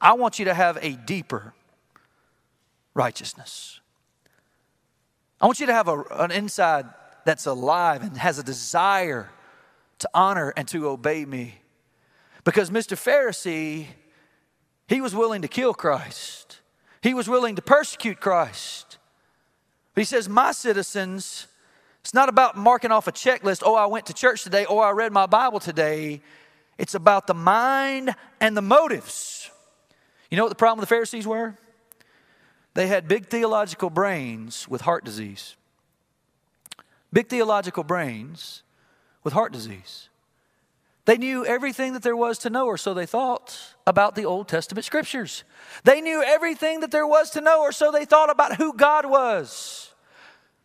I 0.00 0.14
want 0.14 0.38
you 0.38 0.46
to 0.46 0.54
have 0.54 0.78
a 0.80 0.92
deeper 0.92 1.52
righteousness. 2.94 3.80
I 5.40 5.46
want 5.46 5.60
you 5.60 5.66
to 5.66 5.72
have 5.72 5.88
a, 5.88 6.02
an 6.10 6.30
inside 6.30 6.86
that's 7.24 7.46
alive 7.46 8.02
and 8.02 8.16
has 8.16 8.38
a 8.38 8.42
desire 8.42 9.30
to 9.98 10.08
honor 10.14 10.52
and 10.56 10.66
to 10.68 10.88
obey 10.88 11.24
me. 11.24 11.60
Because 12.44 12.70
Mr. 12.70 12.96
Pharisee, 12.96 13.86
he 14.86 15.00
was 15.00 15.14
willing 15.14 15.42
to 15.42 15.48
kill 15.48 15.74
Christ, 15.74 16.60
he 17.08 17.14
was 17.14 17.26
willing 17.26 17.56
to 17.56 17.62
persecute 17.62 18.20
Christ. 18.20 18.98
But 19.94 20.02
he 20.02 20.04
says, 20.04 20.28
My 20.28 20.52
citizens, 20.52 21.46
it's 22.02 22.12
not 22.12 22.28
about 22.28 22.54
marking 22.54 22.92
off 22.92 23.08
a 23.08 23.12
checklist, 23.12 23.62
oh, 23.64 23.74
I 23.74 23.86
went 23.86 24.04
to 24.06 24.12
church 24.12 24.44
today, 24.44 24.66
or 24.66 24.84
oh, 24.84 24.86
I 24.86 24.90
read 24.90 25.10
my 25.10 25.24
Bible 25.24 25.58
today. 25.58 26.20
It's 26.76 26.94
about 26.94 27.26
the 27.26 27.32
mind 27.34 28.14
and 28.40 28.54
the 28.54 28.62
motives. 28.62 29.50
You 30.30 30.36
know 30.36 30.44
what 30.44 30.50
the 30.50 30.54
problem 30.54 30.80
with 30.80 30.88
the 30.88 30.94
Pharisees 30.94 31.26
were? 31.26 31.56
They 32.74 32.88
had 32.88 33.08
big 33.08 33.26
theological 33.26 33.88
brains 33.88 34.68
with 34.68 34.82
heart 34.82 35.02
disease. 35.02 35.56
Big 37.10 37.28
theological 37.28 37.84
brains 37.84 38.62
with 39.24 39.32
heart 39.32 39.50
disease. 39.50 40.10
They 41.08 41.16
knew 41.16 41.46
everything 41.46 41.94
that 41.94 42.02
there 42.02 42.14
was 42.14 42.36
to 42.40 42.50
know, 42.50 42.66
or 42.66 42.76
so 42.76 42.92
they 42.92 43.06
thought, 43.06 43.74
about 43.86 44.14
the 44.14 44.26
Old 44.26 44.46
Testament 44.46 44.84
scriptures. 44.84 45.42
They 45.82 46.02
knew 46.02 46.22
everything 46.22 46.80
that 46.80 46.90
there 46.90 47.06
was 47.06 47.30
to 47.30 47.40
know, 47.40 47.62
or 47.62 47.72
so 47.72 47.90
they 47.90 48.04
thought 48.04 48.28
about 48.28 48.56
who 48.56 48.74
God 48.74 49.06
was. 49.06 49.94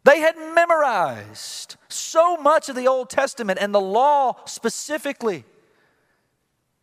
They 0.03 0.19
had 0.19 0.35
memorized 0.53 1.77
so 1.87 2.35
much 2.35 2.67
of 2.67 2.75
the 2.75 2.89
Old 2.89 3.09
Testament 3.09 3.57
and 3.61 3.73
the 3.73 3.79
law 3.79 4.35
specifically. 4.43 5.45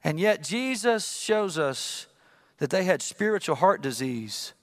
And 0.02 0.18
yet, 0.18 0.42
Jesus 0.42 1.18
shows 1.18 1.58
us 1.58 2.06
that 2.60 2.70
they 2.70 2.84
had 2.84 3.02
spiritual 3.02 3.56
heart 3.56 3.82
disease 3.82 4.54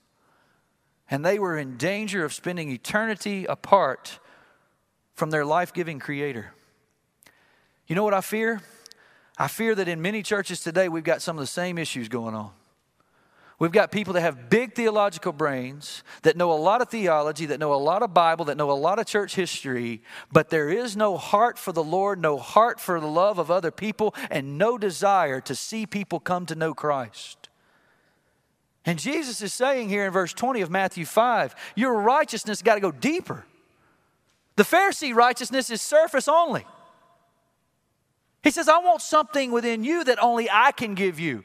and 1.08 1.24
they 1.24 1.38
were 1.38 1.56
in 1.56 1.76
danger 1.76 2.24
of 2.24 2.34
spending 2.34 2.72
eternity 2.72 3.44
apart 3.44 4.18
from 5.14 5.30
their 5.30 5.44
life 5.44 5.72
giving 5.72 6.00
Creator. 6.00 6.52
You 7.86 7.94
know 7.94 8.02
what 8.02 8.12
I 8.12 8.22
fear? 8.22 8.60
I 9.38 9.46
fear 9.46 9.74
that 9.74 9.86
in 9.86 10.02
many 10.02 10.22
churches 10.22 10.60
today, 10.60 10.88
we've 10.88 11.04
got 11.04 11.22
some 11.22 11.36
of 11.36 11.40
the 11.40 11.46
same 11.46 11.78
issues 11.78 12.08
going 12.08 12.34
on. 12.34 12.50
We've 13.60 13.72
got 13.72 13.90
people 13.90 14.12
that 14.14 14.20
have 14.20 14.48
big 14.48 14.74
theological 14.74 15.32
brains, 15.32 16.04
that 16.22 16.36
know 16.36 16.52
a 16.52 16.54
lot 16.54 16.80
of 16.80 16.88
theology, 16.88 17.46
that 17.46 17.58
know 17.58 17.74
a 17.74 17.76
lot 17.76 18.02
of 18.02 18.14
Bible, 18.14 18.44
that 18.46 18.56
know 18.56 18.70
a 18.70 18.72
lot 18.72 19.00
of 19.00 19.06
church 19.06 19.34
history, 19.34 20.02
but 20.30 20.48
there 20.48 20.70
is 20.70 20.96
no 20.96 21.16
heart 21.16 21.58
for 21.58 21.72
the 21.72 21.82
Lord, 21.82 22.20
no 22.20 22.36
heart 22.36 22.78
for 22.78 23.00
the 23.00 23.08
love 23.08 23.38
of 23.38 23.50
other 23.50 23.72
people, 23.72 24.14
and 24.30 24.58
no 24.58 24.78
desire 24.78 25.40
to 25.40 25.56
see 25.56 25.86
people 25.86 26.20
come 26.20 26.46
to 26.46 26.54
know 26.54 26.72
Christ. 26.72 27.48
And 28.84 28.98
Jesus 28.98 29.42
is 29.42 29.52
saying 29.52 29.88
here 29.88 30.06
in 30.06 30.12
verse 30.12 30.32
20 30.32 30.60
of 30.60 30.70
Matthew 30.70 31.04
5 31.04 31.54
your 31.74 32.00
righteousness 32.00 32.62
got 32.62 32.76
to 32.76 32.80
go 32.80 32.92
deeper. 32.92 33.44
The 34.54 34.62
Pharisee 34.62 35.14
righteousness 35.14 35.68
is 35.68 35.82
surface 35.82 36.28
only. 36.28 36.64
He 38.42 38.50
says, 38.50 38.68
I 38.68 38.78
want 38.78 39.02
something 39.02 39.50
within 39.50 39.84
you 39.84 40.04
that 40.04 40.22
only 40.22 40.48
I 40.50 40.72
can 40.72 40.94
give 40.94 41.18
you. 41.18 41.44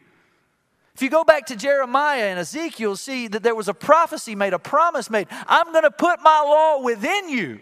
If 0.96 1.02
you 1.02 1.10
go 1.10 1.24
back 1.24 1.48
to 1.48 1.56
Jeremiah 1.56 2.26
and 2.26 2.39
Ezekiel, 2.39 2.96
see 2.96 3.28
that 3.28 3.41
there 3.41 3.56
was 3.56 3.68
a 3.68 3.74
prophecy 3.74 4.36
made, 4.36 4.54
a 4.54 4.60
promise 4.60 5.10
made. 5.10 5.28
I'm 5.48 5.72
going 5.72 5.84
to 5.84 5.91
put 5.91 6.22
my 6.22 6.41
law 6.41 6.84
within 6.84 7.30
you. 7.30 7.60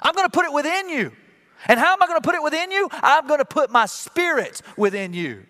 I'm 0.00 0.14
going 0.14 0.26
to 0.28 0.32
put 0.32 0.44
it 0.44 0.52
within 0.52 0.90
you. 0.90 1.12
And 1.66 1.80
how 1.80 1.92
am 1.92 2.02
I 2.02 2.06
going 2.06 2.20
to 2.20 2.26
put 2.26 2.34
it 2.34 2.42
within 2.42 2.70
you? 2.70 2.88
I'm 2.92 3.26
going 3.26 3.38
to 3.38 3.46
put 3.46 3.70
my 3.70 3.86
spirit 3.86 4.60
within 4.76 5.14
you. 5.14 5.46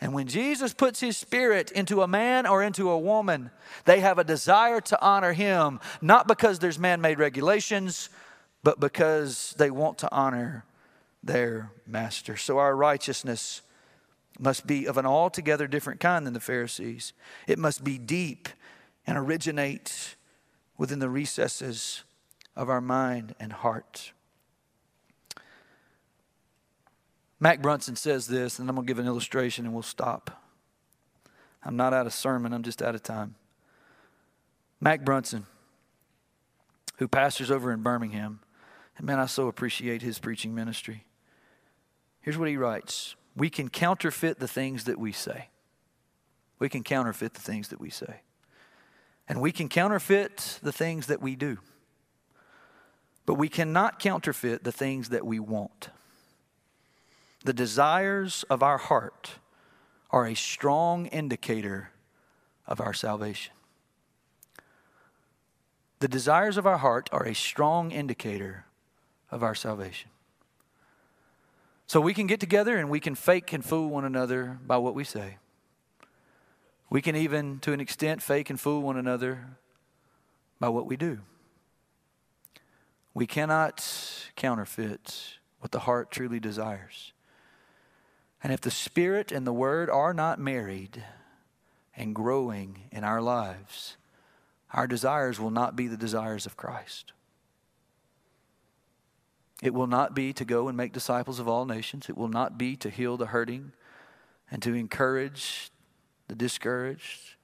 And 0.00 0.12
when 0.12 0.26
Jesus 0.26 0.74
puts 0.74 0.98
his 0.98 1.16
spirit 1.16 1.70
into 1.70 2.02
a 2.02 2.08
man 2.08 2.46
or 2.46 2.62
into 2.62 2.90
a 2.90 2.98
woman, 2.98 3.50
they 3.84 4.00
have 4.00 4.18
a 4.18 4.24
desire 4.24 4.80
to 4.80 5.00
honor 5.00 5.32
him, 5.32 5.78
not 6.02 6.26
because 6.26 6.58
there's 6.58 6.78
man 6.78 7.00
made 7.00 7.18
regulations, 7.18 8.08
but 8.64 8.80
because 8.80 9.54
they 9.56 9.70
want 9.70 9.98
to 9.98 10.12
honor 10.12 10.64
their 11.24 11.70
master. 11.86 12.36
So 12.36 12.58
our 12.58 12.76
righteousness 12.76 13.62
must 14.38 14.66
be 14.66 14.86
of 14.86 14.98
an 14.98 15.06
altogether 15.06 15.66
different 15.66 16.00
kind 16.00 16.26
than 16.26 16.34
the 16.34 16.40
Pharisees. 16.40 17.12
It 17.46 17.58
must 17.58 17.84
be 17.84 17.98
deep 17.98 18.48
and 19.06 19.16
originate 19.16 20.16
within 20.76 20.98
the 20.98 21.08
recesses 21.08 22.02
of 22.56 22.68
our 22.68 22.80
mind 22.80 23.34
and 23.38 23.52
heart. 23.52 24.12
Mac 27.40 27.60
Brunson 27.60 27.96
says 27.96 28.26
this, 28.26 28.58
and 28.58 28.68
I'm 28.68 28.74
going 28.74 28.86
to 28.86 28.90
give 28.90 28.98
an 28.98 29.06
illustration 29.06 29.64
and 29.64 29.74
we'll 29.74 29.82
stop. 29.82 30.42
I'm 31.62 31.76
not 31.76 31.94
out 31.94 32.06
of 32.06 32.12
sermon, 32.12 32.52
I'm 32.52 32.62
just 32.62 32.82
out 32.82 32.94
of 32.94 33.02
time. 33.02 33.34
Mac 34.80 35.04
Brunson, 35.04 35.46
who 36.98 37.08
pastors 37.08 37.50
over 37.50 37.72
in 37.72 37.82
Birmingham, 37.82 38.40
and 38.96 39.06
man, 39.06 39.18
I 39.18 39.26
so 39.26 39.48
appreciate 39.48 40.02
his 40.02 40.18
preaching 40.18 40.54
ministry. 40.54 41.04
Here's 42.24 42.38
what 42.38 42.48
he 42.48 42.56
writes 42.56 43.16
We 43.36 43.50
can 43.50 43.68
counterfeit 43.68 44.38
the 44.38 44.48
things 44.48 44.84
that 44.84 44.98
we 44.98 45.12
say. 45.12 45.50
We 46.58 46.70
can 46.70 46.82
counterfeit 46.82 47.34
the 47.34 47.42
things 47.42 47.68
that 47.68 47.78
we 47.78 47.90
say. 47.90 48.22
And 49.28 49.42
we 49.42 49.52
can 49.52 49.68
counterfeit 49.68 50.58
the 50.62 50.72
things 50.72 51.06
that 51.08 51.20
we 51.20 51.36
do. 51.36 51.58
But 53.26 53.34
we 53.34 53.50
cannot 53.50 53.98
counterfeit 53.98 54.64
the 54.64 54.72
things 54.72 55.10
that 55.10 55.26
we 55.26 55.38
want. 55.38 55.90
The 57.44 57.52
desires 57.52 58.44
of 58.48 58.62
our 58.62 58.78
heart 58.78 59.32
are 60.08 60.26
a 60.26 60.34
strong 60.34 61.06
indicator 61.06 61.90
of 62.66 62.80
our 62.80 62.94
salvation. 62.94 63.52
The 65.98 66.08
desires 66.08 66.56
of 66.56 66.66
our 66.66 66.78
heart 66.78 67.10
are 67.12 67.26
a 67.26 67.34
strong 67.34 67.90
indicator 67.90 68.64
of 69.30 69.42
our 69.42 69.54
salvation. 69.54 70.10
So 71.86 72.00
we 72.00 72.14
can 72.14 72.26
get 72.26 72.40
together 72.40 72.76
and 72.76 72.88
we 72.88 73.00
can 73.00 73.14
fake 73.14 73.52
and 73.52 73.64
fool 73.64 73.88
one 73.88 74.04
another 74.04 74.58
by 74.66 74.78
what 74.78 74.94
we 74.94 75.04
say. 75.04 75.38
We 76.90 77.02
can 77.02 77.16
even, 77.16 77.58
to 77.60 77.72
an 77.72 77.80
extent, 77.80 78.22
fake 78.22 78.50
and 78.50 78.60
fool 78.60 78.82
one 78.82 78.96
another 78.96 79.46
by 80.60 80.68
what 80.68 80.86
we 80.86 80.96
do. 80.96 81.20
We 83.12 83.26
cannot 83.26 83.84
counterfeit 84.34 85.38
what 85.60 85.72
the 85.72 85.80
heart 85.80 86.10
truly 86.10 86.40
desires. 86.40 87.12
And 88.42 88.52
if 88.52 88.60
the 88.60 88.70
Spirit 88.70 89.32
and 89.32 89.46
the 89.46 89.52
Word 89.52 89.88
are 89.88 90.12
not 90.12 90.38
married 90.38 91.02
and 91.96 92.14
growing 92.14 92.84
in 92.90 93.04
our 93.04 93.22
lives, 93.22 93.96
our 94.72 94.86
desires 94.86 95.38
will 95.38 95.50
not 95.50 95.76
be 95.76 95.86
the 95.86 95.96
desires 95.96 96.44
of 96.44 96.56
Christ. 96.56 97.12
It 99.64 99.72
will 99.72 99.86
not 99.86 100.14
be 100.14 100.34
to 100.34 100.44
go 100.44 100.68
and 100.68 100.76
make 100.76 100.92
disciples 100.92 101.40
of 101.40 101.48
all 101.48 101.64
nations. 101.64 102.10
It 102.10 102.18
will 102.18 102.28
not 102.28 102.58
be 102.58 102.76
to 102.76 102.90
heal 102.90 103.16
the 103.16 103.28
hurting 103.28 103.72
and 104.50 104.62
to 104.62 104.74
encourage 104.74 105.70
the 106.28 106.34
discouraged 106.34 107.36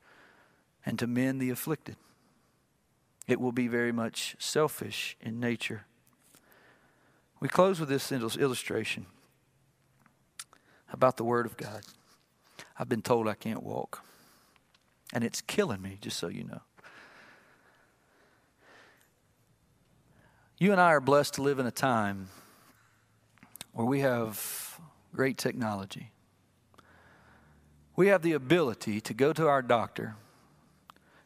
and 0.85 0.99
to 0.99 1.07
mend 1.07 1.41
the 1.41 1.49
afflicted. 1.49 1.97
It 3.27 3.41
will 3.41 3.53
be 3.53 3.69
very 3.69 3.91
much 3.91 4.37
selfish 4.39 5.17
in 5.23 5.41
nature. 5.41 5.87
We 7.41 7.49
close 7.49 7.81
with 7.81 7.89
this 7.89 8.13
illustration 8.13 9.07
about 10.93 11.17
the 11.17 11.25
Word 11.25 11.47
of 11.47 11.57
God. 11.57 11.81
I've 12.79 12.91
been 12.91 13.01
told 13.01 13.29
I 13.29 13.35
can't 13.35 13.63
walk, 13.63 14.05
and 15.15 15.25
it's 15.25 15.41
killing 15.41 15.81
me, 15.81 15.97
just 16.03 16.19
so 16.19 16.29
you 16.29 16.45
know. 16.45 16.61
You 20.63 20.73
and 20.73 20.81
I 20.81 20.89
are 20.89 21.01
blessed 21.01 21.33
to 21.35 21.43
live 21.43 21.59
in 21.59 21.65
a 21.65 21.71
time 21.71 22.29
where 23.73 23.87
we 23.87 24.01
have 24.01 24.79
great 25.15 25.39
technology. 25.39 26.11
We 27.97 28.09
have 28.09 28.21
the 28.21 28.35
ability 28.35 29.01
to 29.01 29.15
go 29.15 29.33
to 29.33 29.49
our 29.49 29.63
doctor, 29.63 30.17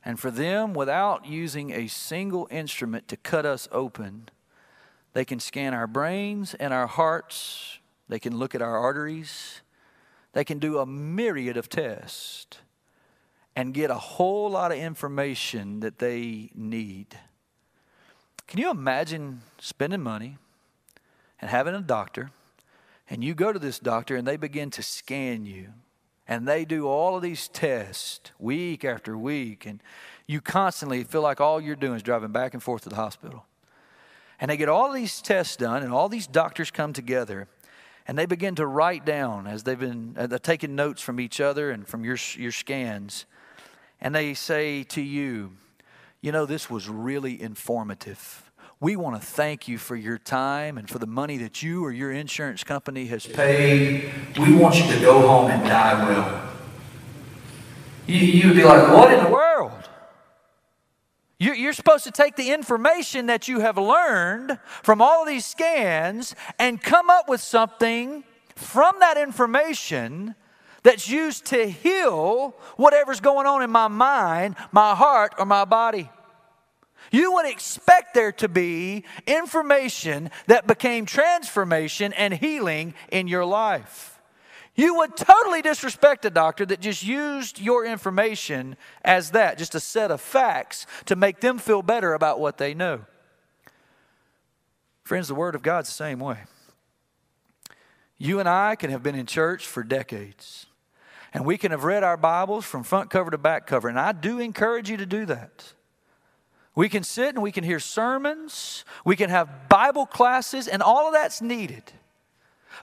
and 0.04 0.20
for 0.20 0.30
them, 0.30 0.72
without 0.72 1.26
using 1.26 1.72
a 1.72 1.88
single 1.88 2.46
instrument 2.48 3.08
to 3.08 3.16
cut 3.16 3.44
us 3.44 3.66
open, 3.72 4.28
they 5.14 5.24
can 5.24 5.40
scan 5.40 5.74
our 5.74 5.88
brains 5.88 6.54
and 6.54 6.72
our 6.72 6.86
hearts, 6.86 7.80
they 8.08 8.20
can 8.20 8.38
look 8.38 8.54
at 8.54 8.62
our 8.62 8.78
arteries, 8.78 9.62
they 10.32 10.44
can 10.44 10.60
do 10.60 10.78
a 10.78 10.86
myriad 10.86 11.56
of 11.56 11.68
tests 11.68 12.58
and 13.56 13.74
get 13.74 13.90
a 13.90 13.94
whole 13.94 14.48
lot 14.48 14.70
of 14.70 14.78
information 14.78 15.80
that 15.80 15.98
they 15.98 16.50
need. 16.54 17.18
Can 18.54 18.62
you 18.62 18.70
imagine 18.70 19.40
spending 19.58 20.00
money 20.00 20.38
and 21.40 21.50
having 21.50 21.74
a 21.74 21.80
doctor, 21.80 22.30
and 23.10 23.24
you 23.24 23.34
go 23.34 23.52
to 23.52 23.58
this 23.58 23.80
doctor 23.80 24.14
and 24.14 24.24
they 24.24 24.36
begin 24.36 24.70
to 24.70 24.80
scan 24.80 25.44
you, 25.44 25.70
and 26.28 26.46
they 26.46 26.64
do 26.64 26.86
all 26.86 27.16
of 27.16 27.22
these 27.22 27.48
tests 27.48 28.30
week 28.38 28.84
after 28.84 29.18
week, 29.18 29.66
and 29.66 29.82
you 30.28 30.40
constantly 30.40 31.02
feel 31.02 31.20
like 31.20 31.40
all 31.40 31.60
you're 31.60 31.74
doing 31.74 31.96
is 31.96 32.02
driving 32.04 32.30
back 32.30 32.54
and 32.54 32.62
forth 32.62 32.84
to 32.84 32.88
the 32.88 32.94
hospital. 32.94 33.44
And 34.38 34.48
they 34.48 34.56
get 34.56 34.68
all 34.68 34.92
these 34.92 35.20
tests 35.20 35.56
done, 35.56 35.82
and 35.82 35.92
all 35.92 36.08
these 36.08 36.28
doctors 36.28 36.70
come 36.70 36.92
together, 36.92 37.48
and 38.06 38.16
they 38.16 38.24
begin 38.24 38.54
to 38.54 38.66
write 38.68 39.04
down 39.04 39.48
as 39.48 39.64
they've 39.64 39.76
been 39.76 40.14
uh, 40.16 40.28
taking 40.38 40.76
notes 40.76 41.02
from 41.02 41.18
each 41.18 41.40
other 41.40 41.72
and 41.72 41.88
from 41.88 42.04
your, 42.04 42.18
your 42.36 42.52
scans. 42.52 43.24
And 44.00 44.14
they 44.14 44.32
say 44.32 44.84
to 44.84 45.02
you, 45.02 45.56
you 46.20 46.30
know, 46.30 46.46
this 46.46 46.70
was 46.70 46.88
really 46.88 47.42
informative. 47.42 48.43
We 48.84 48.96
want 48.96 49.18
to 49.18 49.26
thank 49.26 49.66
you 49.66 49.78
for 49.78 49.96
your 49.96 50.18
time 50.18 50.76
and 50.76 50.86
for 50.90 50.98
the 50.98 51.06
money 51.06 51.38
that 51.38 51.62
you 51.62 51.82
or 51.82 51.90
your 51.90 52.12
insurance 52.12 52.62
company 52.62 53.06
has 53.06 53.26
paid. 53.26 54.12
We 54.38 54.54
want 54.54 54.74
you 54.74 54.82
to 54.92 55.00
go 55.00 55.26
home 55.26 55.50
and 55.50 55.64
die 55.66 56.06
well. 56.06 56.52
You, 58.06 58.18
you 58.18 58.48
would 58.48 58.56
be 58.58 58.62
like, 58.62 58.92
what 58.92 59.10
in 59.10 59.24
the 59.24 59.30
world? 59.30 59.88
You're 61.38 61.72
supposed 61.72 62.04
to 62.04 62.10
take 62.10 62.36
the 62.36 62.50
information 62.50 63.24
that 63.24 63.48
you 63.48 63.60
have 63.60 63.78
learned 63.78 64.58
from 64.82 65.00
all 65.00 65.24
these 65.24 65.46
scans 65.46 66.34
and 66.58 66.78
come 66.78 67.08
up 67.08 67.26
with 67.26 67.40
something 67.40 68.22
from 68.54 68.96
that 69.00 69.16
information 69.16 70.34
that's 70.82 71.08
used 71.08 71.46
to 71.46 71.70
heal 71.70 72.54
whatever's 72.76 73.20
going 73.20 73.46
on 73.46 73.62
in 73.62 73.70
my 73.70 73.88
mind, 73.88 74.56
my 74.72 74.94
heart, 74.94 75.32
or 75.38 75.46
my 75.46 75.64
body. 75.64 76.10
You 77.14 77.34
would 77.34 77.46
expect 77.46 78.12
there 78.14 78.32
to 78.32 78.48
be 78.48 79.04
information 79.24 80.30
that 80.48 80.66
became 80.66 81.06
transformation 81.06 82.12
and 82.12 82.34
healing 82.34 82.92
in 83.08 83.28
your 83.28 83.44
life. 83.44 84.20
You 84.74 84.96
would 84.96 85.16
totally 85.16 85.62
disrespect 85.62 86.24
a 86.24 86.30
doctor 86.30 86.66
that 86.66 86.80
just 86.80 87.04
used 87.04 87.60
your 87.60 87.84
information 87.84 88.76
as 89.04 89.30
that, 89.30 89.58
just 89.58 89.76
a 89.76 89.80
set 89.80 90.10
of 90.10 90.20
facts 90.20 90.88
to 91.04 91.14
make 91.14 91.38
them 91.38 91.58
feel 91.58 91.82
better 91.82 92.14
about 92.14 92.40
what 92.40 92.58
they 92.58 92.74
know. 92.74 93.02
Friends, 95.04 95.28
the 95.28 95.36
Word 95.36 95.54
of 95.54 95.62
God's 95.62 95.90
the 95.90 95.94
same 95.94 96.18
way. 96.18 96.38
You 98.18 98.40
and 98.40 98.48
I 98.48 98.74
can 98.74 98.90
have 98.90 99.04
been 99.04 99.14
in 99.14 99.26
church 99.26 99.68
for 99.68 99.84
decades. 99.84 100.66
And 101.32 101.46
we 101.46 101.58
can 101.58 101.70
have 101.70 101.84
read 101.84 102.02
our 102.02 102.16
Bibles 102.16 102.64
from 102.64 102.82
front 102.82 103.08
cover 103.08 103.30
to 103.30 103.38
back 103.38 103.68
cover. 103.68 103.88
And 103.88 104.00
I 104.00 104.10
do 104.10 104.40
encourage 104.40 104.90
you 104.90 104.96
to 104.96 105.06
do 105.06 105.26
that. 105.26 105.74
We 106.74 106.88
can 106.88 107.04
sit 107.04 107.34
and 107.34 107.42
we 107.42 107.52
can 107.52 107.64
hear 107.64 107.78
sermons, 107.78 108.84
we 109.04 109.16
can 109.16 109.30
have 109.30 109.68
Bible 109.68 110.06
classes, 110.06 110.66
and 110.66 110.82
all 110.82 111.06
of 111.06 111.12
that's 111.12 111.40
needed. 111.40 111.84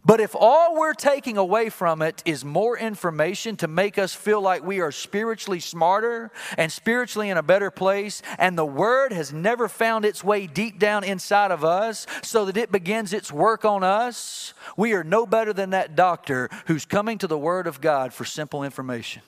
But 0.06 0.22
if 0.22 0.36
all 0.36 0.80
we're 0.80 0.94
taking 0.94 1.38
away 1.38 1.70
from 1.70 2.02
it 2.02 2.24
is 2.26 2.46
more 2.46 2.78
information 2.78 3.58
to 3.58 3.68
make 3.68 3.98
us 3.98 4.14
feel 4.14 4.42
like 4.42 4.64
we 4.64 4.80
are 4.80 4.92
spiritually 4.92 5.60
smarter 5.60 6.32
and 6.58 6.72
spiritually 6.72 7.30
in 7.30 7.38
a 7.38 7.44
better 7.44 7.70
place, 7.70 8.22
and 8.40 8.58
the 8.58 8.66
Word 8.66 9.12
has 9.12 9.34
never 9.34 9.68
found 9.68 10.06
its 10.06 10.24
way 10.24 10.48
deep 10.48 10.80
down 10.80 11.04
inside 11.04 11.52
of 11.52 11.66
us 11.66 12.08
so 12.24 12.46
that 12.46 12.58
it 12.58 12.72
begins 12.72 13.12
its 13.12 13.32
work 13.32 13.66
on 13.66 13.84
us, 13.84 14.54
we 14.78 14.94
are 14.94 15.04
no 15.04 15.26
better 15.26 15.52
than 15.52 15.72
that 15.72 15.96
doctor 15.96 16.50
who's 16.68 16.86
coming 16.86 17.18
to 17.18 17.28
the 17.28 17.38
Word 17.38 17.68
of 17.68 17.82
God 17.82 18.14
for 18.14 18.24
simple 18.24 18.64
information. 18.64 19.22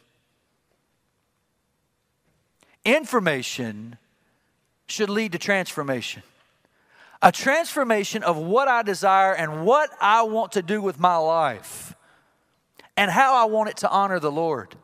Information 2.85 3.97
should 4.93 5.09
lead 5.09 5.31
to 5.31 5.39
transformation. 5.39 6.21
A 7.21 7.31
transformation 7.31 8.21
of 8.21 8.37
what 8.37 8.67
I 8.67 8.83
desire 8.83 9.33
and 9.33 9.65
what 9.65 9.89
I 9.99 10.23
want 10.23 10.51
to 10.53 10.61
do 10.61 10.81
with 10.81 10.99
my 10.99 11.17
life 11.17 11.95
and 12.95 13.09
how 13.09 13.35
I 13.35 13.45
want 13.45 13.69
it 13.69 13.77
to 13.77 13.89
honor 13.89 14.19
the 14.19 14.31
Lord. 14.31 14.75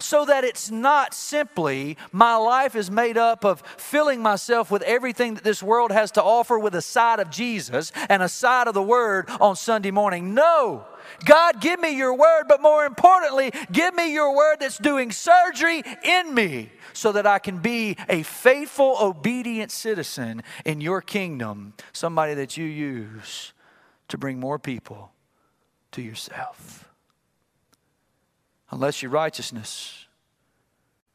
So 0.00 0.26
that 0.26 0.44
it's 0.44 0.70
not 0.70 1.14
simply 1.14 1.96
my 2.12 2.36
life 2.36 2.76
is 2.76 2.90
made 2.90 3.16
up 3.16 3.44
of 3.44 3.62
filling 3.78 4.20
myself 4.20 4.70
with 4.70 4.82
everything 4.82 5.34
that 5.34 5.44
this 5.44 5.62
world 5.62 5.90
has 5.92 6.10
to 6.12 6.22
offer 6.22 6.58
with 6.58 6.74
a 6.74 6.82
side 6.82 7.20
of 7.20 7.30
Jesus 7.30 7.90
and 8.10 8.22
a 8.22 8.28
side 8.28 8.68
of 8.68 8.74
the 8.74 8.82
Word 8.82 9.30
on 9.40 9.56
Sunday 9.56 9.92
morning. 9.92 10.34
No. 10.34 10.84
God, 11.24 11.60
give 11.60 11.80
me 11.80 11.96
your 11.96 12.14
word, 12.14 12.44
but 12.48 12.60
more 12.60 12.84
importantly, 12.84 13.52
give 13.70 13.94
me 13.94 14.12
your 14.12 14.34
word 14.34 14.56
that's 14.60 14.78
doing 14.78 15.12
surgery 15.12 15.82
in 16.02 16.34
me 16.34 16.70
so 16.94 17.12
that 17.12 17.26
I 17.26 17.38
can 17.38 17.58
be 17.58 17.96
a 18.08 18.22
faithful, 18.22 18.96
obedient 19.00 19.70
citizen 19.70 20.42
in 20.64 20.80
your 20.80 21.02
kingdom, 21.02 21.74
somebody 21.92 22.34
that 22.34 22.56
you 22.56 22.64
use 22.64 23.52
to 24.08 24.16
bring 24.16 24.40
more 24.40 24.58
people 24.58 25.12
to 25.92 26.00
yourself. 26.00 26.88
Unless 28.70 29.02
your 29.02 29.10
righteousness 29.10 30.06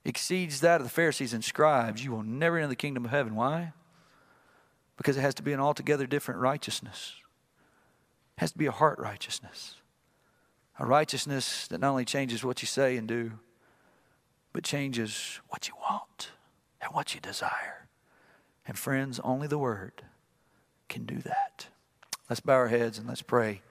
exceeds 0.05 0.61
that 0.61 0.82
of 0.82 0.84
the 0.84 0.91
Pharisees 0.91 1.34
and 1.34 1.43
scribes, 1.43 2.03
you 2.03 2.11
will 2.11 2.23
never 2.23 2.57
enter 2.57 2.67
the 2.67 2.75
kingdom 2.75 3.05
of 3.05 3.11
heaven. 3.11 3.36
Why? 3.36 3.73
Because 4.97 5.17
it 5.17 5.21
has 5.21 5.36
to 5.36 5.43
be 5.43 5.53
an 5.53 5.59
altogether 5.59 6.05
different 6.05 6.39
righteousness. 6.39 7.15
It 8.38 8.41
has 8.41 8.51
to 8.51 8.57
be 8.57 8.65
a 8.65 8.71
heart 8.71 8.99
righteousness. 8.99 9.75
A 10.77 10.86
righteousness 10.86 11.67
that 11.67 11.82
not 11.82 11.91
only 11.91 12.05
changes 12.05 12.43
what 12.43 12.61
you 12.61 12.67
say 12.67 12.95
and 12.95 13.07
do, 13.07 13.34
but 14.54 14.64
changes 14.64 15.39
what 15.50 15.68
you 15.68 15.74
want 15.76 16.32
and 16.82 16.93
what 16.93 17.14
you 17.14 17.22
desire. 17.22 17.88
And 18.68 18.78
friends, 18.78 19.20
only 19.24 19.47
the 19.47 19.58
Word 19.58 20.04
can 20.88 21.06
do 21.06 21.18
that. 21.20 21.68
Let's 22.30 22.39
bow 22.39 22.54
our 22.54 22.68
heads 22.68 22.97
and 22.97 23.08
let's 23.08 23.22
pray 23.22 23.62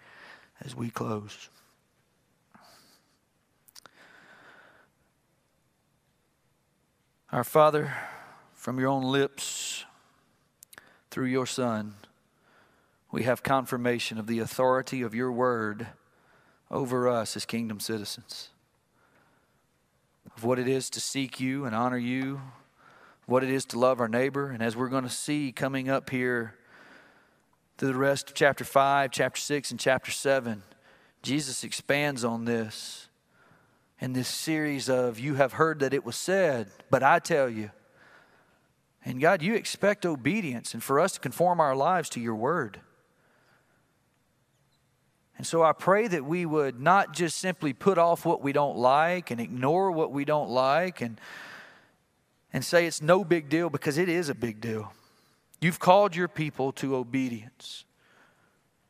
as 0.64 0.74
we 0.74 0.90
close. 0.90 1.48
Our 7.30 7.44
Father, 7.44 7.92
from 8.54 8.80
your 8.80 8.88
own 8.88 9.02
lips, 9.02 9.84
through 11.10 11.26
your 11.26 11.46
Son, 11.46 11.94
we 13.10 13.22
have 13.24 13.42
confirmation 13.42 14.18
of 14.18 14.26
the 14.26 14.38
authority 14.38 15.02
of 15.02 15.14
your 15.14 15.32
word 15.32 15.88
over 16.70 17.08
us 17.08 17.36
as 17.36 17.44
kingdom 17.44 17.80
citizens 17.80 18.50
of 20.38 20.44
what 20.44 20.60
it 20.60 20.68
is 20.68 20.88
to 20.88 21.00
seek 21.00 21.40
you 21.40 21.64
and 21.64 21.74
honor 21.74 21.98
you, 21.98 22.40
what 23.26 23.42
it 23.42 23.50
is 23.50 23.64
to 23.64 23.76
love 23.76 23.98
our 23.98 24.06
neighbor. 24.06 24.50
And 24.50 24.62
as 24.62 24.76
we're 24.76 24.88
going 24.88 25.02
to 25.02 25.10
see 25.10 25.50
coming 25.50 25.90
up 25.90 26.10
here 26.10 26.54
through 27.76 27.88
the 27.88 27.98
rest 27.98 28.28
of 28.28 28.34
chapter 28.36 28.62
5, 28.62 29.10
chapter 29.10 29.40
6, 29.40 29.72
and 29.72 29.80
chapter 29.80 30.12
7, 30.12 30.62
Jesus 31.22 31.64
expands 31.64 32.22
on 32.22 32.44
this 32.44 33.08
in 33.98 34.12
this 34.12 34.28
series 34.28 34.88
of 34.88 35.18
You 35.18 35.34
have 35.34 35.54
heard 35.54 35.80
that 35.80 35.92
it 35.92 36.04
was 36.04 36.14
said, 36.14 36.70
but 36.88 37.02
I 37.02 37.18
tell 37.18 37.50
you. 37.50 37.72
And 39.04 39.20
God, 39.20 39.42
you 39.42 39.56
expect 39.56 40.06
obedience 40.06 40.72
and 40.72 40.84
for 40.84 41.00
us 41.00 41.14
to 41.14 41.20
conform 41.20 41.58
our 41.58 41.74
lives 41.74 42.08
to 42.10 42.20
your 42.20 42.36
word. 42.36 42.78
And 45.38 45.46
so 45.46 45.62
I 45.62 45.72
pray 45.72 46.08
that 46.08 46.24
we 46.24 46.44
would 46.44 46.80
not 46.80 47.14
just 47.14 47.38
simply 47.38 47.72
put 47.72 47.96
off 47.96 48.26
what 48.26 48.42
we 48.42 48.52
don't 48.52 48.76
like 48.76 49.30
and 49.30 49.40
ignore 49.40 49.92
what 49.92 50.10
we 50.10 50.24
don't 50.24 50.50
like 50.50 51.00
and, 51.00 51.20
and 52.52 52.64
say 52.64 52.86
it's 52.86 53.00
no 53.00 53.24
big 53.24 53.48
deal 53.48 53.70
because 53.70 53.98
it 53.98 54.08
is 54.08 54.28
a 54.28 54.34
big 54.34 54.60
deal. 54.60 54.92
You've 55.60 55.78
called 55.78 56.16
your 56.16 56.26
people 56.26 56.72
to 56.72 56.96
obedience. 56.96 57.84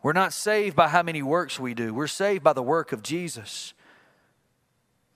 We're 0.03 0.15
not 0.15 0.33
saved 0.33 0.75
by 0.75 0.89
how 0.89 1.03
many 1.03 1.23
works 1.23 1.61
we 1.61 1.75
do, 1.75 1.93
we're 1.93 2.07
saved 2.07 2.43
by 2.43 2.55
the 2.55 2.63
work 2.63 2.93
of 2.93 3.03
Jesus. 3.03 3.75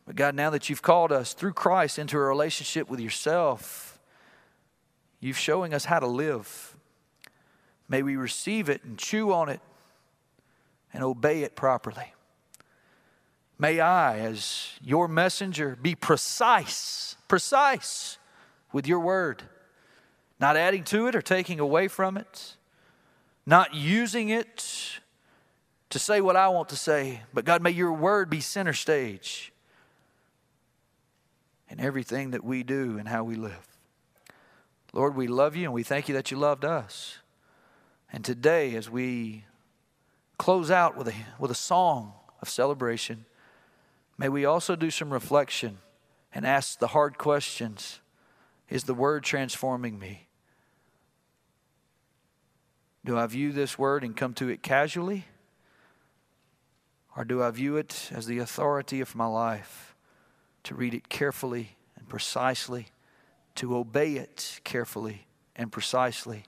But 0.05 0.17
God, 0.17 0.35
now 0.35 0.51
that 0.51 0.69
you've 0.69 0.83
called 0.83 1.13
us 1.13 1.33
through 1.33 1.53
Christ 1.53 1.99
into 1.99 2.17
a 2.17 2.21
relationship 2.21 2.91
with 2.91 3.01
yourself, 3.01 4.01
you've 5.21 5.39
showing 5.39 5.73
us 5.73 5.85
how 5.85 6.01
to 6.01 6.09
live. 6.09 6.77
May 7.89 8.03
we 8.03 8.17
receive 8.17 8.69
it 8.69 8.83
and 8.83 8.99
chew 8.99 9.33
on 9.33 9.49
it 9.49 9.61
and 10.93 11.03
obey 11.03 11.43
it 11.43 11.57
properly. 11.57 12.15
May 13.59 13.81
I, 13.81 14.19
as 14.19 14.73
your 14.83 15.09
messenger, 15.09 15.77
be 15.81 15.95
precise, 15.95 17.17
precise 17.29 18.19
with 18.73 18.87
your 18.87 19.01
word, 19.01 19.43
not 20.41 20.57
adding 20.57 20.85
to 20.85 21.07
it 21.07 21.15
or 21.15 21.23
taking 21.23 21.61
away 21.61 21.89
from 21.89 22.17
it, 22.17 22.57
not 23.47 23.75
using 23.75 24.31
it 24.31 24.99
to 25.91 25.99
say 25.99 26.21
what 26.21 26.37
I 26.37 26.49
want 26.49 26.71
to 26.71 26.77
say, 26.77 27.21
but 27.33 27.45
God, 27.45 27.63
may 27.63 27.71
your 27.71 27.93
word 27.93 28.31
be 28.31 28.41
center 28.41 28.73
stage 28.73 29.53
in 31.69 31.81
everything 31.81 32.33
that 32.33 32.43
we 32.43 32.63
do 32.63 32.99
and 32.99 33.09
how 33.09 33.25
we 33.25 33.35
live. 33.35 33.67
Lord, 34.93 35.15
we 35.17 35.27
love 35.27 35.55
you 35.55 35.65
and 35.65 35.73
we 35.73 35.83
thank 35.83 36.09
you 36.09 36.15
that 36.15 36.31
you 36.31 36.37
loved 36.37 36.65
us. 36.65 37.19
And 38.13 38.25
today, 38.25 38.75
as 38.75 38.91
we 38.91 39.45
close 40.43 40.73
out 40.73 40.97
with 40.97 41.07
a, 41.07 41.15
with 41.39 41.53
a 41.53 41.55
song 41.55 42.13
of 42.41 42.49
celebration, 42.49 43.25
may 44.19 44.29
we 44.29 44.45
also 44.45 44.75
do 44.75 44.91
some 44.91 45.13
reflection 45.13 45.79
and 46.35 46.45
ask 46.45 46.81
the 46.81 46.89
hard 46.89 47.17
questions 47.17 48.01
Is 48.69 48.83
the 48.83 48.93
word 48.93 49.23
transforming 49.23 50.01
me? 50.01 50.27
Do 53.05 53.17
I 53.17 53.25
view 53.29 53.53
this 53.53 53.79
word 53.79 54.03
and 54.03 54.17
come 54.17 54.35
to 54.35 54.49
it 54.49 54.65
casually? 54.65 55.27
Or 57.17 57.25
do 57.25 57.41
I 57.41 57.53
view 57.53 57.77
it 57.77 58.11
as 58.13 58.27
the 58.27 58.41
authority 58.41 59.01
of 59.01 59.15
my 59.15 59.27
life 59.27 59.95
to 60.65 60.75
read 60.75 60.93
it 60.93 61.09
carefully 61.09 61.77
and 61.97 62.09
precisely, 62.09 62.89
to 63.55 63.77
obey 63.77 64.15
it 64.15 64.59
carefully 64.65 65.25
and 65.55 65.71
precisely, 65.71 66.43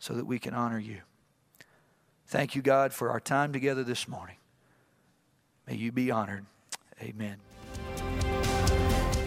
so 0.00 0.12
that 0.14 0.26
we 0.26 0.40
can 0.40 0.54
honor 0.54 0.80
you? 0.80 1.02
Thank 2.30 2.54
you, 2.54 2.62
God, 2.62 2.92
for 2.92 3.10
our 3.10 3.18
time 3.18 3.52
together 3.52 3.82
this 3.82 4.06
morning. 4.06 4.36
May 5.66 5.74
you 5.74 5.90
be 5.90 6.12
honored. 6.12 6.46
Amen. 7.02 7.38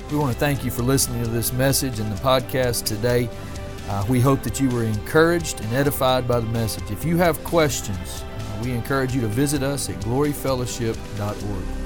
We 0.10 0.18
want 0.18 0.32
to 0.32 0.40
thank 0.40 0.64
you 0.64 0.72
for 0.72 0.84
listening 0.84 1.22
to 1.22 1.30
this 1.30 1.52
message 1.52 2.00
and 2.00 2.10
the 2.10 2.22
podcast 2.22 2.86
today. 2.86 3.30
Uh, 3.90 4.06
we 4.08 4.22
hope 4.22 4.42
that 4.44 4.62
you 4.62 4.70
were 4.70 4.86
encouraged 4.86 5.60
and 5.60 5.74
edified 5.74 6.30
by 6.30 6.40
the 6.40 6.48
message. 6.48 6.90
If 6.92 7.04
you 7.04 7.18
have 7.18 7.44
questions, 7.44 8.24
uh, 8.24 8.62
we 8.64 8.72
encourage 8.72 9.14
you 9.14 9.20
to 9.20 9.28
visit 9.28 9.64
us 9.64 9.90
at 9.90 9.98
gloryfellowship.org. 9.98 11.83